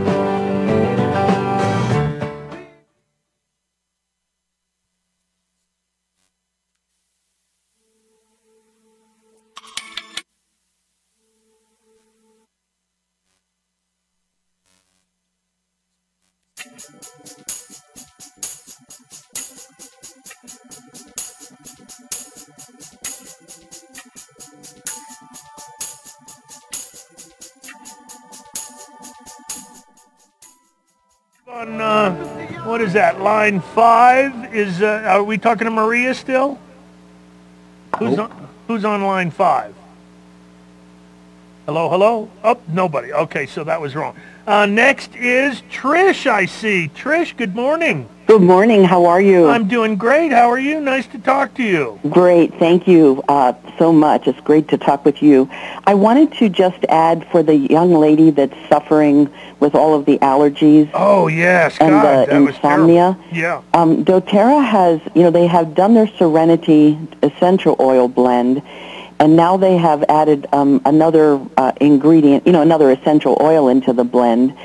Line 33.27 33.61
five 33.61 34.55
is. 34.55 34.81
Uh, 34.81 35.03
are 35.05 35.24
we 35.24 35.37
talking 35.37 35.64
to 35.64 35.70
Maria 35.72 36.14
still? 36.14 36.61
Who's 37.99 38.16
on, 38.20 38.49
Who's 38.68 38.85
on 38.85 39.03
line 39.03 39.33
five? 39.33 39.74
Hello, 41.64 41.91
hello. 41.91 42.31
Oh, 42.45 42.61
nobody. 42.68 43.12
Okay, 43.12 43.47
so 43.47 43.64
that 43.64 43.81
was 43.81 43.97
wrong. 43.97 44.14
Uh, 44.47 44.65
next 44.65 45.13
is 45.17 45.61
Trish. 45.73 46.31
I 46.31 46.47
see. 46.47 46.89
Trish, 46.95 47.37
good 47.37 47.57
morning. 47.57 48.09
Good 48.29 48.43
morning. 48.43 48.85
How 48.85 49.07
are 49.07 49.21
you? 49.21 49.49
I'm 49.49 49.67
doing 49.67 49.97
great. 49.97 50.31
How 50.31 50.49
are 50.49 50.59
you? 50.59 50.81
Nice 50.81 51.09
to 51.09 51.19
talk 51.19 51.55
to 51.55 51.65
you. 51.65 51.99
Great. 52.11 52.55
Thank 52.55 52.87
you 52.87 53.25
uh, 53.29 53.55
so 53.77 53.93
much. 53.93 54.29
It's 54.29 54.39
great 54.41 54.69
to 54.69 54.79
talk 54.79 55.05
with 55.05 55.21
you. 55.21 55.51
I 55.85 55.95
wanted 55.95 56.33
to 56.35 56.49
just 56.49 56.85
add 56.89 57.27
for 57.33 57.43
the 57.43 57.57
young 57.57 57.95
lady 57.95 58.31
that's 58.31 58.55
suffering 58.69 59.33
with 59.59 59.75
all 59.75 59.95
of 59.95 60.07
the 60.07 60.19
allergies. 60.19 60.91
Oh 60.95 61.27
yes, 61.27 61.77
and 61.81 61.91
God, 61.91 62.29
the 62.29 62.33
that 62.33 62.43
insomnia. 62.43 63.19
Yeah. 63.33 63.63
Um, 63.75 64.05
DoTerra 64.05 64.65
has, 64.65 65.01
you 65.15 65.23
know, 65.23 65.31
they 65.31 65.47
have 65.47 65.75
done 65.75 65.95
their 65.95 66.09
Serenity 66.09 66.99
essential 67.23 67.77
oil 67.81 68.07
blend, 68.07 68.63
and 69.19 69.37
now 69.37 69.57
they 69.57 69.77
have 69.77 70.05
added 70.09 70.47
um, 70.53 70.81
another 70.85 71.41
uh, 71.57 71.73
ingredient, 71.81 72.47
you 72.47 72.53
know, 72.53 72.62
another 72.62 72.91
essential 72.91 73.37
oil 73.41 73.69
into 73.69 73.93
the 73.93 74.05
blend. 74.05 74.57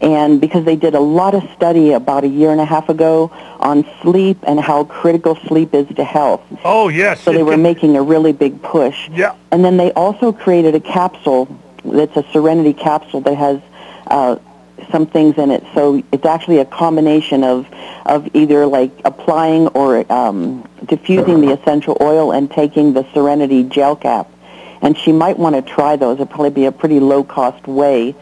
And 0.00 0.40
because 0.40 0.64
they 0.64 0.76
did 0.76 0.94
a 0.94 1.00
lot 1.00 1.34
of 1.34 1.48
study 1.54 1.92
about 1.92 2.24
a 2.24 2.28
year 2.28 2.50
and 2.50 2.60
a 2.60 2.64
half 2.64 2.88
ago 2.88 3.30
on 3.60 3.86
sleep 4.02 4.38
and 4.42 4.60
how 4.60 4.84
critical 4.84 5.36
sleep 5.46 5.72
is 5.72 5.86
to 5.96 6.04
health. 6.04 6.42
Oh 6.64 6.88
yes. 6.88 7.22
So 7.22 7.32
they 7.32 7.42
were 7.42 7.56
making 7.56 7.96
a 7.96 8.02
really 8.02 8.32
big 8.32 8.60
push. 8.62 9.08
Yeah. 9.10 9.34
And 9.50 9.64
then 9.64 9.78
they 9.78 9.92
also 9.92 10.32
created 10.32 10.74
a 10.74 10.80
capsule 10.80 11.48
that's 11.84 12.16
a 12.16 12.24
Serenity 12.32 12.74
capsule 12.74 13.20
that 13.22 13.36
has 13.36 13.60
uh, 14.08 14.36
some 14.90 15.06
things 15.06 15.38
in 15.38 15.50
it. 15.50 15.64
So 15.74 16.02
it's 16.12 16.24
actually 16.24 16.58
a 16.58 16.64
combination 16.64 17.44
of 17.44 17.66
of 18.06 18.28
either 18.34 18.66
like 18.66 18.92
applying 19.04 19.68
or 19.68 20.10
um, 20.12 20.68
diffusing 20.86 21.40
the 21.40 21.52
essential 21.52 21.96
oil 22.00 22.32
and 22.32 22.50
taking 22.50 22.92
the 22.92 23.06
Serenity 23.14 23.64
gel 23.64 23.96
cap. 23.96 24.30
And 24.82 24.96
she 24.98 25.12
might 25.12 25.38
want 25.38 25.56
to 25.56 25.62
try 25.62 25.96
those. 25.96 26.16
It'd 26.16 26.28
probably 26.28 26.50
be 26.50 26.66
a 26.66 26.72
pretty 26.72 27.00
low 27.00 27.24
cost 27.24 27.66
way 27.66 28.14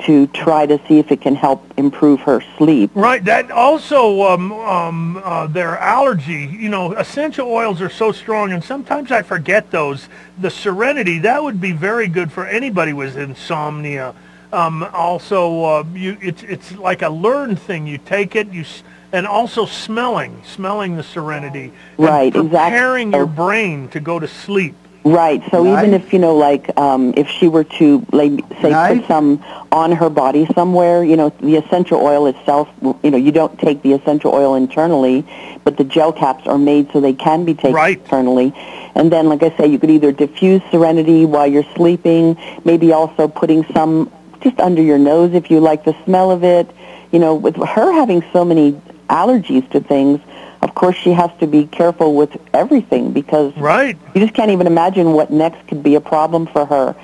to 0.00 0.26
try 0.28 0.66
to 0.66 0.80
see 0.88 0.98
if 0.98 1.12
it 1.12 1.20
can 1.20 1.34
help 1.34 1.62
improve 1.78 2.20
her 2.20 2.42
sleep. 2.58 2.90
Right. 2.94 3.24
That 3.24 3.50
also 3.50 4.22
um, 4.22 4.52
um, 4.52 5.16
uh, 5.22 5.46
their 5.46 5.78
allergy. 5.78 6.48
You 6.52 6.68
know, 6.68 6.92
essential 6.92 7.48
oils 7.48 7.80
are 7.80 7.90
so 7.90 8.12
strong, 8.12 8.52
and 8.52 8.62
sometimes 8.62 9.12
I 9.12 9.22
forget 9.22 9.70
those. 9.70 10.08
The 10.38 10.50
Serenity 10.50 11.20
that 11.20 11.42
would 11.42 11.60
be 11.60 11.72
very 11.72 12.08
good 12.08 12.32
for 12.32 12.46
anybody 12.46 12.92
with 12.92 13.16
insomnia. 13.16 14.14
Um, 14.52 14.82
also, 14.92 15.64
uh, 15.64 15.84
you 15.94 16.18
it's 16.20 16.42
it's 16.42 16.72
like 16.72 17.00
a 17.00 17.08
learned 17.08 17.58
thing. 17.58 17.86
You 17.86 17.96
take 17.96 18.36
it, 18.36 18.48
you 18.48 18.64
and 19.12 19.26
also 19.26 19.64
smelling, 19.64 20.42
smelling 20.44 20.96
the 20.96 21.02
Serenity, 21.02 21.72
and 21.96 22.06
Right, 22.06 22.26
exactly. 22.36 22.48
preparing 22.48 23.12
your 23.12 23.26
brain 23.26 23.88
to 23.88 24.00
go 24.00 24.18
to 24.18 24.28
sleep. 24.28 24.74
Right. 25.04 25.42
So 25.50 25.66
even 25.66 25.94
if 25.94 26.12
you 26.12 26.20
know, 26.20 26.36
like, 26.36 26.78
um, 26.78 27.12
if 27.16 27.28
she 27.28 27.48
were 27.48 27.64
to, 27.64 28.06
like, 28.12 28.30
say, 28.60 28.70
Nice. 28.70 28.98
put 28.98 29.08
some 29.08 29.42
on 29.72 29.90
her 29.90 30.08
body 30.08 30.46
somewhere, 30.54 31.02
you 31.02 31.16
know, 31.16 31.30
the 31.40 31.56
essential 31.56 32.00
oil 32.00 32.26
itself, 32.26 32.68
you 33.02 33.10
know, 33.10 33.16
you 33.16 33.32
don't 33.32 33.58
take 33.58 33.82
the 33.82 33.94
essential 33.94 34.32
oil 34.32 34.54
internally, 34.54 35.26
but 35.64 35.76
the 35.76 35.82
gel 35.82 36.12
caps 36.12 36.46
are 36.46 36.56
made 36.58 36.92
so 36.92 37.00
they 37.00 37.14
can 37.14 37.44
be 37.44 37.54
taken 37.54 37.72
Right. 37.72 37.98
internally. 37.98 38.54
And 38.94 39.10
then, 39.10 39.28
like 39.28 39.42
I 39.42 39.50
say, 39.56 39.66
you 39.66 39.78
could 39.80 39.90
either 39.90 40.12
diffuse 40.12 40.62
Serenity 40.70 41.24
while 41.26 41.48
you're 41.48 41.66
sleeping, 41.74 42.36
maybe 42.64 42.92
also 42.92 43.26
putting 43.26 43.64
some 43.74 44.08
just 44.42 44.58
under 44.60 44.82
your 44.82 44.98
nose 44.98 45.34
if 45.34 45.50
you 45.50 45.60
like 45.60 45.84
the 45.84 45.94
smell 46.04 46.30
of 46.30 46.44
it. 46.44 46.70
You 47.10 47.18
know, 47.18 47.34
with 47.34 47.56
her 47.56 47.92
having 47.92 48.24
so 48.32 48.44
many 48.44 48.72
allergies 49.10 49.68
to 49.72 49.80
things, 49.80 50.20
of 50.62 50.74
course 50.74 50.96
she 50.96 51.12
has 51.12 51.30
to 51.40 51.46
be 51.46 51.66
careful 51.66 52.14
with 52.14 52.30
everything 52.54 53.12
because 53.12 53.54
Right. 53.56 53.96
you 54.14 54.20
just 54.20 54.34
can't 54.34 54.50
even 54.50 54.66
imagine 54.66 55.12
what 55.12 55.30
next 55.30 55.66
could 55.68 55.82
be 55.82 55.94
a 55.96 56.00
problem 56.00 56.46
for 56.46 56.64
her. 56.66 56.94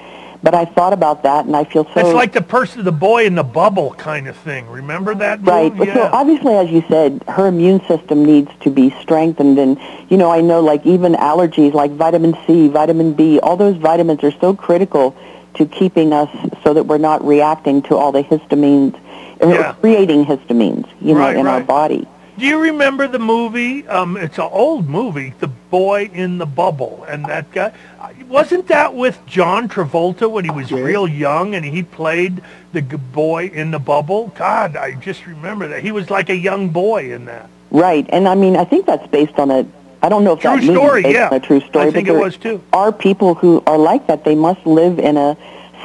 But 0.41 0.55
I 0.55 0.67
thought 0.67 0.93
about 0.93 1.25
that, 1.25 1.47
and 1.47 1.57
I 1.57 1.65
feel 1.65 1.85
so 1.93 1.99
It's 2.01 2.15
like 2.15 2.33
the 2.33 2.41
person, 2.41 2.85
the 2.85 2.93
boy 2.93 3.25
in 3.27 3.35
the 3.35 3.43
bubble 3.43 3.91
kind 3.99 4.29
of 4.29 4.37
thing. 4.37 4.69
Remember 4.71 5.13
that? 5.17 5.41
right. 5.43 5.75
Move? 5.75 5.89
So 5.89 5.95
Yeah. 6.05 6.11
obviously, 6.13 6.55
as 6.55 6.71
you 6.71 6.85
said, 6.89 7.25
her 7.27 7.49
immune 7.49 7.81
system 7.89 8.25
needs 8.25 8.51
to 8.61 8.71
be 8.71 8.95
strengthened, 9.03 9.59
and 9.59 9.77
you 10.09 10.17
know, 10.17 10.31
I 10.31 10.41
know 10.41 10.61
like 10.61 10.87
even 10.87 11.15
allergies, 11.15 11.75
like 11.75 11.91
vitamin 11.91 12.37
C, 12.47 12.69
vitamin 12.69 13.15
B, 13.15 13.41
all 13.41 13.57
those 13.57 13.77
vitamins 13.77 14.23
are 14.23 14.33
so 14.41 14.55
critical 14.55 15.15
to 15.59 15.67
keeping 15.67 16.13
us 16.13 16.31
so 16.65 16.73
that 16.75 16.85
we're 16.85 16.99
not 16.99 17.25
reacting 17.25 17.83
to 17.83 17.97
all 17.97 18.13
the 18.13 18.23
histamines, 18.23 18.97
Yeah. 19.41 19.73
creating 19.81 20.25
histamines, 20.25 20.87
you 21.01 21.15
know, 21.15 21.21
Right, 21.21 21.37
in 21.37 21.47
our 21.47 21.61
body. 21.61 22.07
Do 22.39 22.47
you 22.47 22.59
remember 22.59 23.09
the 23.09 23.19
movie? 23.19 23.87
Um, 23.89 24.17
it's 24.17 24.39
an 24.39 24.49
old 24.53 24.89
movie, 24.89 25.35
The 25.41 25.49
Boy 25.49 26.09
in 26.15 26.39
the 26.39 26.47
Bubble, 26.47 27.05
and 27.09 27.25
that 27.27 27.51
guy 27.51 27.73
wasn't 28.29 28.69
that 28.69 28.95
with 28.95 29.19
John 29.27 29.69
Travolta 29.69 30.31
when 30.31 30.45
he 30.45 30.51
was 30.51 30.71
real 30.71 31.09
young, 31.09 31.55
and 31.57 31.65
he 31.65 31.83
played 31.83 32.41
the 32.73 32.83
boy 32.83 33.47
in 33.53 33.73
the 33.73 33.79
bubble. 33.81 34.33
God, 34.39 34.77
I 34.77 34.93
just 34.93 35.27
remember 35.27 35.67
that 35.69 35.83
he 35.83 35.91
was 35.91 36.11
like 36.11 36.29
a 36.31 36.37
young 36.37 36.69
boy 36.69 37.13
in 37.13 37.25
that. 37.25 37.51
Right, 37.71 38.07
and 38.11 38.29
I 38.29 38.35
mean, 38.35 38.57
I 38.57 38.65
think 38.65 38.87
that's 38.87 39.07
based 39.09 39.39
on 39.39 39.51
a. 39.51 39.67
I 40.03 40.09
don't 40.09 40.25
know 40.25 40.35
if 40.35 40.41
True 40.41 40.51
that 40.51 40.63
movie 40.63 40.75
story, 40.75 41.05
is 41.05 41.15
yeah. 41.15 41.35
a 41.35 41.41
true 41.41 41.61
story, 41.61 41.89
I 41.89 41.91
think 41.91 42.07
but 42.07 42.13
it 42.13 42.15
there 42.15 42.25
was 42.25 42.37
too. 42.37 42.63
are 42.73 42.93
people 42.93 43.35
who 43.35 43.63
are 43.67 43.79
like 43.79 44.07
that. 44.07 44.25
They 44.25 44.35
must 44.35 44.65
live 44.67 44.99
in 44.99 45.17
a 45.17 45.37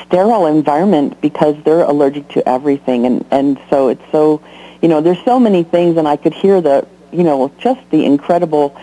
sterile 0.06 0.46
environment 0.46 1.20
because 1.22 1.56
they're 1.64 1.84
allergic 1.84 2.28
to 2.30 2.48
everything, 2.48 3.06
and 3.06 3.26
and 3.32 3.60
so 3.70 3.88
it's 3.90 4.04
so, 4.12 4.42
you 4.82 4.88
know, 4.88 5.02
there's 5.02 5.24
so 5.26 5.40
many 5.40 5.64
things, 5.64 5.98
and 5.98 6.08
I 6.08 6.18
could 6.18 6.34
hear 6.34 6.62
the, 6.62 6.88
you 7.12 7.24
know, 7.24 7.52
just 7.58 7.82
the 7.90 8.06
incredible 8.06 8.80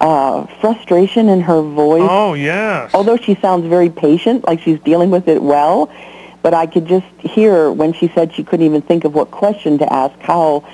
uh, 0.00 0.46
frustration 0.60 1.28
in 1.28 1.40
her 1.40 1.60
voice. 1.60 2.08
Oh 2.08 2.34
yes. 2.34 2.94
Although 2.94 3.16
she 3.16 3.34
sounds 3.36 3.66
very 3.66 3.90
patient, 3.90 4.46
like 4.46 4.60
she's 4.60 4.78
dealing 4.80 5.10
with 5.10 5.26
it 5.26 5.42
well, 5.42 5.90
but 6.42 6.54
I 6.54 6.66
could 6.66 6.86
just 6.86 7.06
hear 7.18 7.70
when 7.72 7.92
she 7.92 8.08
said 8.14 8.32
she 8.32 8.44
couldn't 8.44 8.64
even 8.64 8.82
think 8.82 9.04
of 9.04 9.12
what 9.14 9.30
question 9.30 9.78
to 9.78 9.92
ask, 9.92 10.16
how, 10.20 10.64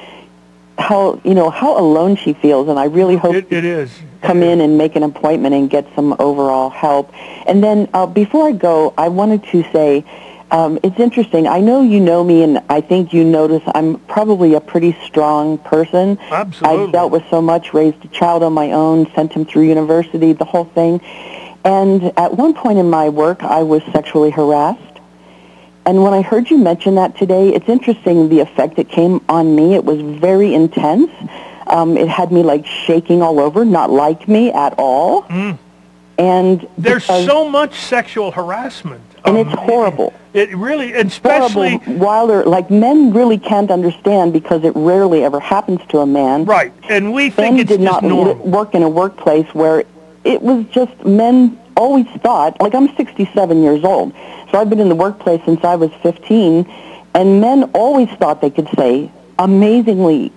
how 0.78 1.20
you 1.24 1.34
know, 1.34 1.50
how 1.50 1.78
alone 1.78 2.16
she 2.16 2.32
feels, 2.32 2.68
and 2.68 2.78
I 2.78 2.84
really 2.84 3.16
hope 3.16 3.34
It, 3.34 3.52
it 3.52 3.64
is. 3.64 3.90
come 4.22 4.42
in 4.42 4.60
and 4.60 4.76
make 4.76 4.96
an 4.96 5.02
appointment 5.02 5.54
and 5.54 5.70
get 5.70 5.86
some 5.94 6.14
overall 6.18 6.70
help. 6.70 7.12
And 7.46 7.62
then 7.62 7.88
uh, 7.94 8.06
before 8.06 8.48
I 8.48 8.52
go, 8.52 8.92
I 8.98 9.08
wanted 9.08 9.44
to 9.44 9.62
say 9.72 10.04
um, 10.50 10.78
it's 10.82 10.98
interesting. 11.00 11.46
I 11.46 11.60
know 11.60 11.82
you 11.82 12.00
know 12.00 12.22
me, 12.22 12.42
and 12.42 12.62
I 12.68 12.80
think 12.80 13.12
you 13.12 13.24
notice 13.24 13.62
I'm 13.74 13.98
probably 14.00 14.54
a 14.54 14.60
pretty 14.60 14.96
strong 15.04 15.58
person. 15.58 16.18
Absolutely. 16.30 16.84
I've 16.86 16.92
dealt 16.92 17.10
with 17.12 17.24
so 17.30 17.40
much, 17.40 17.72
raised 17.74 18.04
a 18.04 18.08
child 18.08 18.42
on 18.42 18.52
my 18.52 18.72
own, 18.72 19.12
sent 19.14 19.32
him 19.32 19.44
through 19.46 19.62
university, 19.62 20.32
the 20.32 20.44
whole 20.44 20.66
thing. 20.66 21.00
And 21.64 22.12
at 22.18 22.36
one 22.36 22.52
point 22.54 22.78
in 22.78 22.90
my 22.90 23.08
work, 23.08 23.42
I 23.42 23.62
was 23.62 23.82
sexually 23.92 24.30
harassed. 24.30 24.93
And 25.86 26.02
when 26.02 26.14
I 26.14 26.22
heard 26.22 26.50
you 26.50 26.56
mention 26.58 26.94
that 26.94 27.16
today, 27.16 27.50
it's 27.54 27.68
interesting 27.68 28.28
the 28.28 28.40
effect 28.40 28.78
it 28.78 28.88
came 28.88 29.20
on 29.28 29.54
me. 29.54 29.74
It 29.74 29.84
was 29.84 30.00
very 30.00 30.54
intense. 30.54 31.10
Um, 31.66 31.96
it 31.96 32.08
had 32.08 32.32
me 32.32 32.42
like 32.42 32.64
shaking 32.66 33.22
all 33.22 33.38
over, 33.40 33.64
not 33.64 33.90
like 33.90 34.26
me 34.28 34.50
at 34.52 34.74
all. 34.78 35.24
And 36.18 36.60
Mm. 36.60 36.68
There's 36.78 37.02
because- 37.06 37.26
so 37.26 37.48
much 37.48 37.74
sexual 37.74 38.30
harassment. 38.30 39.00
and 39.26 39.38
Um, 39.38 39.46
it's 39.48 39.58
horrible. 39.58 40.12
It 40.34 40.54
really, 40.54 40.92
and 40.94 41.08
especially. 41.08 41.80
Wilder, 41.86 42.44
like 42.44 42.70
men 42.70 43.12
really 43.14 43.38
can't 43.38 43.70
understand 43.70 44.32
because 44.34 44.64
it 44.64 44.72
rarely 44.76 45.24
ever 45.24 45.40
happens 45.40 45.80
to 45.88 46.00
a 46.00 46.06
man. 46.06 46.44
right, 46.44 46.72
and 46.90 47.12
we 47.14 47.30
think 47.30 47.56
Ben 47.56 47.60
it's 47.60 47.70
did 47.70 47.80
just 47.80 47.92
not 47.92 48.02
normal. 48.02 48.34
work 48.34 48.74
in 48.74 48.82
a 48.82 48.88
workplace 48.88 49.46
where 49.54 49.84
it 50.24 50.42
was 50.42 50.64
just 50.72 50.92
men 51.06 51.56
always 51.76 52.06
thought, 52.22 52.60
like 52.60 52.74
I'm 52.74 52.94
67 52.96 53.62
years 53.62 53.84
old, 53.84 54.12
so 54.50 54.58
I've 54.58 54.70
been 54.70 54.80
in 54.80 54.88
the 54.88 54.94
workplace 54.94 55.42
since 55.44 55.64
I 55.64 55.76
was 55.76 55.90
15, 56.02 56.70
and 57.14 57.40
men 57.40 57.64
always 57.74 58.08
thought 58.10 58.40
they 58.40 58.50
could 58.50 58.68
say 58.76 59.10
amazingly 59.38 60.32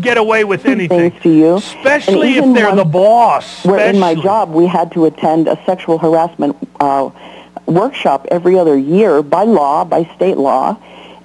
Get 0.00 0.16
away 0.16 0.44
with 0.44 0.64
anything, 0.64 1.12
to 1.20 1.28
you. 1.28 1.56
especially 1.56 2.38
if 2.38 2.54
they're 2.54 2.74
the 2.74 2.84
boss. 2.84 3.64
Where 3.66 3.86
in 3.86 3.98
my 3.98 4.14
job 4.14 4.50
we 4.50 4.66
had 4.66 4.92
to 4.92 5.04
attend 5.04 5.46
a 5.46 5.62
sexual 5.66 5.98
harassment 5.98 6.56
uh, 6.80 7.10
workshop 7.66 8.26
every 8.30 8.58
other 8.58 8.78
year 8.78 9.22
by 9.22 9.44
law, 9.44 9.84
by 9.84 10.04
state 10.16 10.38
law, 10.38 10.78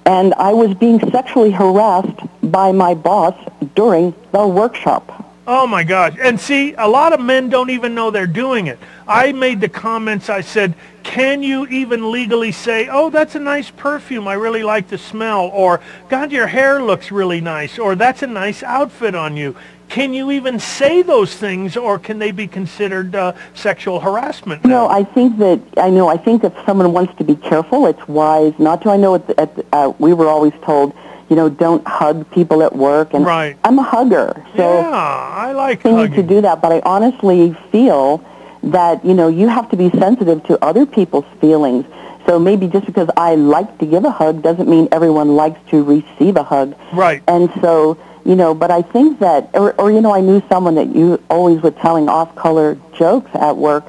and 0.05 0.33
I 0.33 0.53
was 0.53 0.73
being 0.75 0.99
sexually 1.11 1.51
harassed 1.51 2.19
by 2.43 2.73
my 2.73 2.93
boss 2.93 3.35
during 3.75 4.13
the 4.31 4.45
workshop. 4.45 5.24
Oh 5.47 5.67
my 5.67 5.83
gosh. 5.83 6.15
And 6.19 6.39
see, 6.39 6.73
a 6.73 6.87
lot 6.87 7.13
of 7.13 7.19
men 7.19 7.49
don't 7.49 7.69
even 7.69 7.93
know 7.93 8.09
they're 8.09 8.25
doing 8.25 8.67
it. 8.67 8.79
I 9.07 9.31
made 9.31 9.61
the 9.61 9.69
comments, 9.69 10.29
I 10.29 10.41
said, 10.41 10.73
can 11.03 11.43
you 11.43 11.67
even 11.67 12.11
legally 12.11 12.51
say, 12.51 12.87
oh, 12.89 13.11
that's 13.11 13.35
a 13.35 13.39
nice 13.39 13.69
perfume, 13.69 14.27
I 14.27 14.33
really 14.33 14.63
like 14.63 14.87
the 14.87 14.97
smell, 14.97 15.51
or 15.53 15.81
God, 16.09 16.31
your 16.31 16.47
hair 16.47 16.81
looks 16.81 17.11
really 17.11 17.41
nice, 17.41 17.77
or 17.77 17.95
that's 17.95 18.23
a 18.23 18.27
nice 18.27 18.63
outfit 18.63 19.13
on 19.13 19.37
you. 19.37 19.55
Can 19.87 20.15
you 20.15 20.31
even 20.31 20.59
say 20.59 21.03
those 21.03 21.35
things, 21.35 21.77
or 21.77 21.99
can 21.99 22.17
they 22.17 22.31
be 22.31 22.47
considered 22.47 23.13
uh, 23.13 23.33
sexual 23.53 23.99
harassment? 23.99 24.65
No, 24.65 24.87
I 24.87 25.03
think 25.03 25.37
that 25.37 25.61
I 25.77 25.91
know. 25.91 26.07
I 26.07 26.17
think 26.17 26.43
if 26.43 26.53
someone 26.65 26.91
wants 26.91 27.15
to 27.19 27.23
be 27.23 27.35
careful, 27.35 27.85
it's 27.85 28.07
wise 28.07 28.53
not 28.57 28.81
to. 28.81 28.89
I 28.89 28.97
know 28.97 29.13
at, 29.13 29.27
the, 29.27 29.39
at 29.39 29.55
the, 29.55 29.65
uh, 29.71 29.93
we 29.99 30.13
were 30.13 30.27
always 30.27 30.53
told, 30.63 30.95
you 31.29 31.35
know, 31.35 31.49
don't 31.49 31.85
hug 31.87 32.29
people 32.31 32.61
at 32.61 32.75
work, 32.75 33.13
and 33.13 33.25
Right. 33.25 33.57
I'm 33.63 33.79
a 33.79 33.83
hugger, 33.83 34.43
so 34.55 34.79
yeah, 34.79 34.89
I 34.91 35.51
like 35.53 35.81
continue 35.81 36.15
to 36.15 36.23
do 36.23 36.41
that. 36.41 36.61
But 36.61 36.71
I 36.71 36.81
honestly 36.85 37.55
feel 37.71 38.23
that 38.63 39.03
you 39.05 39.13
know 39.13 39.27
you 39.27 39.47
have 39.47 39.69
to 39.71 39.77
be 39.77 39.89
sensitive 39.91 40.43
to 40.45 40.63
other 40.63 40.85
people's 40.85 41.25
feelings. 41.41 41.85
So 42.25 42.39
maybe 42.39 42.67
just 42.67 42.87
because 42.87 43.07
I 43.15 43.35
like 43.35 43.77
to 43.77 43.85
give 43.85 44.03
a 44.03 44.09
hug 44.09 44.41
doesn't 44.41 44.67
mean 44.67 44.87
everyone 44.91 45.35
likes 45.35 45.59
to 45.69 45.83
receive 45.83 46.37
a 46.37 46.43
hug. 46.43 46.75
Right. 46.91 47.21
And 47.27 47.51
so, 47.61 47.99
you 48.25 48.35
know, 48.35 48.55
but 48.55 48.71
I 48.71 48.81
think 48.81 49.19
that, 49.19 49.51
or, 49.53 49.79
or 49.79 49.91
you 49.91 50.01
know, 50.01 50.11
I 50.11 50.21
knew 50.21 50.41
someone 50.49 50.73
that 50.73 50.95
you 50.95 51.21
always 51.29 51.61
were 51.61 51.69
telling 51.69 52.09
off-color 52.09 52.79
jokes 52.97 53.29
at 53.35 53.57
work, 53.57 53.85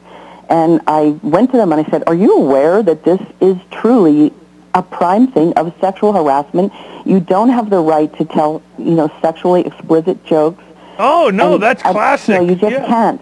and 0.50 0.82
I 0.86 1.18
went 1.22 1.50
to 1.52 1.56
them 1.56 1.72
and 1.72 1.80
I 1.86 1.90
said, 1.90 2.04
are 2.06 2.14
you 2.14 2.36
aware 2.36 2.82
that 2.82 3.04
this 3.04 3.22
is 3.40 3.56
truly 3.70 4.34
a 4.76 4.82
prime 4.82 5.26
thing 5.32 5.52
of 5.54 5.74
sexual 5.80 6.12
harassment? 6.12 6.72
You 7.04 7.18
don't 7.18 7.48
have 7.48 7.70
the 7.70 7.80
right 7.80 8.10
to 8.18 8.24
tell, 8.24 8.62
you 8.78 8.94
know, 8.98 9.10
sexually 9.20 9.62
explicit 9.66 10.24
jokes. 10.24 10.62
Oh 10.98 11.30
no, 11.32 11.54
And 11.54 11.62
that's 11.62 11.82
classic. 11.82 12.40
no, 12.40 12.48
you 12.48 12.54
just 12.54 12.72
yeah. 12.72 12.86
can't. 12.86 13.20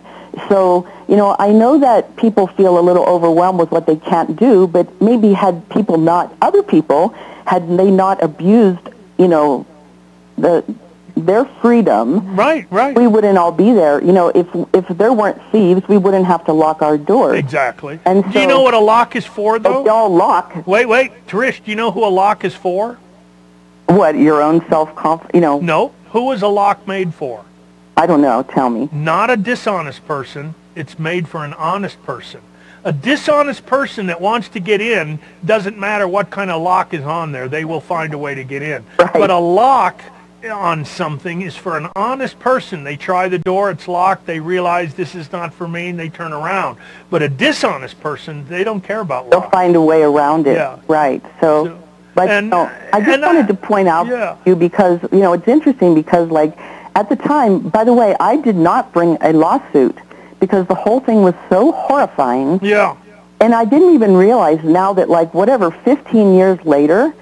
So, 0.48 0.86
you 1.08 1.16
know, 1.16 1.36
I 1.38 1.50
know 1.52 1.78
that 1.78 2.16
people 2.16 2.46
feel 2.48 2.78
a 2.78 2.82
little 2.88 3.04
overwhelmed 3.04 3.58
with 3.60 3.70
what 3.70 3.86
they 3.86 3.96
can't 3.96 4.34
do, 4.36 4.66
but 4.66 4.86
maybe 5.00 5.32
had 5.32 5.68
people 5.70 5.96
not, 5.96 6.34
other 6.42 6.62
people, 6.62 7.10
had 7.46 7.62
they 7.78 7.90
not 7.90 8.22
abused, 8.22 8.80
you 9.16 9.28
know, 9.28 9.64
the 10.36 10.64
their 11.16 11.44
freedom, 11.62 12.36
right, 12.36 12.66
right, 12.70 12.96
we 12.96 13.06
wouldn't 13.06 13.38
all 13.38 13.52
be 13.52 13.72
there. 13.72 14.02
You 14.02 14.12
know, 14.12 14.28
if 14.28 14.46
if 14.72 14.86
there 14.98 15.12
weren't 15.12 15.40
thieves, 15.52 15.86
we 15.88 15.96
wouldn't 15.96 16.26
have 16.26 16.44
to 16.46 16.52
lock 16.52 16.82
our 16.82 16.98
doors. 16.98 17.38
Exactly. 17.38 18.00
And 18.04 18.30
do 18.32 18.40
you 18.40 18.46
know 18.46 18.62
what 18.62 18.74
a 18.74 18.80
lock 18.80 19.14
is 19.16 19.24
for, 19.24 19.58
though? 19.58 19.84
They 19.84 19.90
all 19.90 20.14
lock. 20.14 20.66
Wait, 20.66 20.86
wait, 20.86 21.26
Trish, 21.26 21.64
do 21.64 21.70
you 21.70 21.76
know 21.76 21.90
who 21.90 22.04
a 22.04 22.08
lock 22.08 22.44
is 22.44 22.54
for? 22.54 22.98
What 23.86 24.16
your 24.16 24.42
own 24.42 24.66
self 24.68 24.94
conf? 24.96 25.22
You 25.32 25.40
know, 25.40 25.60
No. 25.60 25.92
Who 26.10 26.30
is 26.32 26.42
a 26.42 26.48
lock 26.48 26.86
made 26.86 27.12
for? 27.12 27.44
I 27.96 28.06
don't 28.06 28.20
know. 28.22 28.42
Tell 28.42 28.70
me. 28.70 28.88
Not 28.92 29.30
a 29.30 29.36
dishonest 29.36 30.06
person. 30.06 30.54
It's 30.74 30.98
made 30.98 31.28
for 31.28 31.44
an 31.44 31.54
honest 31.54 32.02
person. 32.04 32.40
A 32.84 32.92
dishonest 32.92 33.66
person 33.66 34.06
that 34.06 34.20
wants 34.20 34.48
to 34.50 34.60
get 34.60 34.80
in 34.80 35.18
doesn't 35.44 35.78
matter 35.78 36.06
what 36.06 36.30
kind 36.30 36.50
of 36.50 36.60
lock 36.62 36.92
is 36.92 37.02
on 37.02 37.32
there. 37.32 37.48
They 37.48 37.64
will 37.64 37.80
find 37.80 38.12
a 38.14 38.18
way 38.18 38.34
to 38.34 38.44
get 38.44 38.62
in. 38.62 38.84
But 38.96 39.30
a 39.30 39.38
lock 39.38 40.00
on 40.50 40.84
something 40.84 41.42
is 41.42 41.56
for 41.56 41.76
an 41.76 41.88
honest 41.96 42.38
person. 42.38 42.84
They 42.84 42.96
try 42.96 43.28
the 43.28 43.38
door, 43.38 43.70
it's 43.70 43.88
locked, 43.88 44.26
they 44.26 44.40
realize 44.40 44.94
this 44.94 45.14
is 45.14 45.30
not 45.32 45.52
for 45.54 45.66
me, 45.66 45.88
and 45.88 45.98
they 45.98 46.08
turn 46.08 46.32
around. 46.32 46.78
But 47.10 47.22
a 47.22 47.28
dishonest 47.28 48.00
person, 48.00 48.46
they 48.48 48.64
don't 48.64 48.80
care 48.80 49.00
about 49.00 49.30
They'll 49.30 49.50
find 49.50 49.76
a 49.76 49.80
way 49.80 50.02
around 50.02 50.46
it. 50.46 50.56
Yeah. 50.56 50.80
Right. 50.88 51.22
So, 51.40 51.80
but 52.14 52.44
no, 52.44 52.70
I 52.92 53.00
just 53.00 53.20
wanted 53.20 53.48
to 53.48 53.54
point 53.54 53.88
out 53.88 54.06
yeah. 54.06 54.36
to 54.44 54.50
you 54.50 54.56
because 54.56 55.00
you 55.10 55.18
know 55.18 55.32
it's 55.32 55.48
interesting 55.48 55.94
because 55.94 56.30
like 56.30 56.56
at 56.94 57.08
the 57.08 57.16
time, 57.16 57.68
by 57.68 57.84
the 57.84 57.92
way, 57.92 58.14
I 58.20 58.36
did 58.36 58.56
not 58.56 58.92
bring 58.92 59.18
a 59.20 59.32
lawsuit 59.32 59.98
because 60.38 60.66
the 60.66 60.74
whole 60.74 61.00
thing 61.00 61.22
was 61.22 61.34
so 61.48 61.72
horrifying. 61.72 62.60
Yeah. 62.62 62.96
And 63.40 63.54
I 63.54 63.64
didn't 63.64 63.94
even 63.94 64.14
realize 64.14 64.62
now 64.62 64.92
that 64.94 65.08
like 65.08 65.34
whatever 65.34 65.70
15 65.70 66.34
years 66.34 66.64
later, 66.64 67.12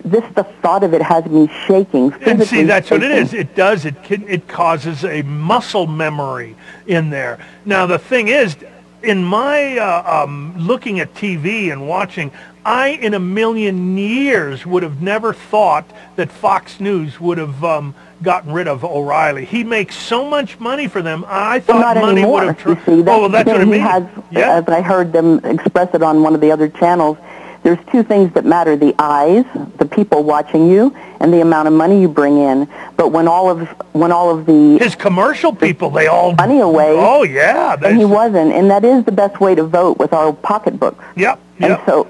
this 0.00 0.24
the 0.34 0.44
thought 0.44 0.82
of 0.84 0.94
it 0.94 1.02
has 1.02 1.24
me 1.26 1.48
shaking. 1.66 2.12
And 2.22 2.42
see, 2.46 2.62
that's 2.64 2.90
what 2.90 3.02
it 3.02 3.10
is. 3.10 3.34
It 3.34 3.54
does. 3.54 3.84
It 3.84 4.02
can, 4.02 4.26
it 4.28 4.46
causes 4.48 5.04
a 5.04 5.22
muscle 5.22 5.86
memory 5.86 6.56
in 6.86 7.10
there. 7.10 7.38
Now 7.64 7.86
the 7.86 7.98
thing 7.98 8.28
is, 8.28 8.56
in 9.02 9.22
my 9.24 9.78
uh, 9.78 10.22
um, 10.24 10.54
looking 10.58 11.00
at 11.00 11.14
TV 11.14 11.70
and 11.72 11.86
watching, 11.88 12.30
I 12.64 12.88
in 12.88 13.14
a 13.14 13.20
million 13.20 13.96
years 13.96 14.66
would 14.66 14.82
have 14.82 15.00
never 15.00 15.32
thought 15.32 15.88
that 16.16 16.32
Fox 16.32 16.80
News 16.80 17.20
would 17.20 17.38
have 17.38 17.62
um, 17.62 17.94
gotten 18.22 18.52
rid 18.52 18.66
of 18.66 18.82
O'Reilly. 18.84 19.44
He 19.44 19.62
makes 19.62 19.94
so 19.96 20.28
much 20.28 20.58
money 20.58 20.88
for 20.88 21.02
them. 21.02 21.24
I 21.28 21.58
Well, 21.58 21.60
thought 21.60 21.94
not 21.94 21.96
money 21.98 22.22
anymore. 22.22 22.46
would 22.46 22.56
have. 22.56 22.66
you 22.66 22.74
Tr- 22.74 22.84
see, 22.90 23.00
oh, 23.02 23.20
well, 23.20 23.28
that's 23.28 23.46
what 23.46 23.60
I 23.60 23.64
mean. 23.64 23.80
Has, 23.80 24.04
yeah. 24.32 24.56
as 24.56 24.66
I 24.68 24.80
heard 24.80 25.12
them 25.12 25.38
express 25.44 25.94
it 25.94 26.02
on 26.02 26.22
one 26.24 26.34
of 26.34 26.40
the 26.40 26.50
other 26.50 26.68
channels, 26.68 27.18
there's 27.66 27.84
two 27.90 28.04
things 28.04 28.32
that 28.34 28.44
matter: 28.44 28.76
the 28.76 28.94
eyes, 28.96 29.44
the 29.78 29.86
people 29.86 30.22
watching 30.22 30.70
you, 30.70 30.96
and 31.18 31.34
the 31.34 31.40
amount 31.40 31.66
of 31.66 31.74
money 31.74 32.00
you 32.00 32.06
bring 32.08 32.38
in. 32.38 32.68
But 32.96 33.08
when 33.10 33.26
all 33.26 33.50
of 33.50 33.66
when 33.92 34.12
all 34.12 34.30
of 34.30 34.46
the 34.46 34.78
his 34.78 34.94
commercial 34.94 35.52
people, 35.52 35.90
they 35.90 36.06
all 36.06 36.32
money 36.36 36.60
away. 36.60 36.94
Oh 36.96 37.24
yeah, 37.24 37.76
and 37.84 37.98
he 37.98 38.04
wasn't, 38.04 38.52
and 38.52 38.70
that 38.70 38.84
is 38.84 39.04
the 39.04 39.10
best 39.10 39.40
way 39.40 39.56
to 39.56 39.64
vote 39.64 39.98
with 39.98 40.12
our 40.12 40.32
pocketbooks. 40.32 41.04
Yep. 41.16 41.40
And 41.58 41.80
so, 41.86 42.06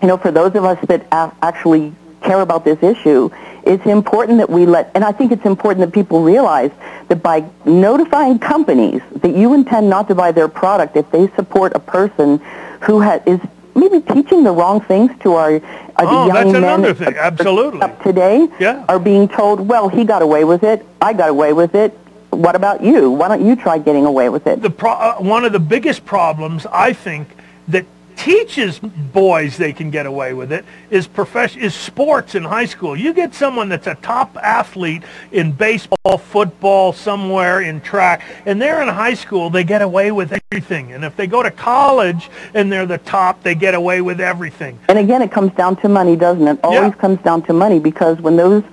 you 0.00 0.08
know, 0.08 0.16
for 0.16 0.30
those 0.30 0.54
of 0.54 0.64
us 0.64 0.78
that 0.88 1.06
a- 1.12 1.32
actually 1.42 1.92
care 2.22 2.40
about 2.40 2.64
this 2.64 2.82
issue, 2.82 3.28
it's 3.64 3.84
important 3.84 4.38
that 4.38 4.48
we 4.48 4.64
let, 4.64 4.90
and 4.94 5.04
I 5.04 5.12
think 5.12 5.30
it's 5.30 5.44
important 5.44 5.84
that 5.84 5.92
people 5.92 6.22
realize 6.22 6.70
that 7.08 7.22
by 7.22 7.44
notifying 7.66 8.38
companies 8.38 9.02
that 9.16 9.36
you 9.36 9.52
intend 9.52 9.90
not 9.90 10.08
to 10.08 10.14
buy 10.14 10.32
their 10.32 10.48
product 10.48 10.96
if 10.96 11.10
they 11.10 11.28
support 11.36 11.74
a 11.74 11.80
person 11.80 12.38
who 12.80 13.02
ha- 13.02 13.20
is 13.26 13.40
maybe 13.76 14.00
teaching 14.00 14.42
the 14.42 14.52
wrong 14.52 14.80
things 14.80 15.10
to 15.20 15.34
our 15.34 15.56
uh, 15.56 15.60
Oh, 15.98 16.26
young 16.26 16.34
that's 16.34 16.52
men 16.52 16.56
another 16.64 16.94
thing. 16.94 17.14
Absolutely. 17.16 17.80
up 17.82 18.02
today 18.02 18.48
Yeah. 18.58 18.84
are 18.88 18.98
being 18.98 19.28
told, 19.28 19.60
well, 19.60 19.88
he 19.88 20.04
got 20.04 20.22
away 20.22 20.44
with 20.44 20.62
it, 20.64 20.84
I 21.00 21.12
got 21.12 21.28
away 21.28 21.52
with 21.52 21.74
it. 21.74 21.92
What 22.30 22.54
about 22.56 22.82
you? 22.82 23.10
Why 23.10 23.28
don't 23.28 23.44
you 23.46 23.56
try 23.56 23.78
getting 23.78 24.04
away 24.04 24.28
with 24.28 24.46
it? 24.46 24.60
the 24.60 24.70
pro- 24.70 24.92
uh, 24.92 25.14
one 25.16 25.44
of 25.44 25.52
the 25.52 25.60
biggest 25.60 26.04
problems 26.04 26.66
I 26.66 26.92
think 26.92 27.28
that 27.68 27.86
teaches 28.16 28.78
boys 28.78 29.56
they 29.56 29.72
can 29.72 29.90
get 29.90 30.06
away 30.06 30.32
with 30.34 30.50
it 30.52 30.64
is 30.90 31.06
profession 31.06 31.60
is 31.60 31.74
sports 31.74 32.34
in 32.34 32.42
high 32.44 32.64
school. 32.66 32.96
You 32.96 33.12
get 33.12 33.34
someone 33.34 33.68
that's 33.68 33.86
a 33.86 33.94
top 33.96 34.36
athlete 34.38 35.02
in 35.32 35.52
baseball, 35.52 36.18
football, 36.18 36.92
somewhere 36.92 37.60
in 37.60 37.80
track, 37.80 38.22
and 38.46 38.60
they're 38.60 38.82
in 38.82 38.88
high 38.88 39.14
school, 39.14 39.50
they 39.50 39.64
get 39.64 39.82
away 39.82 40.12
with 40.12 40.32
everything. 40.50 40.92
And 40.92 41.04
if 41.04 41.16
they 41.16 41.26
go 41.26 41.42
to 41.42 41.50
college 41.50 42.30
and 42.54 42.72
they're 42.72 42.86
the 42.86 42.98
top, 42.98 43.42
they 43.42 43.54
get 43.54 43.74
away 43.74 44.00
with 44.00 44.20
everything. 44.20 44.78
And 44.88 44.98
again, 44.98 45.22
it 45.22 45.30
comes 45.30 45.52
down 45.52 45.76
to 45.76 45.88
money, 45.88 46.16
doesn't 46.16 46.46
it? 46.46 46.58
Always 46.64 46.94
comes 46.94 47.20
down 47.22 47.42
to 47.42 47.52
money 47.52 47.78
because 47.78 48.20
when 48.20 48.36
those 48.36 48.64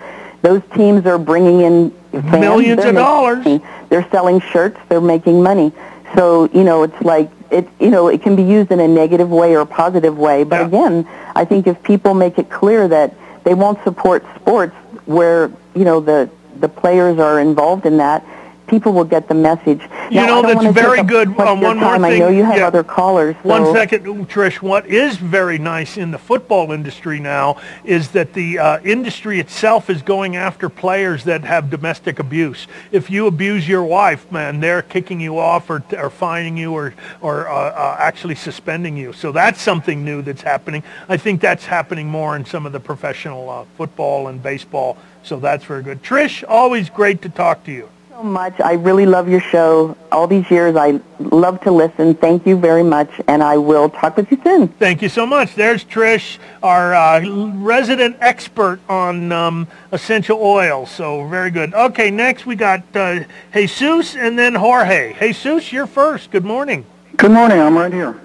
those 0.42 0.62
teams 0.76 1.06
are 1.06 1.18
bringing 1.18 1.62
in 1.62 1.92
fans, 2.12 2.32
Millions 2.42 2.84
of 2.84 2.96
dollars. 2.96 3.46
money. 3.46 3.62
They're 3.90 4.08
selling 4.12 4.42
shirts. 4.42 4.78
They're 4.90 5.00
making 5.00 5.42
money. 5.42 5.72
So 6.16 6.50
you 6.54 6.64
know, 6.64 6.84
it's 6.84 7.02
like 7.02 7.30
it. 7.54 7.68
You 7.80 7.90
know, 7.90 8.08
it 8.08 8.22
can 8.22 8.36
be 8.36 8.44
used 8.44 8.72
in 8.72 8.80
a 8.80 8.88
negative 8.88 9.30
way 9.30 9.56
or 9.56 9.62
a 9.62 9.66
positive 9.66 10.18
way. 10.18 10.44
But 10.44 10.66
again, 10.66 11.08
I 11.36 11.46
think 11.46 11.68
if 11.68 11.82
people 11.84 12.14
make 12.14 12.38
it 12.38 12.50
clear 12.50 12.88
that 12.88 13.14
they 13.44 13.54
won't 13.54 13.84
support 13.84 14.26
sports 14.36 14.76
where 15.06 15.52
you 15.76 15.86
know 15.86 16.00
the 16.00 16.30
the 16.60 16.70
players 16.70 17.20
are 17.20 17.40
involved 17.40 17.86
in 17.86 17.98
that. 17.98 18.26
People 18.68 18.94
will 18.94 19.04
get 19.04 19.28
the 19.28 19.34
message. 19.34 19.82
You 20.10 20.26
know, 20.26 20.42
that's 20.42 20.74
very 20.74 21.04
good. 21.04 21.28
Um, 21.40 21.62
one 21.62 21.78
more 21.78 21.94
thing. 21.96 22.06
I 22.06 22.18
know 22.20 22.30
you 22.30 22.44
have 22.44 22.58
Yeah. 22.58 22.68
other 22.68 22.84
callers. 22.84 23.36
So- 23.44 23.74
second, 23.74 24.06
Trish. 24.30 24.62
What 24.62 24.86
is 24.86 25.18
very 25.18 25.58
nice 25.58 25.98
in 25.98 26.12
the 26.12 26.18
football 26.18 26.72
industry 26.72 27.20
now 27.20 27.58
is 27.84 28.10
that 28.10 28.34
the 28.34 28.60
uh, 28.60 28.80
industry 28.84 29.40
itself 29.40 29.90
is 29.90 30.02
going 30.02 30.36
after 30.36 30.70
players 30.70 31.24
that 31.26 31.44
have 31.44 31.70
domestic 31.70 32.20
abuse. 32.20 32.68
If 32.92 33.10
you 33.10 33.28
abuse 33.28 33.68
your 33.68 33.84
wife, 33.84 34.32
man, 34.32 34.60
they're 34.60 34.82
kicking 34.82 35.20
you 35.20 35.40
off 35.40 35.70
or, 35.70 35.84
or 35.98 36.10
fining 36.10 36.56
you 36.58 36.72
or, 36.74 36.94
or 37.22 37.50
uh, 37.50 37.54
uh, 37.54 37.96
actually 38.00 38.36
suspending 38.36 38.96
you. 38.96 39.14
So 39.14 39.32
that's 39.32 39.62
something 39.62 40.06
new 40.06 40.22
that's 40.22 40.42
happening. 40.42 40.84
I 41.10 41.18
think 41.18 41.42
that's 41.42 41.66
happening 41.66 42.08
more 42.08 42.36
in 42.36 42.46
some 42.46 42.66
of 42.66 42.72
the 42.72 42.80
professional 42.80 43.50
uh, 43.50 43.66
football 43.78 44.28
and 44.28 44.42
baseball. 44.42 44.98
So 45.24 45.40
that's 45.40 45.64
very 45.66 45.84
good. 45.84 46.04
Trish, 46.04 46.44
always 46.48 46.90
great 46.90 47.22
to 47.24 47.30
talk 47.30 47.64
to 47.66 47.72
you. 47.72 47.90
So 48.24 48.30
much. 48.30 48.60
I 48.62 48.74
really 48.74 49.06
love 49.06 49.28
your 49.28 49.42
show. 49.42 49.98
All 50.12 50.28
these 50.28 50.50
years, 50.50 50.76
I 50.76 51.02
love 51.20 51.60
to 51.62 51.72
listen. 51.72 52.16
Thank 52.16 52.48
you 52.48 52.56
very 52.58 52.84
much, 52.84 53.10
and 53.28 53.44
I 53.44 53.58
will 53.58 53.90
talk 53.90 54.16
with 54.16 54.32
you 54.32 54.40
soon. 54.44 54.70
Thank 54.70 55.02
you 55.02 55.10
so 55.10 55.26
much. 55.26 55.56
There's 55.56 55.84
Trish, 55.84 56.38
our 56.62 56.96
uh, 56.96 57.22
resident 57.56 58.16
expert 58.22 58.80
on 58.88 59.32
um, 59.32 59.68
essential 59.92 60.42
oils. 60.42 60.90
So 60.90 61.28
very 61.28 61.52
good. 61.52 61.74
Okay, 61.74 62.10
next 62.12 62.46
we 62.46 62.56
got 62.56 62.84
uh, 62.96 63.26
Jesus 63.54 64.16
and 64.16 64.40
then 64.40 64.56
Jorge. 64.56 65.16
Jesus, 65.20 65.74
you're 65.74 65.88
first. 65.88 66.32
Good 66.32 66.46
morning. 66.46 66.86
Good 67.18 67.32
morning. 67.32 67.60
I'm 67.60 67.78
right 67.78 67.94
here. 67.94 68.20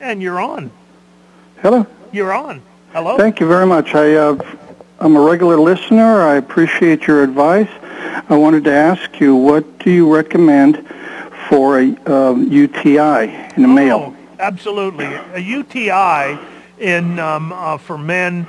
And 0.00 0.22
you're 0.22 0.40
on. 0.40 0.70
Hello. 1.60 1.86
You're 2.10 2.32
on. 2.32 2.62
Hello. 2.92 3.16
Thank 3.16 3.38
you 3.38 3.46
very 3.46 3.66
much. 3.66 3.94
I, 3.94 4.14
uh, 4.14 4.34
I'm 5.02 5.16
a 5.16 5.20
regular 5.20 5.58
listener. 5.58 6.22
I 6.22 6.36
appreciate 6.36 7.08
your 7.08 7.24
advice. 7.24 7.68
I 8.28 8.36
wanted 8.36 8.62
to 8.64 8.72
ask 8.72 9.18
you, 9.18 9.34
what 9.34 9.80
do 9.80 9.90
you 9.90 10.14
recommend 10.14 10.88
for 11.48 11.80
a 11.80 11.92
um, 12.06 12.46
UTI 12.46 13.24
in 13.56 13.64
a 13.64 13.68
male? 13.68 14.14
Absolutely. 14.38 15.06
A 15.06 15.40
UTI 15.40 16.38
in 16.78 17.18
um, 17.18 17.52
uh, 17.52 17.78
for 17.78 17.98
men, 17.98 18.46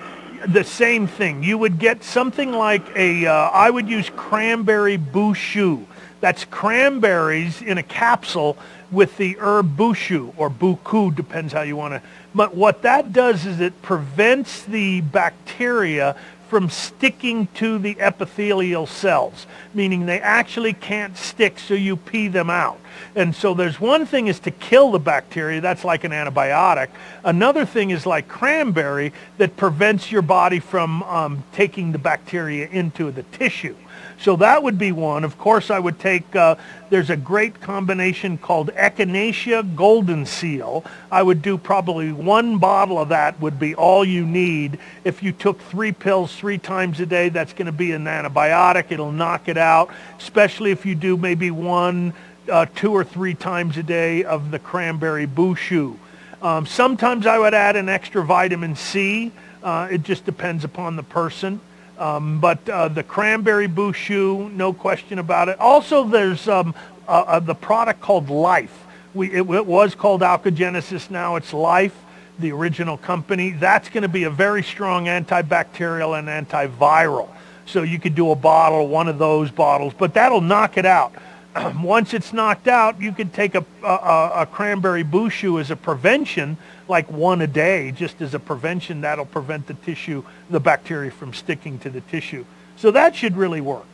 the 0.47 0.63
same 0.63 1.07
thing. 1.07 1.41
You 1.41 1.57
would 1.57 1.79
get 1.79 2.03
something 2.03 2.51
like 2.51 2.85
a. 2.95 3.25
Uh, 3.25 3.33
I 3.33 3.71
would 3.71 3.89
use 3.89 4.11
cranberry 4.15 4.99
buchu. 4.99 5.87
That's 6.21 6.45
cranberries 6.45 7.63
in 7.63 7.79
a 7.79 7.83
capsule 7.83 8.57
with 8.91 9.17
the 9.17 9.37
herb 9.39 9.75
buchu 9.75 10.31
or 10.37 10.51
buku, 10.51 11.15
depends 11.15 11.51
how 11.51 11.63
you 11.63 11.75
want 11.75 11.95
to. 11.95 12.01
But 12.35 12.55
what 12.55 12.83
that 12.83 13.11
does 13.11 13.47
is 13.47 13.59
it 13.59 13.81
prevents 13.81 14.61
the 14.63 15.01
bacteria 15.01 16.15
from 16.47 16.69
sticking 16.69 17.47
to 17.55 17.77
the 17.77 17.99
epithelial 17.99 18.85
cells, 18.85 19.47
meaning 19.73 20.05
they 20.05 20.19
actually 20.19 20.73
can't 20.73 21.17
stick 21.17 21.57
so 21.57 21.73
you 21.73 21.95
pee 21.95 22.27
them 22.27 22.49
out. 22.49 22.79
And 23.15 23.35
so 23.35 23.53
there's 23.53 23.79
one 23.79 24.05
thing 24.05 24.27
is 24.27 24.39
to 24.41 24.51
kill 24.51 24.91
the 24.91 24.99
bacteria. 24.99 25.61
That's 25.61 25.83
like 25.83 26.03
an 26.03 26.11
antibiotic. 26.11 26.89
Another 27.23 27.65
thing 27.65 27.89
is 27.89 28.05
like 28.05 28.27
cranberry 28.27 29.13
that 29.37 29.57
prevents 29.57 30.11
your 30.11 30.21
body 30.21 30.59
from 30.59 31.01
um, 31.03 31.43
taking 31.53 31.91
the 31.91 31.97
bacteria 31.97 32.67
into 32.67 33.11
the 33.11 33.23
tissue. 33.23 33.75
So 34.23 34.37
that 34.37 34.63
would 34.63 34.77
be 34.77 34.93
one. 34.93 35.25
Of 35.25 35.37
course, 35.37 35.69
I 35.69 35.79
would 35.79 35.99
take, 35.99 36.33
uh, 36.33 36.55
there's 36.89 37.09
a 37.09 37.17
great 37.17 37.59
combination 37.59 38.37
called 38.37 38.69
Echinacea 38.69 39.75
Golden 39.75 40.25
Seal. 40.25 40.85
I 41.11 41.21
would 41.21 41.41
do 41.41 41.57
probably 41.57 42.13
one 42.13 42.57
bottle 42.57 42.97
of 42.97 43.09
that 43.09 43.37
would 43.41 43.59
be 43.59 43.75
all 43.75 44.05
you 44.05 44.25
need. 44.25 44.79
If 45.03 45.23
you 45.23 45.33
took 45.33 45.59
three 45.59 45.91
pills 45.91 46.33
three 46.33 46.57
times 46.57 47.01
a 47.01 47.05
day, 47.05 47.27
that's 47.27 47.51
going 47.51 47.65
to 47.65 47.73
be 47.73 47.91
an 47.91 48.05
antibiotic. 48.05 48.93
It'll 48.93 49.11
knock 49.11 49.49
it 49.49 49.57
out, 49.57 49.89
especially 50.19 50.71
if 50.71 50.85
you 50.85 50.95
do 50.95 51.17
maybe 51.17 51.51
one, 51.51 52.13
uh, 52.49 52.67
two 52.75 52.93
or 52.93 53.03
three 53.03 53.33
times 53.33 53.75
a 53.75 53.83
day 53.83 54.23
of 54.23 54.51
the 54.51 54.59
cranberry 54.59 55.27
buchu. 55.27 55.97
Um, 56.41 56.65
sometimes 56.65 57.25
I 57.25 57.37
would 57.39 57.53
add 57.53 57.75
an 57.75 57.89
extra 57.89 58.23
vitamin 58.23 58.77
C. 58.77 59.33
Uh, 59.61 59.89
it 59.91 60.03
just 60.03 60.23
depends 60.23 60.63
upon 60.63 60.95
the 60.95 61.03
person. 61.03 61.59
Um, 62.03 62.41
but 62.41 62.67
uh, 62.67 62.89
the 62.89 63.01
cranberry 63.01 63.69
buchu, 63.69 64.51
no 64.51 64.73
question 64.73 65.19
about 65.19 65.47
it. 65.47 65.57
Also, 65.57 66.03
there's 66.03 66.49
um, 66.49 66.75
uh, 67.07 67.11
uh, 67.11 67.39
the 67.39 67.55
product 67.55 68.01
called 68.01 68.29
Life. 68.29 68.77
We, 69.13 69.31
it, 69.31 69.49
it, 69.49 69.65
was 69.65 69.95
called 69.95 70.19
Alkagenesis. 70.19 71.09
Now 71.09 71.37
it's 71.37 71.53
Life, 71.53 71.97
the 72.39 72.51
original 72.51 72.97
company. 72.97 73.51
That's 73.51 73.87
going 73.87 74.01
to 74.01 74.09
be 74.09 74.25
a 74.25 74.29
very 74.29 74.63
strong 74.63 75.05
antibacterial 75.05 76.19
and 76.19 76.27
antiviral. 76.27 77.29
So 77.67 77.83
you 77.83 77.99
could 77.99 78.15
do 78.15 78.31
a 78.31 78.35
bottle, 78.35 78.89
one 78.89 79.07
of 79.07 79.17
those 79.17 79.49
bottles, 79.49 79.93
but 79.97 80.13
that'll 80.13 80.41
knock 80.41 80.77
it 80.77 80.85
out. 80.85 81.13
Once 81.81 82.13
it's 82.13 82.33
knocked 82.33 82.67
out, 82.67 83.01
you 83.01 83.11
could 83.11 83.33
take 83.33 83.55
a, 83.55 83.65
a, 83.83 84.31
a 84.41 84.47
cranberry 84.51 85.03
buchu 85.03 85.59
as 85.59 85.71
a 85.71 85.75
prevention 85.75 86.57
like 86.87 87.09
one 87.11 87.41
a 87.41 87.47
day 87.47 87.91
just 87.91 88.21
as 88.21 88.33
a 88.33 88.39
prevention. 88.39 89.01
That'll 89.01 89.25
prevent 89.25 89.67
the 89.67 89.73
tissue, 89.75 90.23
the 90.49 90.59
bacteria 90.59 91.11
from 91.11 91.33
sticking 91.33 91.79
to 91.79 91.89
the 91.89 92.01
tissue. 92.01 92.45
So 92.77 92.91
that 92.91 93.15
should 93.15 93.37
really 93.37 93.61
work. 93.61 93.85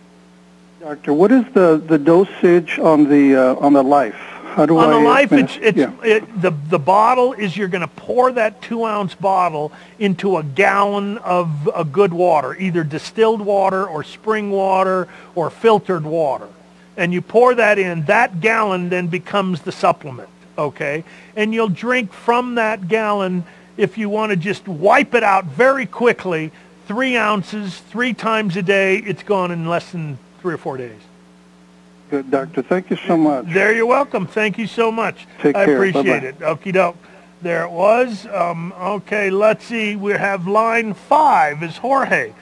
Doctor, 0.80 1.14
what 1.14 1.32
is 1.32 1.46
the, 1.54 1.82
the 1.86 1.98
dosage 1.98 2.80
on 2.80 3.10
the 3.10 3.36
uh, 3.36 3.56
on 3.56 3.74
the 3.74 3.84
life? 3.84 4.16
How 4.16 4.66
do 4.66 4.78
on 4.78 4.90
I 4.90 4.94
the 4.94 5.00
life, 5.00 5.32
it's, 5.34 5.58
it's 5.62 5.78
yeah. 5.78 5.94
it, 6.04 6.42
the 6.42 6.52
the 6.52 6.80
bottle 6.80 7.34
is 7.34 7.56
you're 7.56 7.68
going 7.68 7.82
to 7.82 7.88
pour 7.88 8.32
that 8.32 8.62
two 8.62 8.86
ounce 8.86 9.14
bottle 9.14 9.72
into 10.00 10.38
a 10.38 10.44
gallon 10.44 11.18
of 11.20 11.70
a 11.76 11.84
good 11.84 12.14
water, 12.14 12.56
either 12.56 12.84
distilled 12.84 13.42
water 13.42 13.86
or 13.86 14.04
spring 14.04 14.52
water 14.52 15.08
or 15.36 15.50
filtered 15.50 16.04
water, 16.04 16.48
and 16.98 17.14
you 17.14 17.22
pour 17.22 17.56
that 17.56 17.80
in. 17.80 18.06
That 18.06 18.42
gallon 18.42 18.90
then 18.90 19.08
becomes 19.08 19.62
the 19.62 19.72
supplement 19.72 20.30
okay? 20.60 21.04
And 21.36 21.54
you'll 21.54 21.70
drink 21.70 22.14
from 22.14 22.56
that 22.56 22.88
gallon 22.88 23.44
if 23.78 23.98
you 23.98 24.10
want 24.10 24.32
to 24.32 24.36
just 24.36 24.68
wipe 24.68 25.16
it 25.16 25.24
out 25.24 25.46
very 25.46 25.86
quickly, 25.86 26.52
three 26.88 27.16
ounces, 27.16 27.80
three 27.80 28.14
times 28.14 28.58
a 28.58 28.62
day. 28.62 28.98
It's 28.98 29.24
gone 29.24 29.52
in 29.52 29.68
less 29.68 29.92
than 29.92 30.20
three 30.42 30.54
or 30.54 30.58
four 30.58 30.78
days. 30.78 31.00
Good, 32.10 32.30
doctor. 32.30 32.62
Thank 32.62 32.90
you 32.90 32.98
so 32.98 33.16
much. 33.16 33.46
There, 33.46 33.74
you're 33.74 33.86
welcome. 33.86 34.28
Thank 34.28 34.58
you 34.58 34.68
so 34.68 34.92
much. 34.92 35.28
Take 35.42 35.56
I 35.56 35.66
care. 35.66 35.76
appreciate 35.76 36.04
Bye-bye. 36.22 36.28
it. 36.28 36.40
Okie 36.40 36.74
doke. 36.74 36.98
There 37.42 37.64
it 37.64 37.72
was. 37.72 38.26
Um, 38.26 38.74
okay, 38.74 39.30
let's 39.30 39.64
see. 39.64 39.96
We 39.96 40.12
have 40.12 40.46
line 40.46 40.94
five 40.94 41.64
is 41.64 41.78
Jorge. 41.78 42.34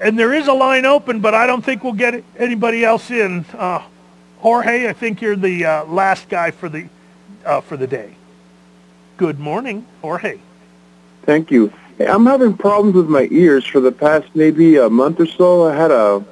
And 0.00 0.18
there 0.18 0.32
is 0.32 0.46
a 0.46 0.52
line 0.52 0.86
open, 0.86 1.20
but 1.20 1.34
I 1.34 1.46
don't 1.46 1.64
think 1.64 1.82
we'll 1.82 1.92
get 1.92 2.22
anybody 2.36 2.84
else 2.84 3.10
in. 3.10 3.44
Uh, 3.52 3.82
Jorge, 4.38 4.88
I 4.88 4.92
think 4.92 5.20
you're 5.20 5.36
the 5.36 5.64
uh, 5.64 5.84
last 5.86 6.28
guy 6.28 6.52
for 6.52 6.68
the 6.68 6.88
uh, 7.44 7.60
for 7.60 7.76
the 7.76 7.86
day. 7.86 8.14
Good 9.16 9.40
morning, 9.40 9.86
Jorge. 10.00 10.38
Thank 11.22 11.50
you. 11.50 11.72
Hey, 11.98 12.06
I'm 12.06 12.26
having 12.26 12.56
problems 12.56 12.94
with 12.94 13.08
my 13.08 13.26
ears 13.32 13.66
for 13.66 13.80
the 13.80 13.90
past 13.90 14.28
maybe 14.34 14.76
a 14.76 14.88
month 14.88 15.18
or 15.18 15.26
so. 15.26 15.66
I 15.68 15.74
had 15.74 15.90
a 15.90 16.24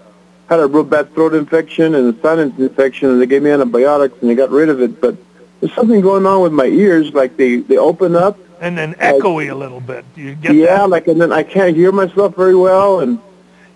had 0.48 0.60
a 0.60 0.66
real 0.68 0.84
bad 0.84 1.12
throat 1.12 1.34
infection 1.34 1.96
and 1.96 2.14
a 2.14 2.20
sinus 2.20 2.56
infection, 2.58 3.10
and 3.10 3.20
they 3.20 3.26
gave 3.26 3.42
me 3.42 3.50
antibiotics 3.50 4.16
and 4.20 4.30
they 4.30 4.36
got 4.36 4.50
rid 4.50 4.68
of 4.68 4.80
it. 4.80 5.00
But 5.00 5.16
there's 5.60 5.74
something 5.74 6.00
going 6.00 6.24
on 6.24 6.42
with 6.42 6.52
my 6.52 6.66
ears, 6.66 7.12
like 7.12 7.36
they 7.36 7.56
they 7.56 7.76
open 7.76 8.14
up 8.14 8.38
And 8.60 8.78
then 8.78 8.94
echoey 8.94 9.50
a 9.50 9.56
little 9.56 9.80
bit. 9.80 10.04
Do 10.14 10.22
you 10.22 10.36
get 10.36 10.54
yeah, 10.54 10.78
that? 10.78 10.90
like 10.90 11.08
and 11.08 11.20
then 11.20 11.32
I 11.32 11.42
can't 11.42 11.74
hear 11.74 11.90
myself 11.90 12.36
very 12.36 12.54
well, 12.54 13.00
and 13.00 13.18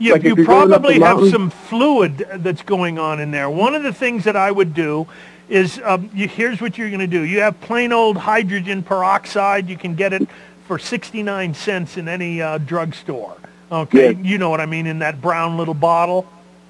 You, 0.00 0.12
like 0.14 0.22
you 0.22 0.34
you're 0.34 0.44
going 0.46 0.72
up 0.72 0.80
probably 0.80 0.94
have 0.94 1.18
mountain- 1.18 1.30
some 1.30 1.50
fluid 1.50 2.26
that's 2.36 2.62
going 2.62 2.98
on 2.98 3.20
in 3.20 3.30
there. 3.30 3.48
One 3.50 3.74
of 3.74 3.82
the 3.82 3.92
things 3.92 4.24
that 4.24 4.34
I 4.34 4.50
would 4.50 4.74
do 4.74 5.06
is, 5.48 5.80
um, 5.84 6.08
you, 6.14 6.26
here's 6.26 6.60
what 6.60 6.78
you're 6.78 6.88
going 6.88 7.00
to 7.00 7.06
do. 7.06 7.20
You 7.22 7.40
have 7.40 7.60
plain 7.60 7.92
old 7.92 8.16
hydrogen 8.16 8.82
peroxide. 8.82 9.68
You 9.68 9.76
can 9.76 9.94
get 9.94 10.12
it 10.12 10.26
for 10.66 10.78
69 10.78 11.54
cents 11.54 11.96
in 11.96 12.08
any 12.08 12.40
uh, 12.40 12.58
drugstore. 12.58 13.36
Okay, 13.70 14.12
Yes. 14.12 14.24
you 14.24 14.38
know 14.38 14.48
what 14.50 14.60
I 14.60 14.66
mean, 14.66 14.86
in 14.86 15.00
that 15.00 15.20
brown 15.20 15.56
little 15.56 15.74
bottle. 15.74 16.26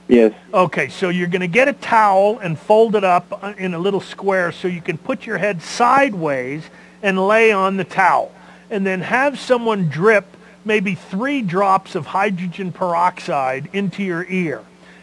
yes, 0.09 0.33
Okay, 0.53 0.89
so 0.89 1.09
you're 1.09 1.29
going 1.29 1.41
to 1.41 1.47
get 1.47 1.69
a 1.69 1.73
towel 1.73 2.39
and 2.41 2.59
fold 2.59 2.95
it 2.97 3.05
up 3.05 3.39
uh, 3.45 3.53
in 3.57 3.75
a 3.75 3.79
little 3.79 4.01
square 4.01 4.51
so 4.53 4.67
you 4.69 4.81
can 4.83 4.99
put 4.99 5.25
your 5.25 5.39
head 5.39 5.63
sideways 5.63 6.65
and 7.03 7.27
lay 7.29 7.53
on 7.53 7.77
the 7.77 7.85
towel. 7.85 8.33
And 8.71 8.85
then 8.87 9.01
have 9.03 9.39
someone 9.39 9.89
drip 9.89 10.25
maybe 10.65 10.95
three 10.95 11.43
drops 11.43 11.95
of 11.95 12.07
hydrogen 12.07 12.73
peroxide 12.73 13.69
into 13.73 14.03
your 14.03 14.25
ear. 14.29 14.63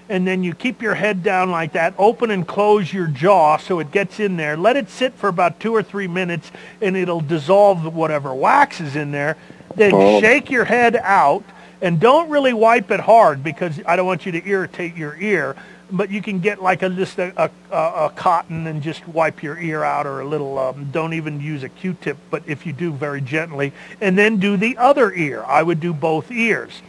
And 0.10 0.26
then 0.26 0.42
you 0.42 0.54
keep 0.54 0.82
your 0.82 0.96
head 0.96 1.22
down 1.22 1.52
like 1.52 1.74
that, 1.74 1.94
open 1.98 2.32
and 2.32 2.48
close 2.48 2.94
your 2.94 3.08
jaw 3.08 3.58
so 3.58 3.80
it 3.80 3.92
gets 3.92 4.20
in 4.22 4.38
there. 4.38 4.56
Let 4.56 4.78
it 4.78 4.90
sit 4.90 5.14
for 5.16 5.28
about 5.28 5.60
two 5.60 5.76
or 5.76 5.84
three 5.84 6.08
minutes 6.08 6.50
and 6.82 6.96
it'll 6.96 7.20
dissolve 7.22 7.94
whatever 7.94 8.34
wax 8.34 8.80
is 8.80 8.96
in 8.96 9.12
there. 9.12 9.36
Then 9.76 9.92
Oh. 9.94 10.22
shake 10.22 10.50
your 10.50 10.64
head 10.66 10.96
out 11.04 11.44
and 11.82 12.00
don't 12.00 12.30
really 12.30 12.54
wipe 12.54 12.90
it 12.90 13.02
hard 13.02 13.44
because 13.44 13.82
I 13.86 13.98
don't 13.98 14.06
want 14.06 14.26
you 14.26 14.32
to 14.32 14.48
irritate 14.48 14.96
your 14.96 15.16
ear. 15.20 15.56
But 15.90 16.10
you 16.10 16.22
can 16.22 16.40
get 16.40 16.62
like 16.62 16.82
a 16.82 16.90
just 16.90 17.18
a, 17.18 17.50
a, 17.72 17.78
a 17.78 18.12
cotton 18.16 18.68
and 18.68 18.82
just 18.82 19.08
wipe 19.08 19.42
your 19.42 19.58
ear 19.58 19.84
out, 19.84 20.06
or 20.06 20.20
a 20.20 20.26
little. 20.26 20.60
Um, 20.60 20.90
don't 20.92 21.14
even 21.14 21.40
use 21.40 21.64
a 21.64 21.70
Q-tip, 21.70 22.18
but 22.30 22.44
if 22.46 22.66
you 22.66 22.74
do, 22.74 22.92
very 22.92 23.22
gently, 23.22 23.72
and 24.02 24.18
then 24.18 24.38
do 24.38 24.58
the 24.58 24.78
other 24.78 25.14
ear. 25.14 25.44
I 25.46 25.64
would 25.64 25.80
do 25.80 25.94
both 25.94 26.32
ears. 26.32 26.82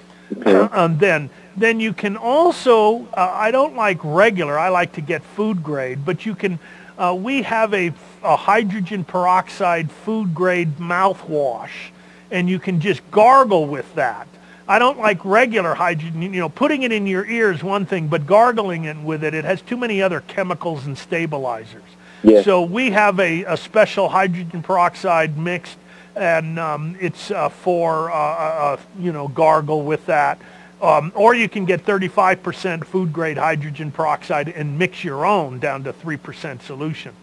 Uh, 0.44 0.68
and 0.72 0.99
then 0.99 1.30
then 1.57 1.80
you 1.80 1.92
can 1.92 2.16
also. 2.16 3.07
Uh, 3.14 3.30
I 3.32 3.51
don't 3.51 3.76
like 3.76 3.99
regular. 4.03 4.59
I 4.59 4.68
like 4.68 4.92
to 4.94 5.01
get 5.01 5.22
food 5.22 5.62
grade, 5.62 6.05
but 6.05 6.26
you 6.26 6.34
can. 6.34 6.59
Uh, 6.99 7.14
we 7.14 7.42
have 7.42 7.72
a, 7.74 7.92
a 8.24 8.36
hydrogen 8.36 9.05
peroxide 9.05 9.90
food 9.90 10.34
grade 10.34 10.78
mouthwash, 10.78 11.92
and 12.30 12.51
you 12.51 12.59
can 12.59 12.80
just 12.80 13.09
gargle 13.12 13.66
with 13.66 13.94
that. 13.94 14.26
I 14.68 14.78
don't 14.78 14.98
like 14.98 15.24
regular 15.24 15.74
hydrogen. 15.74 16.20
You 16.20 16.28
know, 16.28 16.50
putting 16.50 16.82
it 16.82 16.92
in 16.92 17.06
your 17.06 17.24
ear 17.24 17.50
is 17.50 17.64
one 17.64 17.86
thing, 17.86 18.08
but 18.08 18.26
gargling 18.26 18.84
it 18.84 18.98
with 18.98 19.24
it, 19.24 19.32
it 19.32 19.46
has 19.46 19.62
too 19.62 19.78
many 19.78 20.02
other 20.02 20.20
chemicals 20.20 20.84
and 20.84 20.96
stabilizers. 20.96 21.82
Yes. 22.22 22.44
So 22.44 22.62
we 22.62 22.90
have 22.90 23.18
a, 23.18 23.44
a 23.44 23.56
special 23.56 24.10
hydrogen 24.10 24.62
peroxide 24.62 25.38
mixed, 25.38 25.78
and 26.14 26.58
um, 26.58 26.96
it's 27.00 27.30
uh, 27.30 27.48
for, 27.48 28.10
uh, 28.10 28.14
uh, 28.14 28.16
uh, 28.16 28.80
you 28.98 29.12
know, 29.12 29.28
gargle 29.28 29.82
with 29.82 30.04
that. 30.06 30.38
Um, 30.82 31.12
or 31.14 31.34
you 31.34 31.48
can 31.48 31.64
get 31.64 31.84
35% 31.84 32.84
food 32.84 33.12
grade 33.12 33.38
hydrogen 33.38 33.90
peroxide 33.90 34.48
and 34.50 34.78
mix 34.78 35.02
your 35.02 35.24
own 35.24 35.58
down 35.58 35.82
to 35.84 35.92
3% 35.92 36.60
solution. 36.62 37.14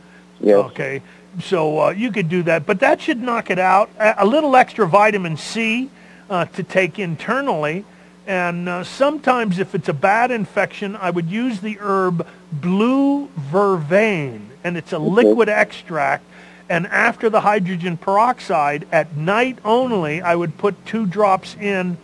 yes. 0.42 0.58
Okay, 0.58 1.02
so 1.42 1.80
uh, 1.80 1.90
you 1.92 2.12
could 2.12 2.28
do 2.28 2.42
that, 2.44 2.66
but 2.66 2.80
that 2.80 3.00
should 3.02 3.22
knock 3.22 3.52
it 3.52 3.60
out. 3.60 3.90
A, 4.00 4.24
a 4.24 4.26
little 4.26 4.56
extra 4.56 4.88
vitamin 4.88 5.38
C 5.38 5.90
uh, 6.30 6.46
to 6.46 6.64
take 6.64 7.00
internally, 7.00 7.86
and 8.28 8.68
uh, 8.68 8.84
sometimes 8.84 9.60
if 9.60 9.76
it's 9.76 9.90
a 9.90 9.94
bad 9.94 10.32
infection, 10.32 10.96
I 10.96 11.10
would 11.10 11.30
use 11.30 11.62
the 11.62 11.78
herb 11.80 12.28
blue 12.52 13.28
vervain, 13.52 14.48
and 14.64 14.78
it's 14.78 14.94
a 14.94 15.00
liquid 15.00 15.50
extract. 15.50 16.24
And 16.68 16.88
after 16.88 17.30
the 17.30 17.42
hydrogen 17.42 17.96
peroxide, 17.96 18.88
at 18.92 19.16
night 19.16 19.60
only, 19.64 20.22
I 20.22 20.36
would 20.36 20.58
put 20.58 20.84
two 20.88 21.06
drops 21.06 21.56
in 21.56 21.98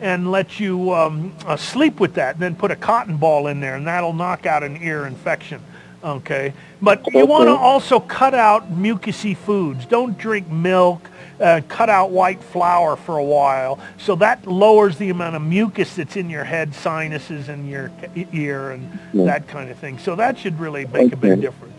and 0.00 0.30
let 0.30 0.60
you 0.60 0.92
um, 0.92 1.34
uh, 1.46 1.56
sleep 1.56 1.98
with 1.98 2.14
that. 2.14 2.36
And 2.36 2.42
Then 2.42 2.54
put 2.54 2.70
a 2.70 2.76
cotton 2.76 3.16
ball 3.16 3.48
in 3.48 3.58
there, 3.58 3.74
and 3.74 3.86
that'll 3.86 4.12
knock 4.12 4.46
out 4.46 4.62
an 4.62 4.76
ear 4.82 5.06
infection. 5.06 5.60
Okay, 6.04 6.52
but 6.82 7.02
you 7.14 7.24
want 7.24 7.48
to 7.48 7.56
also 7.56 7.98
cut 7.98 8.34
out 8.34 8.70
mucousy 8.70 9.34
foods. 9.34 9.86
Don't 9.86 10.18
drink 10.18 10.48
milk. 10.48 11.08
Uh, 11.40 11.60
cut 11.68 11.90
out 11.90 12.10
white 12.10 12.40
flour 12.40 12.94
for 12.94 13.18
a 13.18 13.24
while, 13.24 13.78
so 13.98 14.14
that 14.14 14.46
lowers 14.46 14.98
the 14.98 15.10
amount 15.10 15.34
of 15.34 15.42
mucus 15.42 15.96
that's 15.96 16.16
in 16.16 16.30
your 16.30 16.44
head, 16.44 16.72
sinuses, 16.72 17.48
and 17.48 17.68
your 17.68 17.90
ear, 18.32 18.70
and 18.70 18.98
Yeah. 19.12 19.24
that 19.24 19.48
kind 19.48 19.68
of 19.68 19.76
thing. 19.78 19.98
So 19.98 20.14
that 20.14 20.38
should 20.38 20.60
really 20.60 20.86
make 20.92 21.12
a 21.12 21.16
big 21.16 21.40
difference. 21.40 21.74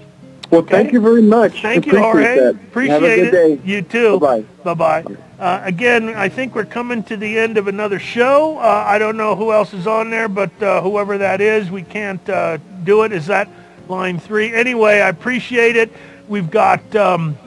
Well, 0.52 0.62
thank 0.62 0.92
you 0.92 1.00
very 1.00 1.22
much. 1.22 1.62
Thank 1.62 1.86
you, 1.86 1.94
Appreciate 1.94 2.04
Jorge. 2.04 2.40
that. 2.40 2.56
Appreciate 2.56 2.94
Have 2.94 3.04
a 3.04 3.16
good 3.16 3.28
it. 3.28 3.32
day. 3.32 3.60
You 3.66 3.82
too. 3.82 4.20
Bye-bye. 4.20 4.74
Bye-bye. 4.76 5.16
Uh, 5.40 5.62
again, 5.64 6.10
I 6.10 6.30
think 6.30 6.54
we're 6.54 6.66
coming 6.66 7.02
to 7.04 7.18
the 7.18 7.38
end 7.40 7.58
of 7.58 7.68
another 7.68 7.98
show. 7.98 8.58
Uh, 8.58 8.84
I 8.86 8.98
don't 9.00 9.18
know 9.18 9.36
who 9.36 9.52
else 9.52 9.74
is 9.74 9.88
on 9.88 10.10
there, 10.10 10.28
but 10.28 10.52
uh, 10.62 10.82
whoever 10.82 11.18
that 11.18 11.42
is, 11.42 11.72
we 11.72 11.82
can't 11.82 12.30
uh, 12.30 12.58
do 12.84 13.04
it. 13.04 13.12
Is 13.12 13.26
that 13.28 13.48
line 13.88 14.20
three. 14.20 14.54
Anyway, 14.54 15.00
I 15.00 15.10
appreciate 15.10 15.76
it. 15.78 15.92
We've 16.28 16.50
got 16.52 16.96
um, 16.96 17.38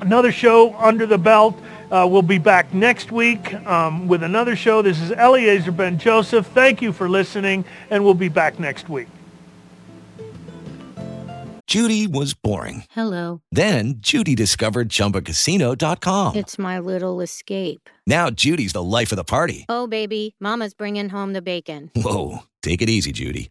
another 0.00 0.32
show 0.32 0.74
under 0.76 1.06
the 1.06 1.18
belt. 1.18 1.56
Uh, 1.90 2.06
we'll 2.10 2.22
be 2.22 2.38
back 2.38 2.74
next 2.74 3.12
week 3.12 3.54
um, 3.66 4.08
with 4.08 4.22
another 4.22 4.56
show. 4.56 4.82
This 4.82 5.00
is 5.00 5.12
Eliezer 5.12 5.72
Ben 5.72 5.98
Joseph. 5.98 6.46
Thank 6.48 6.82
you 6.82 6.92
for 6.92 7.08
listening, 7.08 7.64
and 7.90 8.04
we'll 8.04 8.14
be 8.14 8.28
back 8.28 8.58
next 8.58 8.88
week. 8.88 9.08
Judy 11.66 12.06
was 12.06 12.32
boring. 12.32 12.84
Hello. 12.92 13.42
Then 13.50 13.94
Judy 13.98 14.36
discovered 14.36 14.88
ChumbaCasino.com. 14.88 16.36
It's 16.36 16.58
my 16.58 16.78
little 16.78 17.20
escape. 17.20 17.90
Now 18.06 18.30
Judy's 18.30 18.72
the 18.72 18.82
life 18.82 19.10
of 19.10 19.16
the 19.16 19.24
party. 19.24 19.66
Oh, 19.68 19.88
baby, 19.88 20.36
Mama's 20.38 20.74
bringing 20.74 21.08
home 21.08 21.32
the 21.32 21.42
bacon. 21.42 21.90
Whoa, 21.96 22.44
take 22.62 22.82
it 22.82 22.88
easy, 22.88 23.10
Judy. 23.10 23.50